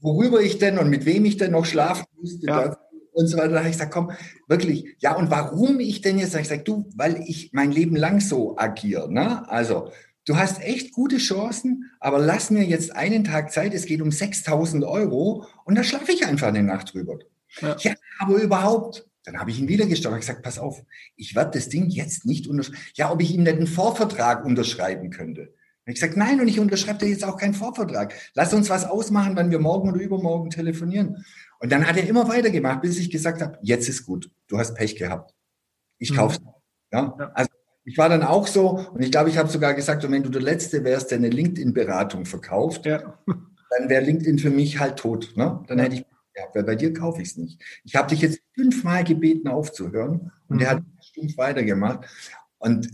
worüber 0.00 0.40
ich 0.40 0.58
denn 0.58 0.78
und 0.78 0.90
mit 0.90 1.06
wem 1.06 1.24
ich 1.24 1.36
denn 1.36 1.52
noch 1.52 1.64
schlafen 1.64 2.06
müsste. 2.20 2.46
Ja 2.46 2.76
und 3.16 3.26
so 3.26 3.38
weiter. 3.38 3.48
Da 3.48 3.58
habe 3.58 3.68
ich 3.68 3.74
gesagt, 3.74 3.92
komm, 3.92 4.12
wirklich, 4.46 4.94
ja, 4.98 5.14
und 5.16 5.30
warum 5.30 5.80
ich 5.80 6.02
denn 6.02 6.18
jetzt? 6.18 6.34
Da 6.34 6.38
habe 6.38 6.42
ich 6.42 6.48
gesagt, 6.48 6.68
du, 6.68 6.88
weil 6.94 7.22
ich 7.26 7.50
mein 7.52 7.72
Leben 7.72 7.96
lang 7.96 8.20
so 8.20 8.56
agiere. 8.58 9.12
Ne? 9.12 9.48
Also, 9.48 9.90
du 10.26 10.36
hast 10.36 10.60
echt 10.60 10.92
gute 10.92 11.16
Chancen, 11.16 11.90
aber 11.98 12.18
lass 12.18 12.50
mir 12.50 12.64
jetzt 12.64 12.94
einen 12.94 13.24
Tag 13.24 13.52
Zeit, 13.52 13.72
es 13.74 13.86
geht 13.86 14.02
um 14.02 14.12
6000 14.12 14.84
Euro 14.84 15.46
und 15.64 15.76
da 15.76 15.82
schlafe 15.82 16.12
ich 16.12 16.26
einfach 16.26 16.48
eine 16.48 16.62
Nacht 16.62 16.92
drüber. 16.92 17.18
Ja. 17.60 17.76
ja, 17.80 17.94
aber 18.18 18.36
überhaupt. 18.36 19.06
Dann 19.24 19.40
habe 19.40 19.50
ich 19.50 19.58
ihn 19.58 19.66
wieder 19.66 19.86
gestoppt 19.86 20.14
und 20.14 20.20
gesagt, 20.20 20.42
pass 20.42 20.58
auf, 20.58 20.84
ich 21.16 21.34
werde 21.34 21.58
das 21.58 21.68
Ding 21.68 21.88
jetzt 21.88 22.26
nicht 22.26 22.46
unterschreiben. 22.46 22.78
Ja, 22.94 23.10
ob 23.10 23.20
ich 23.22 23.34
ihm 23.34 23.42
nicht 23.42 23.56
einen 23.56 23.66
Vorvertrag 23.66 24.44
unterschreiben 24.44 25.10
könnte. 25.10 25.52
Und 25.86 25.92
ich 25.92 26.00
gesagt, 26.00 26.16
nein, 26.16 26.40
und 26.40 26.48
ich 26.48 26.60
unterschreibe 26.60 26.98
dir 26.98 27.08
jetzt 27.08 27.24
auch 27.24 27.36
keinen 27.36 27.54
Vorvertrag. 27.54 28.12
Lass 28.34 28.52
uns 28.52 28.68
was 28.68 28.84
ausmachen, 28.84 29.36
wann 29.36 29.50
wir 29.50 29.60
morgen 29.60 29.88
oder 29.88 30.00
übermorgen 30.00 30.50
telefonieren. 30.50 31.24
Und 31.60 31.72
dann 31.72 31.86
hat 31.86 31.96
er 31.96 32.08
immer 32.08 32.28
weitergemacht, 32.28 32.82
bis 32.82 32.98
ich 32.98 33.10
gesagt 33.10 33.40
habe, 33.40 33.58
jetzt 33.62 33.88
ist 33.88 34.04
gut, 34.04 34.30
du 34.48 34.58
hast 34.58 34.74
Pech 34.74 34.96
gehabt. 34.96 35.34
Ich 35.98 36.12
mhm. 36.12 36.16
kauf's. 36.16 36.40
Ja? 36.92 37.14
ja? 37.18 37.30
Also 37.34 37.50
ich 37.84 37.96
war 37.98 38.08
dann 38.08 38.22
auch 38.22 38.46
so, 38.46 38.70
und 38.92 39.02
ich 39.02 39.10
glaube, 39.10 39.30
ich 39.30 39.38
habe 39.38 39.48
sogar 39.48 39.74
gesagt, 39.74 40.04
und 40.04 40.12
wenn 40.12 40.22
du 40.22 40.28
der 40.28 40.42
Letzte 40.42 40.84
wärst, 40.84 41.12
der 41.12 41.18
eine 41.18 41.30
LinkedIn-Beratung 41.30 42.24
verkauft, 42.26 42.84
ja. 42.86 43.18
dann 43.26 43.88
wäre 43.88 44.04
LinkedIn 44.04 44.38
für 44.38 44.50
mich 44.50 44.80
halt 44.80 44.98
tot. 44.98 45.32
Ne? 45.36 45.62
Dann 45.68 45.78
ja. 45.78 45.84
hätte 45.84 45.96
ich 45.96 46.04
gehabt, 46.34 46.54
weil 46.54 46.64
bei 46.64 46.74
dir 46.76 46.92
kaufe 46.92 47.22
ich 47.22 47.28
es 47.28 47.36
nicht. 47.36 47.62
Ich 47.84 47.96
habe 47.96 48.08
dich 48.08 48.20
jetzt 48.20 48.40
fünfmal 48.54 49.04
gebeten, 49.04 49.48
aufzuhören, 49.48 50.32
und 50.48 50.56
mhm. 50.56 50.62
er 50.62 50.70
hat 50.70 50.82
stumpf 51.00 51.36
weitergemacht. 51.36 52.06
Und 52.58 52.88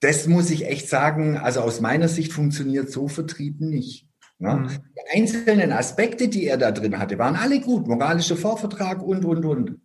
das 0.00 0.26
muss 0.26 0.50
ich 0.50 0.66
echt 0.66 0.88
sagen, 0.88 1.36
also 1.36 1.60
aus 1.60 1.80
meiner 1.80 2.08
Sicht 2.08 2.32
funktioniert 2.32 2.90
so 2.90 3.08
Vertrieb 3.08 3.60
nicht. 3.60 4.08
Ne? 4.40 4.54
Mhm. 4.54 4.68
Die 4.68 5.18
einzelnen 5.18 5.72
Aspekte, 5.72 6.28
die 6.28 6.46
er 6.46 6.56
da 6.56 6.72
drin 6.72 6.98
hatte, 6.98 7.18
waren 7.18 7.36
alle 7.36 7.60
gut. 7.60 7.86
Moralischer 7.86 8.36
Vorvertrag 8.36 9.02
und, 9.02 9.24
und, 9.24 9.44
und. 9.44 9.78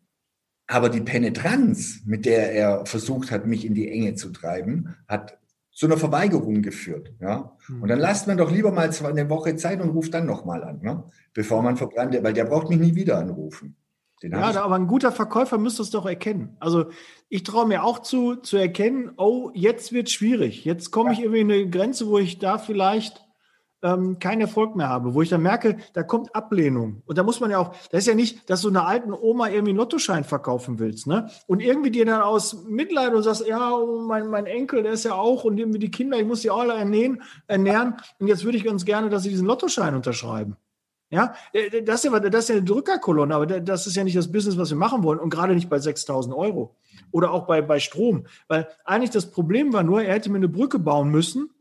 Aber 0.67 0.89
die 0.89 1.01
Penetranz, 1.01 2.01
mit 2.05 2.25
der 2.25 2.53
er 2.53 2.85
versucht 2.85 3.29
hat, 3.31 3.45
mich 3.45 3.65
in 3.65 3.75
die 3.75 3.91
Enge 3.91 4.15
zu 4.15 4.29
treiben, 4.29 4.95
hat 5.07 5.37
zu 5.71 5.85
einer 5.85 5.97
Verweigerung 5.97 6.61
geführt. 6.61 7.13
Ja? 7.19 7.55
Mhm. 7.67 7.83
Und 7.83 7.89
dann 7.89 7.99
lasst 7.99 8.27
man 8.27 8.37
doch 8.37 8.49
lieber 8.49 8.71
mal 8.71 8.89
eine 8.89 9.29
Woche 9.29 9.55
Zeit 9.57 9.81
und 9.81 9.89
ruft 9.89 10.13
dann 10.13 10.25
nochmal 10.25 10.63
an, 10.63 10.79
ne? 10.81 11.03
bevor 11.33 11.61
man 11.61 11.75
verbrannt, 11.75 12.17
weil 12.23 12.33
der 12.33 12.45
braucht 12.45 12.69
mich 12.69 12.79
nie 12.79 12.95
wieder 12.95 13.17
anrufen. 13.17 13.75
Den 14.23 14.31
ja, 14.31 14.61
aber 14.61 14.75
ein 14.75 14.87
guter 14.87 15.11
Verkäufer 15.11 15.57
müsste 15.57 15.81
es 15.81 15.89
doch 15.89 16.05
erkennen. 16.05 16.55
Also 16.61 16.85
ich 17.27 17.43
traue 17.43 17.67
mir 17.67 17.83
auch 17.83 17.99
zu, 17.99 18.37
zu 18.37 18.55
erkennen, 18.55 19.11
oh, 19.17 19.51
jetzt 19.53 19.91
wird 19.91 20.09
schwierig. 20.09 20.63
Jetzt 20.63 20.91
komme 20.91 21.09
ja. 21.09 21.13
ich 21.13 21.19
irgendwie 21.19 21.41
in 21.41 21.51
eine 21.51 21.69
Grenze, 21.69 22.07
wo 22.07 22.17
ich 22.17 22.39
da 22.39 22.57
vielleicht 22.57 23.24
ähm, 23.85 24.17
keinen 24.17 24.41
Erfolg 24.41 24.75
mehr 24.75 24.89
habe, 24.89 25.13
wo 25.13 25.21
ich 25.21 25.29
dann 25.29 25.43
merke, 25.43 25.77
da 25.93 26.01
kommt 26.01 26.35
Ablehnung. 26.35 27.03
Und 27.05 27.19
da 27.19 27.23
muss 27.23 27.39
man 27.39 27.51
ja 27.51 27.59
auch, 27.59 27.75
das 27.91 27.99
ist 27.99 28.07
ja 28.07 28.15
nicht, 28.15 28.49
dass 28.49 28.61
du 28.61 28.69
einer 28.69 28.87
alten 28.87 29.13
Oma 29.13 29.49
irgendwie 29.49 29.69
einen 29.69 29.77
Lottoschein 29.77 30.23
verkaufen 30.23 30.79
willst, 30.79 31.05
ne? 31.05 31.29
Und 31.45 31.61
irgendwie 31.61 31.91
dir 31.91 32.05
dann 32.05 32.21
aus 32.21 32.65
Mitleid 32.67 33.13
und 33.13 33.21
sagst, 33.21 33.45
ja, 33.47 33.73
oh, 33.73 34.01
mein, 34.01 34.27
mein 34.27 34.47
Enkel, 34.47 34.81
der 34.81 34.93
ist 34.93 35.05
ja 35.05 35.13
auch 35.13 35.43
und 35.43 35.59
irgendwie 35.59 35.79
die 35.79 35.91
Kinder, 35.91 36.17
ich 36.17 36.25
muss 36.25 36.41
die 36.41 36.49
alle 36.49 36.73
ernähren, 36.73 37.21
ernähren. 37.45 37.95
Und 38.19 38.27
jetzt 38.27 38.43
würde 38.43 38.57
ich 38.57 38.63
ganz 38.63 38.85
gerne, 38.85 39.09
dass 39.09 39.23
sie 39.23 39.29
diesen 39.29 39.45
Lottoschein 39.45 39.93
unterschreiben. 39.93 40.57
Ja, 41.11 41.35
äh, 41.53 41.83
das 41.83 42.03
ist 42.03 42.11
ja, 42.11 42.19
das 42.19 42.43
ist 42.45 42.49
ja 42.49 42.55
eine 42.55 42.65
Drückerkolonne, 42.65 43.35
aber 43.35 43.45
das 43.45 43.85
ist 43.85 43.95
ja 43.95 44.03
nicht 44.03 44.17
das 44.17 44.31
Business, 44.31 44.57
was 44.57 44.71
wir 44.71 44.77
machen 44.77 45.03
wollen 45.03 45.19
und 45.19 45.29
gerade 45.29 45.53
nicht 45.53 45.69
bei 45.69 45.77
6000 45.77 46.35
Euro 46.35 46.75
oder 47.11 47.31
auch 47.31 47.45
bei, 47.45 47.61
bei 47.61 47.79
Strom, 47.79 48.25
weil 48.47 48.67
eigentlich 48.83 49.11
das 49.11 49.29
Problem 49.29 49.73
war 49.73 49.83
nur, 49.83 50.01
er 50.01 50.15
hätte 50.15 50.31
mir 50.31 50.37
eine 50.37 50.49
Brücke 50.49 50.79
bauen 50.79 51.09
müssen, 51.09 51.51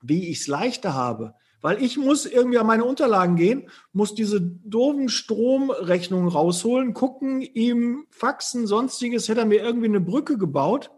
wie 0.00 0.28
ich 0.30 0.40
es 0.40 0.46
leichter 0.46 0.94
habe. 0.94 1.34
Weil 1.60 1.82
ich 1.82 1.96
muss 1.96 2.24
irgendwie 2.24 2.58
an 2.58 2.66
meine 2.66 2.84
Unterlagen 2.84 3.36
gehen, 3.36 3.68
muss 3.92 4.14
diese 4.14 4.40
doofen 4.40 5.08
Stromrechnungen 5.08 6.28
rausholen, 6.28 6.94
gucken, 6.94 7.40
ihm 7.40 8.06
faxen, 8.10 8.66
sonstiges, 8.66 9.28
hätte 9.28 9.40
er 9.40 9.46
mir 9.46 9.62
irgendwie 9.62 9.88
eine 9.88 10.00
Brücke 10.00 10.38
gebaut. 10.38 10.90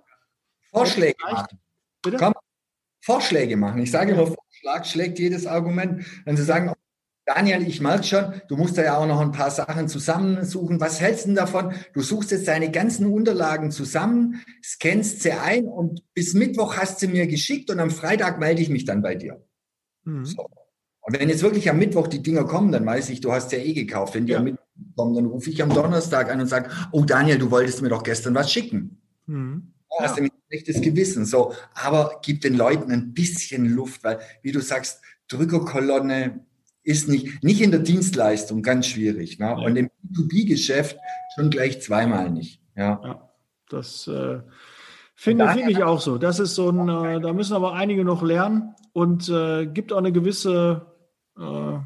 Vorschläge 0.70 1.16
machen. 1.22 1.58
Bitte? 2.02 2.18
Komm, 2.18 2.34
Vorschläge 3.00 3.56
machen. 3.56 3.80
Ich 3.82 3.90
sage 3.90 4.12
immer, 4.12 4.26
Vorschlag 4.26 4.84
schlägt 4.84 5.18
jedes 5.18 5.46
Argument. 5.46 6.04
Wenn 6.24 6.36
Sie 6.36 6.44
sagen, 6.44 6.72
Daniel, 7.34 7.66
ich 7.66 7.80
merke 7.80 8.02
schon, 8.02 8.42
du 8.48 8.56
musst 8.56 8.76
da 8.76 8.82
ja 8.82 8.96
auch 8.96 9.06
noch 9.06 9.20
ein 9.20 9.30
paar 9.30 9.50
Sachen 9.50 9.88
zusammensuchen. 9.88 10.80
Was 10.80 11.00
hältst 11.00 11.24
du 11.24 11.28
denn 11.28 11.36
davon? 11.36 11.74
Du 11.92 12.02
suchst 12.02 12.32
jetzt 12.32 12.48
deine 12.48 12.70
ganzen 12.70 13.06
Unterlagen 13.06 13.70
zusammen, 13.70 14.42
scannst 14.64 15.22
sie 15.22 15.32
ein 15.32 15.66
und 15.66 16.02
bis 16.12 16.34
Mittwoch 16.34 16.76
hast 16.76 16.98
sie 17.00 17.08
mir 17.08 17.26
geschickt 17.26 17.70
und 17.70 17.78
am 17.78 17.90
Freitag 17.90 18.40
melde 18.40 18.62
ich 18.62 18.68
mich 18.68 18.84
dann 18.84 19.00
bei 19.00 19.14
dir. 19.14 19.40
Mhm. 20.10 20.24
So. 20.24 20.46
Und 21.02 21.18
wenn 21.18 21.28
jetzt 21.28 21.42
wirklich 21.42 21.70
am 21.70 21.78
Mittwoch 21.78 22.06
die 22.06 22.22
Dinger 22.22 22.44
kommen, 22.44 22.72
dann 22.72 22.84
weiß 22.84 23.10
ich, 23.10 23.20
du 23.20 23.32
hast 23.32 23.52
ja 23.52 23.58
eh 23.58 23.72
gekauft. 23.72 24.14
Wenn 24.14 24.26
die 24.26 24.32
ja. 24.32 24.38
am 24.38 24.44
Mittwoch 24.44 24.64
kommen, 24.96 25.14
dann 25.14 25.26
rufe 25.26 25.50
ich 25.50 25.62
am 25.62 25.70
Donnerstag 25.70 26.30
an 26.30 26.40
und 26.40 26.46
sage, 26.46 26.70
oh 26.92 27.04
Daniel, 27.04 27.38
du 27.38 27.50
wolltest 27.50 27.82
mir 27.82 27.88
doch 27.88 28.02
gestern 28.02 28.34
was 28.34 28.52
schicken. 28.52 29.00
Mhm. 29.26 29.72
Ja. 29.98 30.04
Hast 30.04 30.18
du 30.18 30.22
ein 30.22 30.30
schlechtes 30.48 30.80
Gewissen. 30.80 31.24
So, 31.24 31.54
aber 31.74 32.20
gib 32.22 32.42
den 32.42 32.54
Leuten 32.54 32.92
ein 32.92 33.12
bisschen 33.12 33.66
Luft, 33.66 34.04
weil, 34.04 34.20
wie 34.42 34.52
du 34.52 34.60
sagst, 34.60 35.00
Drückerkolonne 35.28 36.44
ist 36.82 37.08
nicht, 37.08 37.42
nicht 37.42 37.60
in 37.60 37.70
der 37.70 37.80
Dienstleistung 37.80 38.62
ganz 38.62 38.86
schwierig. 38.86 39.38
Ne? 39.38 39.46
Ja. 39.46 39.54
Und 39.54 39.76
im 39.76 39.90
B2B-Geschäft 40.04 40.96
schon 41.34 41.50
gleich 41.50 41.80
zweimal 41.82 42.30
nicht. 42.30 42.60
Ja. 42.76 43.00
ja 43.02 43.30
das 43.68 44.06
äh, 44.08 44.40
finde, 45.20 45.48
finde 45.48 45.70
ich 45.70 45.82
auch 45.82 46.00
so. 46.00 46.18
Das 46.18 46.40
ist 46.40 46.54
so 46.54 46.70
ein, 46.70 46.88
äh, 46.88 47.20
da 47.20 47.32
müssen 47.32 47.54
aber 47.54 47.74
einige 47.74 48.04
noch 48.04 48.22
lernen 48.22 48.74
und 48.92 49.28
äh, 49.28 49.66
gibt 49.66 49.92
auch 49.92 49.98
eine 49.98 50.12
gewisse 50.12 50.86
äh, 51.38 51.78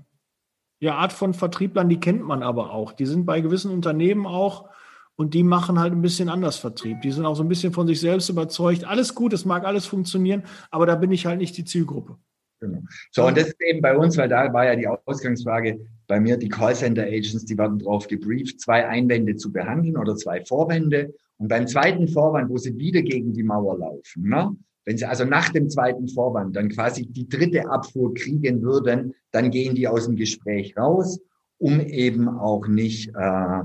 ja, 0.78 0.94
Art 0.96 1.12
von 1.12 1.34
Vertrieblern, 1.34 1.88
die 1.88 2.00
kennt 2.00 2.22
man 2.22 2.42
aber 2.42 2.72
auch. 2.72 2.92
Die 2.92 3.06
sind 3.06 3.26
bei 3.26 3.40
gewissen 3.40 3.70
Unternehmen 3.70 4.26
auch 4.26 4.68
und 5.16 5.34
die 5.34 5.42
machen 5.42 5.78
halt 5.78 5.92
ein 5.92 6.02
bisschen 6.02 6.28
anders 6.28 6.58
Vertrieb. 6.58 7.00
Die 7.02 7.10
sind 7.10 7.26
auch 7.26 7.34
so 7.34 7.42
ein 7.42 7.48
bisschen 7.48 7.72
von 7.72 7.86
sich 7.86 8.00
selbst 8.00 8.28
überzeugt. 8.28 8.84
Alles 8.84 9.14
gut, 9.14 9.32
es 9.32 9.44
mag 9.44 9.64
alles 9.64 9.86
funktionieren, 9.86 10.44
aber 10.70 10.86
da 10.86 10.94
bin 10.94 11.10
ich 11.10 11.26
halt 11.26 11.38
nicht 11.38 11.56
die 11.56 11.64
Zielgruppe. 11.64 12.16
Genau. 12.60 12.80
So, 13.10 13.26
und 13.26 13.36
das 13.36 13.48
ist 13.48 13.62
eben 13.62 13.80
bei 13.80 13.96
uns, 13.96 14.16
weil 14.16 14.28
da 14.28 14.52
war 14.52 14.64
ja 14.64 14.76
die 14.76 14.86
Ausgangsfrage, 14.86 15.80
bei 16.06 16.20
mir 16.20 16.36
die 16.36 16.48
Callcenter-Agents, 16.48 17.46
die 17.46 17.58
werden 17.58 17.78
darauf 17.78 18.06
gebrieft, 18.06 18.60
zwei 18.60 18.86
Einwände 18.86 19.36
zu 19.36 19.52
behandeln 19.52 19.96
oder 19.96 20.16
zwei 20.16 20.44
Vorwände. 20.44 21.14
Und 21.38 21.48
beim 21.48 21.66
zweiten 21.66 22.08
Vorwand, 22.08 22.50
wo 22.50 22.58
sie 22.58 22.76
wieder 22.78 23.02
gegen 23.02 23.32
die 23.32 23.42
Mauer 23.42 23.78
laufen, 23.78 24.28
ne? 24.28 24.56
Wenn 24.84 24.98
Sie 24.98 25.06
also 25.06 25.24
nach 25.24 25.48
dem 25.48 25.70
zweiten 25.70 26.08
Vorwand 26.08 26.56
dann 26.56 26.68
quasi 26.68 27.06
die 27.06 27.28
dritte 27.28 27.70
Abfuhr 27.70 28.12
kriegen 28.12 28.60
würden, 28.62 29.14
dann 29.30 29.50
gehen 29.50 29.74
die 29.74 29.88
aus 29.88 30.04
dem 30.04 30.16
Gespräch 30.16 30.76
raus, 30.76 31.20
um 31.58 31.80
eben 31.80 32.28
auch 32.28 32.66
nicht 32.68 33.08
äh, 33.16 33.60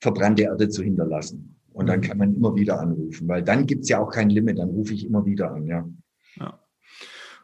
verbrannte 0.00 0.42
Erde 0.42 0.68
zu 0.68 0.82
hinterlassen. 0.82 1.56
Und 1.72 1.86
dann 1.86 2.00
kann 2.00 2.18
man 2.18 2.34
immer 2.34 2.54
wieder 2.56 2.80
anrufen, 2.80 3.28
weil 3.28 3.42
dann 3.42 3.66
gibt's 3.66 3.88
ja 3.88 4.00
auch 4.00 4.10
kein 4.10 4.30
Limit, 4.30 4.58
dann 4.58 4.70
rufe 4.70 4.92
ich 4.94 5.06
immer 5.06 5.24
wieder 5.24 5.52
an, 5.52 5.66
ja. 5.66 5.88
ja. 6.36 6.58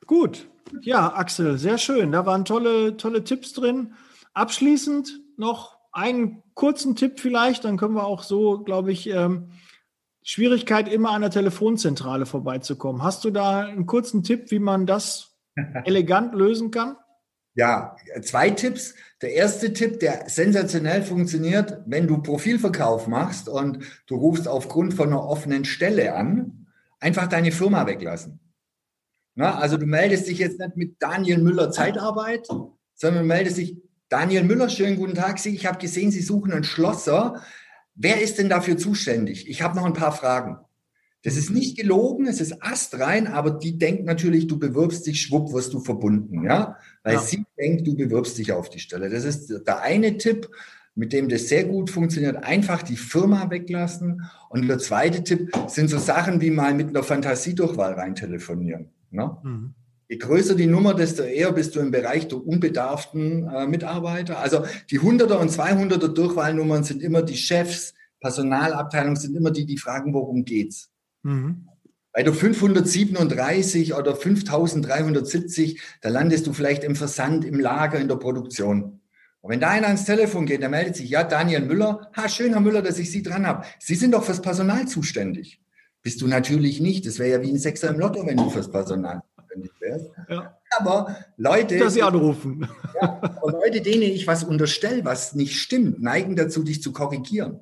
Gut, 0.07 0.51
ja, 0.83 1.15
Axel, 1.15 1.57
sehr 1.57 1.79
schön. 1.79 2.13
Da 2.13 2.27
waren 2.27 2.45
tolle, 2.45 2.97
tolle 2.97 3.25
Tipps 3.25 3.53
drin. 3.53 3.93
Abschließend 4.35 5.21
noch 5.37 5.78
einen 5.93 6.43
kurzen 6.55 6.97
Tipp 6.97 7.21
vielleicht, 7.21 7.65
dann 7.65 7.77
können 7.77 7.95
wir 7.95 8.07
auch 8.07 8.23
so, 8.23 8.61
glaube 8.61 8.93
ich, 8.93 9.09
ähm, 9.09 9.51
Schwierigkeit, 10.23 10.93
immer 10.93 11.11
an 11.11 11.23
der 11.23 11.31
Telefonzentrale 11.31 12.27
vorbeizukommen. 12.27 13.03
Hast 13.03 13.25
du 13.25 13.31
da 13.31 13.61
einen 13.61 13.87
kurzen 13.87 14.23
Tipp, 14.23 14.51
wie 14.51 14.59
man 14.59 14.87
das 14.87 15.37
elegant 15.85 16.35
lösen 16.35 16.71
kann? 16.71 16.97
Ja, 17.55 17.97
zwei 18.23 18.51
Tipps. 18.51 18.95
Der 19.21 19.33
erste 19.33 19.73
Tipp, 19.73 19.99
der 19.99 20.29
sensationell 20.29 21.03
funktioniert, 21.03 21.79
wenn 21.87 22.07
du 22.07 22.23
Profilverkauf 22.23 23.09
machst 23.09 23.49
und 23.49 23.81
du 24.07 24.15
rufst 24.15 24.47
aufgrund 24.47 24.95
von 24.95 25.09
einer 25.09 25.25
offenen 25.25 25.65
Stelle 25.65 26.15
an, 26.15 26.67
einfach 27.01 27.27
deine 27.27 27.51
Firma 27.51 27.87
weglassen. 27.87 28.39
Na, 29.35 29.59
also 29.59 29.77
du 29.77 29.87
meldest 29.87 30.29
dich 30.29 30.39
jetzt 30.39 30.59
nicht 30.59 30.77
mit 30.77 31.03
Daniel 31.03 31.39
Müller 31.39 31.71
Zeitarbeit, 31.71 32.47
sondern 32.95 33.23
du 33.23 33.29
meldest 33.29 33.57
dich, 33.59 33.77
Daniel 34.09 34.45
Müller, 34.45 34.71
schönen 34.71 34.97
guten 34.97 35.15
Tag. 35.15 35.39
Sie, 35.39 35.55
ich 35.55 35.67
habe 35.67 35.79
gesehen, 35.79 36.11
Sie 36.11 36.23
suchen 36.23 36.53
einen 36.53 36.65
Schlosser. 36.65 37.43
Wer 37.95 38.23
ist 38.23 38.39
denn 38.39 38.49
dafür 38.49 38.79
zuständig? 38.79 39.49
Ich 39.49 39.61
habe 39.61 39.77
noch 39.77 39.85
ein 39.85 39.93
paar 39.93 40.13
Fragen. 40.13 40.59
Das 41.25 41.37
ist 41.37 41.51
nicht 41.51 41.77
gelogen, 41.77 42.27
es 42.27 42.41
ist 42.41 42.63
astrein, 42.63 43.27
aber 43.27 43.51
die 43.51 43.77
denkt 43.77 44.05
natürlich, 44.05 44.47
du 44.47 44.59
bewirbst 44.59 45.07
dich, 45.07 45.21
schwupp, 45.21 45.53
wirst 45.53 45.75
du 45.75 45.81
verbunden, 45.81 46.45
ja? 46.45 46.77
Weil 47.03 47.15
ja. 47.15 47.21
sie 47.21 47.45
denkt, 47.59 47.87
du 47.87 47.97
bewirbst 47.97 48.39
dich 48.39 48.53
auf 48.53 48.71
die 48.71 48.79
Stelle. 48.79 49.11
Das 49.11 49.25
ist 49.25 49.49
der 49.67 49.83
eine 49.83 50.17
Tipp, 50.17 50.49
mit 50.95 51.13
dem 51.13 51.29
das 51.29 51.49
sehr 51.49 51.65
gut 51.65 51.91
funktioniert. 51.91 52.37
Einfach 52.37 52.83
die 52.83 52.97
Firma 52.97 53.51
weglassen. 53.51 54.23
Und 54.49 54.69
der 54.69 54.79
zweite 54.79 55.23
Tipp 55.23 55.51
sind 55.67 55.89
so 55.89 55.99
Sachen 55.99 56.41
wie 56.41 56.51
mal 56.51 56.73
mit 56.73 56.89
einer 56.89 57.03
Fantasiedurchwahl 57.03 57.93
rein 57.95 58.15
telefonieren. 58.15 58.91
Ne? 59.11 59.37
Mhm. 59.43 59.75
Je 60.09 60.17
größer 60.17 60.55
die 60.55 60.67
Nummer, 60.67 60.95
desto 60.95 61.23
eher 61.23 61.53
bist 61.53 61.77
du 61.77 61.81
im 61.81 61.91
Bereich 61.91 62.29
der 62.29 62.45
unbedarften 62.45 63.47
äh, 63.47 63.67
Mitarbeiter. 63.67 64.39
Also 64.39 64.65
die 64.91 65.01
100er 65.01 65.35
und 65.35 65.51
200er 65.51 66.09
Durchwahlnummern 66.09 66.83
sind 66.83 67.03
immer 67.03 67.21
die 67.21 67.37
Chefs, 67.37 67.93
Personalabteilung 68.21 69.17
sind 69.17 69.37
immer 69.37 69.51
die, 69.51 69.67
die 69.67 69.77
fragen, 69.77 70.15
worum 70.15 70.47
geht's. 70.47 70.91
Mhm. 71.23 71.69
Bei 72.13 72.23
der 72.23 72.33
537 72.33 73.95
oder 73.95 74.17
5370, 74.17 75.81
da 76.01 76.09
landest 76.09 76.47
du 76.47 76.55
vielleicht 76.55 76.85
im 76.85 76.97
Versand, 76.97 77.45
im 77.45 77.61
Lager, 77.61 78.01
in 78.01 78.09
der 78.09 78.17
Produktion. 78.17 79.01
Und 79.41 79.51
wenn 79.51 79.61
da 79.61 79.69
einer 79.69 79.89
ans 79.89 80.07
Telefon 80.07 80.47
geht, 80.47 80.63
der 80.63 80.71
meldet 80.71 80.97
sich, 80.97 81.11
ja, 81.11 81.23
Daniel 81.23 81.61
Müller, 81.61 82.11
ha, 82.17 82.29
schön, 82.31 82.55
Herr 82.55 82.61
Müller, 82.61 82.81
dass 82.81 82.99
ich 82.99 83.11
Sie 83.11 83.23
dran 83.23 83.47
habe. 83.47 83.67
Sie 83.79 83.95
sind 83.95 84.15
doch 84.15 84.25
fürs 84.25 84.41
Personal 84.41 84.89
zuständig. 84.89 85.61
Bist 86.03 86.23
du 86.23 86.27
natürlich 86.27 86.81
nicht. 86.81 87.07
Das 87.07 87.19
wäre 87.19 87.31
ja 87.31 87.43
wie 87.43 87.51
ein 87.51 87.59
Sechser 87.59 87.91
im 87.91 88.01
Lotto, 88.01 88.27
wenn 88.27 88.39
du 88.39 88.49
fürs 88.49 88.71
Personal 88.71 89.23
wärst. 89.89 90.11
Ja. 90.29 90.59
Aber 90.77 91.17
Leute, 91.37 91.79
dass 91.79 91.95
sie 91.95 92.03
anrufen. 92.03 92.69
Ja, 93.01 93.21
aber 93.23 93.53
Leute, 93.53 93.81
denen 93.81 94.03
ich 94.03 94.27
was 94.27 94.45
unterstelle, 94.45 95.05
was 95.05 95.35
nicht 95.35 95.57
stimmt, 95.57 96.03
neigen 96.03 96.37
dazu, 96.37 96.63
dich 96.63 96.83
zu 96.83 96.93
korrigieren. 96.93 97.61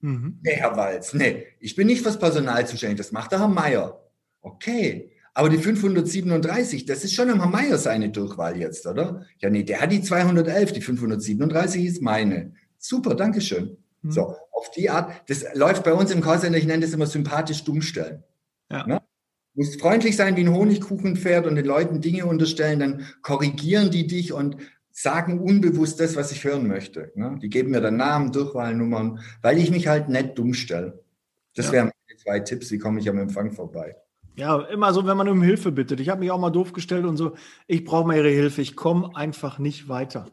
Mhm. 0.00 0.40
Nee, 0.42 0.54
Herr 0.54 0.76
Walz, 0.76 1.14
nee, 1.14 1.46
ich 1.60 1.76
bin 1.76 1.86
nicht 1.86 2.02
fürs 2.02 2.18
Personal 2.18 2.66
zuständig, 2.66 2.98
das 2.98 3.12
macht 3.12 3.32
der 3.32 3.40
Herr 3.40 3.48
Meier. 3.48 4.00
Okay, 4.40 5.12
aber 5.34 5.48
die 5.48 5.58
537, 5.58 6.86
das 6.86 7.04
ist 7.04 7.14
schon 7.14 7.30
am 7.30 7.40
Herr 7.40 7.50
Meier 7.50 7.78
seine 7.78 8.10
Durchwahl 8.10 8.56
jetzt, 8.56 8.86
oder? 8.86 9.26
Ja, 9.38 9.50
nee, 9.50 9.62
der 9.62 9.80
hat 9.80 9.92
die 9.92 10.02
211, 10.02 10.72
die 10.72 10.80
537 10.80 11.84
ist 11.84 12.02
meine. 12.02 12.52
Super, 12.78 13.14
Dankeschön. 13.14 13.76
Mhm. 14.02 14.10
So, 14.10 14.34
auf 14.52 14.70
die 14.70 14.90
Art, 14.90 15.12
das 15.28 15.44
läuft 15.54 15.84
bei 15.84 15.92
uns 15.92 16.10
im 16.10 16.22
Callcenter, 16.22 16.58
ich 16.58 16.66
nenne 16.66 16.84
das 16.84 16.94
immer 16.94 17.06
sympathisch 17.06 17.62
dummstellen. 17.64 18.24
Ja. 18.70 18.86
Ne? 18.86 19.02
Musst 19.54 19.80
freundlich 19.80 20.16
sein 20.16 20.36
wie 20.36 20.42
ein 20.42 20.54
Honigkuchenpferd 20.54 21.46
und 21.46 21.56
den 21.56 21.64
Leuten 21.64 22.00
Dinge 22.00 22.26
unterstellen, 22.26 22.80
dann 22.80 23.06
korrigieren 23.22 23.90
die 23.90 24.06
dich 24.06 24.32
und 24.32 24.56
sagen 24.90 25.40
unbewusst 25.40 26.00
das, 26.00 26.16
was 26.16 26.32
ich 26.32 26.44
hören 26.44 26.66
möchte. 26.66 27.12
Ne? 27.14 27.38
Die 27.42 27.48
geben 27.48 27.70
mir 27.70 27.80
dann 27.80 27.96
Namen, 27.96 28.32
Durchwahlnummern, 28.32 29.20
weil 29.42 29.58
ich 29.58 29.70
mich 29.70 29.88
halt 29.88 30.08
nett 30.08 30.38
dumm 30.38 30.54
stelle. 30.54 31.02
Das 31.54 31.66
ja. 31.66 31.72
wären 31.72 31.86
meine 31.86 32.18
zwei 32.18 32.40
Tipps, 32.40 32.70
wie 32.70 32.78
komme 32.78 33.00
ich 33.00 33.08
am 33.08 33.18
Empfang 33.18 33.52
vorbei. 33.52 33.96
Ja, 34.36 34.60
immer 34.62 34.92
so, 34.92 35.06
wenn 35.06 35.16
man 35.16 35.28
um 35.28 35.42
Hilfe 35.42 35.72
bittet. 35.72 36.00
Ich 36.00 36.08
habe 36.08 36.20
mich 36.20 36.30
auch 36.30 36.38
mal 36.38 36.50
doof 36.50 36.72
gestellt 36.72 37.04
und 37.04 37.16
so, 37.16 37.34
ich 37.66 37.84
brauche 37.84 38.06
mal 38.06 38.16
Ihre 38.16 38.30
Hilfe, 38.30 38.62
ich 38.62 38.76
komme 38.76 39.10
einfach 39.14 39.58
nicht 39.58 39.88
weiter. 39.88 40.26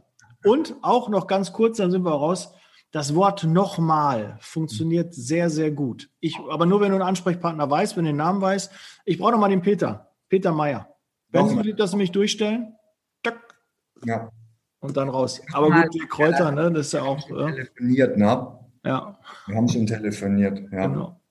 Und 0.44 0.76
auch 0.82 1.10
noch 1.10 1.28
ganz 1.28 1.52
kurz, 1.52 1.78
dann 1.78 1.92
sind 1.92 2.04
wir 2.04 2.12
raus. 2.12 2.54
Das 2.98 3.14
Wort 3.14 3.44
nochmal 3.44 4.38
funktioniert 4.40 5.14
sehr, 5.14 5.52
sehr 5.52 5.70
gut. 5.70 6.10
Ich, 6.20 6.36
aber 6.50 6.66
nur, 6.66 6.82
wenn 6.82 6.90
du 6.90 6.96
einen 6.96 7.08
Ansprechpartner 7.08 7.70
weißt, 7.70 7.96
wenn 7.96 8.06
du 8.06 8.10
den 8.10 8.18
Namen 8.18 8.42
weißt. 8.42 8.72
Ich 9.06 9.20
brauche 9.20 9.34
noch 9.34 9.38
mal 9.38 9.50
den 9.50 9.62
Peter, 9.62 10.10
Peter 10.30 10.52
Meyer. 10.52 10.90
Wenn 11.30 11.48
Sie 11.48 11.76
Sie 11.78 11.96
mich 11.96 12.12
durchstellen, 12.12 12.74
tack. 13.22 13.56
Ja. 14.04 14.32
Und 14.80 14.98
dann 14.98 15.10
raus. 15.10 15.44
Aber 15.54 15.70
gut, 15.70 15.94
die 15.94 16.08
Kräuter, 16.08 16.52
ne, 16.52 16.72
das 16.72 16.88
ist 16.88 16.94
ja 16.94 17.04
auch. 17.04 17.30
Ja. 17.30 17.52
Telefoniert, 17.52 18.18
ne? 18.18 18.60
Ja. 18.84 19.20
Wir 19.46 19.56
haben 19.56 19.70
schon 19.70 19.86
telefoniert, 19.86 20.60
ja. 20.72 20.88
Genau. 20.88 21.22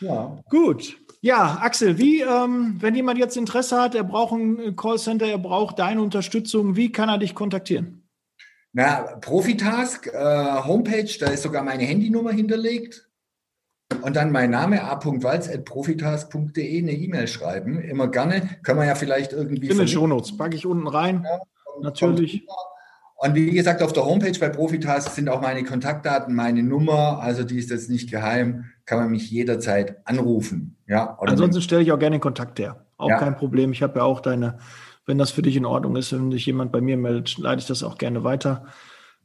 Ja. 0.00 0.36
Gut. 0.50 0.96
Ja, 1.20 1.58
Axel, 1.60 1.96
wie, 1.98 2.22
ähm, 2.22 2.78
wenn 2.80 2.96
jemand 2.96 3.20
jetzt 3.20 3.36
Interesse 3.36 3.80
hat, 3.80 3.94
er 3.94 4.02
braucht 4.02 4.32
ein 4.32 4.74
Callcenter, 4.74 5.26
er 5.26 5.38
braucht 5.38 5.78
deine 5.78 6.02
Unterstützung, 6.02 6.74
wie 6.74 6.90
kann 6.90 7.08
er 7.08 7.18
dich 7.18 7.36
kontaktieren? 7.36 8.07
Na, 8.72 9.16
Profitask, 9.20 10.06
äh, 10.06 10.62
Homepage, 10.64 11.08
da 11.18 11.26
ist 11.26 11.42
sogar 11.42 11.62
meine 11.62 11.84
Handynummer 11.84 12.32
hinterlegt. 12.32 13.08
Und 14.02 14.16
dann 14.16 14.30
mein 14.30 14.50
Name 14.50 14.84
a.walz.profitask.de 14.84 16.78
eine 16.78 16.92
E-Mail 16.92 17.26
schreiben. 17.26 17.80
Immer 17.80 18.08
gerne. 18.08 18.42
Können 18.62 18.80
wir 18.80 18.86
ja 18.86 18.94
vielleicht 18.94 19.32
irgendwie. 19.32 19.66
In 19.68 19.78
den 19.78 19.88
Shownotes 19.88 20.36
packe 20.36 20.54
ich 20.56 20.66
unten 20.66 20.86
rein. 20.86 21.24
Ja, 21.24 21.40
Natürlich. 21.80 22.46
Und 23.20 23.34
wie 23.34 23.50
gesagt, 23.50 23.82
auf 23.82 23.92
der 23.92 24.04
Homepage 24.04 24.38
bei 24.38 24.48
Profitask 24.48 25.10
sind 25.10 25.28
auch 25.28 25.40
meine 25.40 25.64
Kontaktdaten, 25.64 26.36
meine 26.36 26.62
Nummer. 26.62 27.18
Also 27.20 27.42
die 27.42 27.58
ist 27.58 27.70
jetzt 27.70 27.90
nicht 27.90 28.10
geheim. 28.10 28.66
Kann 28.84 28.98
man 29.00 29.10
mich 29.10 29.28
jederzeit 29.30 29.96
anrufen. 30.04 30.76
Ja, 30.86 31.18
Ansonsten 31.20 31.60
stelle 31.60 31.82
ich 31.82 31.90
auch 31.90 31.98
gerne 31.98 32.16
den 32.16 32.20
Kontakt 32.20 32.60
her. 32.60 32.86
Auch 32.96 33.08
ja. 33.08 33.18
kein 33.18 33.36
Problem. 33.36 33.72
Ich 33.72 33.82
habe 33.82 33.98
ja 33.98 34.04
auch 34.04 34.20
deine 34.20 34.58
wenn 35.08 35.16
das 35.16 35.30
für 35.30 35.40
dich 35.40 35.56
in 35.56 35.64
Ordnung 35.64 35.96
ist, 35.96 36.12
wenn 36.12 36.30
sich 36.30 36.44
jemand 36.44 36.70
bei 36.70 36.82
mir 36.82 36.98
meldet, 36.98 37.38
leite 37.38 37.60
ich 37.60 37.66
das 37.66 37.82
auch 37.82 37.96
gerne 37.96 38.24
weiter. 38.24 38.66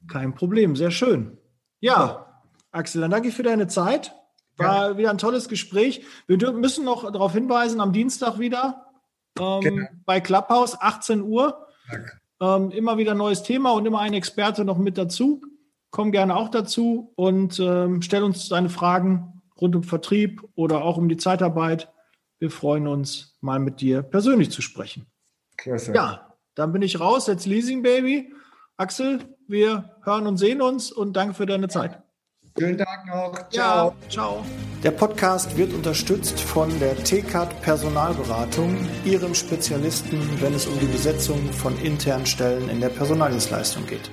Kein 0.07 0.33
Problem, 0.33 0.77
sehr 0.77 0.91
schön. 0.91 1.37
Ja, 1.81 2.41
Axel, 2.71 3.01
dann 3.01 3.11
danke 3.11 3.27
ich 3.27 3.35
für 3.35 3.43
deine 3.43 3.67
Zeit. 3.67 4.15
War 4.55 4.91
ja. 4.91 4.97
wieder 4.97 5.09
ein 5.09 5.17
tolles 5.17 5.49
Gespräch. 5.49 6.05
Wir 6.25 6.53
müssen 6.53 6.85
noch 6.85 7.11
darauf 7.11 7.33
hinweisen, 7.33 7.81
am 7.81 7.91
Dienstag 7.91 8.39
wieder 8.39 8.85
ähm, 9.37 9.59
genau. 9.59 9.87
bei 10.05 10.21
Clubhouse, 10.21 10.79
18 10.79 11.21
Uhr. 11.21 11.67
Ähm, 12.39 12.71
immer 12.71 12.97
wieder 12.97 13.13
neues 13.13 13.43
Thema 13.43 13.71
und 13.71 13.85
immer 13.85 13.99
ein 13.99 14.13
Experte 14.13 14.63
noch 14.63 14.77
mit 14.77 14.97
dazu. 14.97 15.41
Komm 15.91 16.13
gerne 16.13 16.37
auch 16.37 16.47
dazu 16.47 17.11
und 17.15 17.59
ähm, 17.59 18.01
stell 18.01 18.23
uns 18.23 18.47
deine 18.47 18.69
Fragen 18.69 19.41
rund 19.59 19.75
um 19.75 19.83
Vertrieb 19.83 20.43
oder 20.55 20.81
auch 20.83 20.95
um 20.95 21.09
die 21.09 21.17
Zeitarbeit. 21.17 21.91
Wir 22.39 22.51
freuen 22.51 22.87
uns, 22.87 23.37
mal 23.41 23.59
mit 23.59 23.81
dir 23.81 24.01
persönlich 24.01 24.49
zu 24.49 24.61
sprechen. 24.61 25.07
Klasse. 25.63 25.93
Ja, 25.93 26.35
dann 26.55 26.73
bin 26.73 26.81
ich 26.81 26.99
raus, 26.99 27.27
jetzt 27.27 27.45
Leasing 27.45 27.83
Baby. 27.83 28.33
Axel, 28.75 29.19
wir 29.47 29.95
hören 30.03 30.27
und 30.27 30.35
sehen 30.37 30.61
uns 30.61 30.91
und 30.91 31.13
danke 31.13 31.35
für 31.35 31.45
deine 31.45 31.69
Zeit. 31.69 32.01
Schönen 32.59 32.77
Tag 32.77 33.05
noch. 33.07 33.49
Ciao. 33.49 33.95
Ja, 34.01 34.09
ciao. 34.09 34.45
Der 34.83 34.91
Podcast 34.91 35.55
wird 35.55 35.73
unterstützt 35.73 36.39
von 36.41 36.69
der 36.79 37.01
TCAT 37.01 37.61
Personalberatung, 37.61 38.77
ihrem 39.05 39.33
Spezialisten, 39.33 40.19
wenn 40.41 40.53
es 40.53 40.67
um 40.67 40.77
die 40.79 40.85
Besetzung 40.85 41.39
von 41.53 41.79
internen 41.79 42.25
Stellen 42.25 42.67
in 42.67 42.81
der 42.81 42.89
Personaldienstleistung 42.89 43.87
geht. 43.87 44.11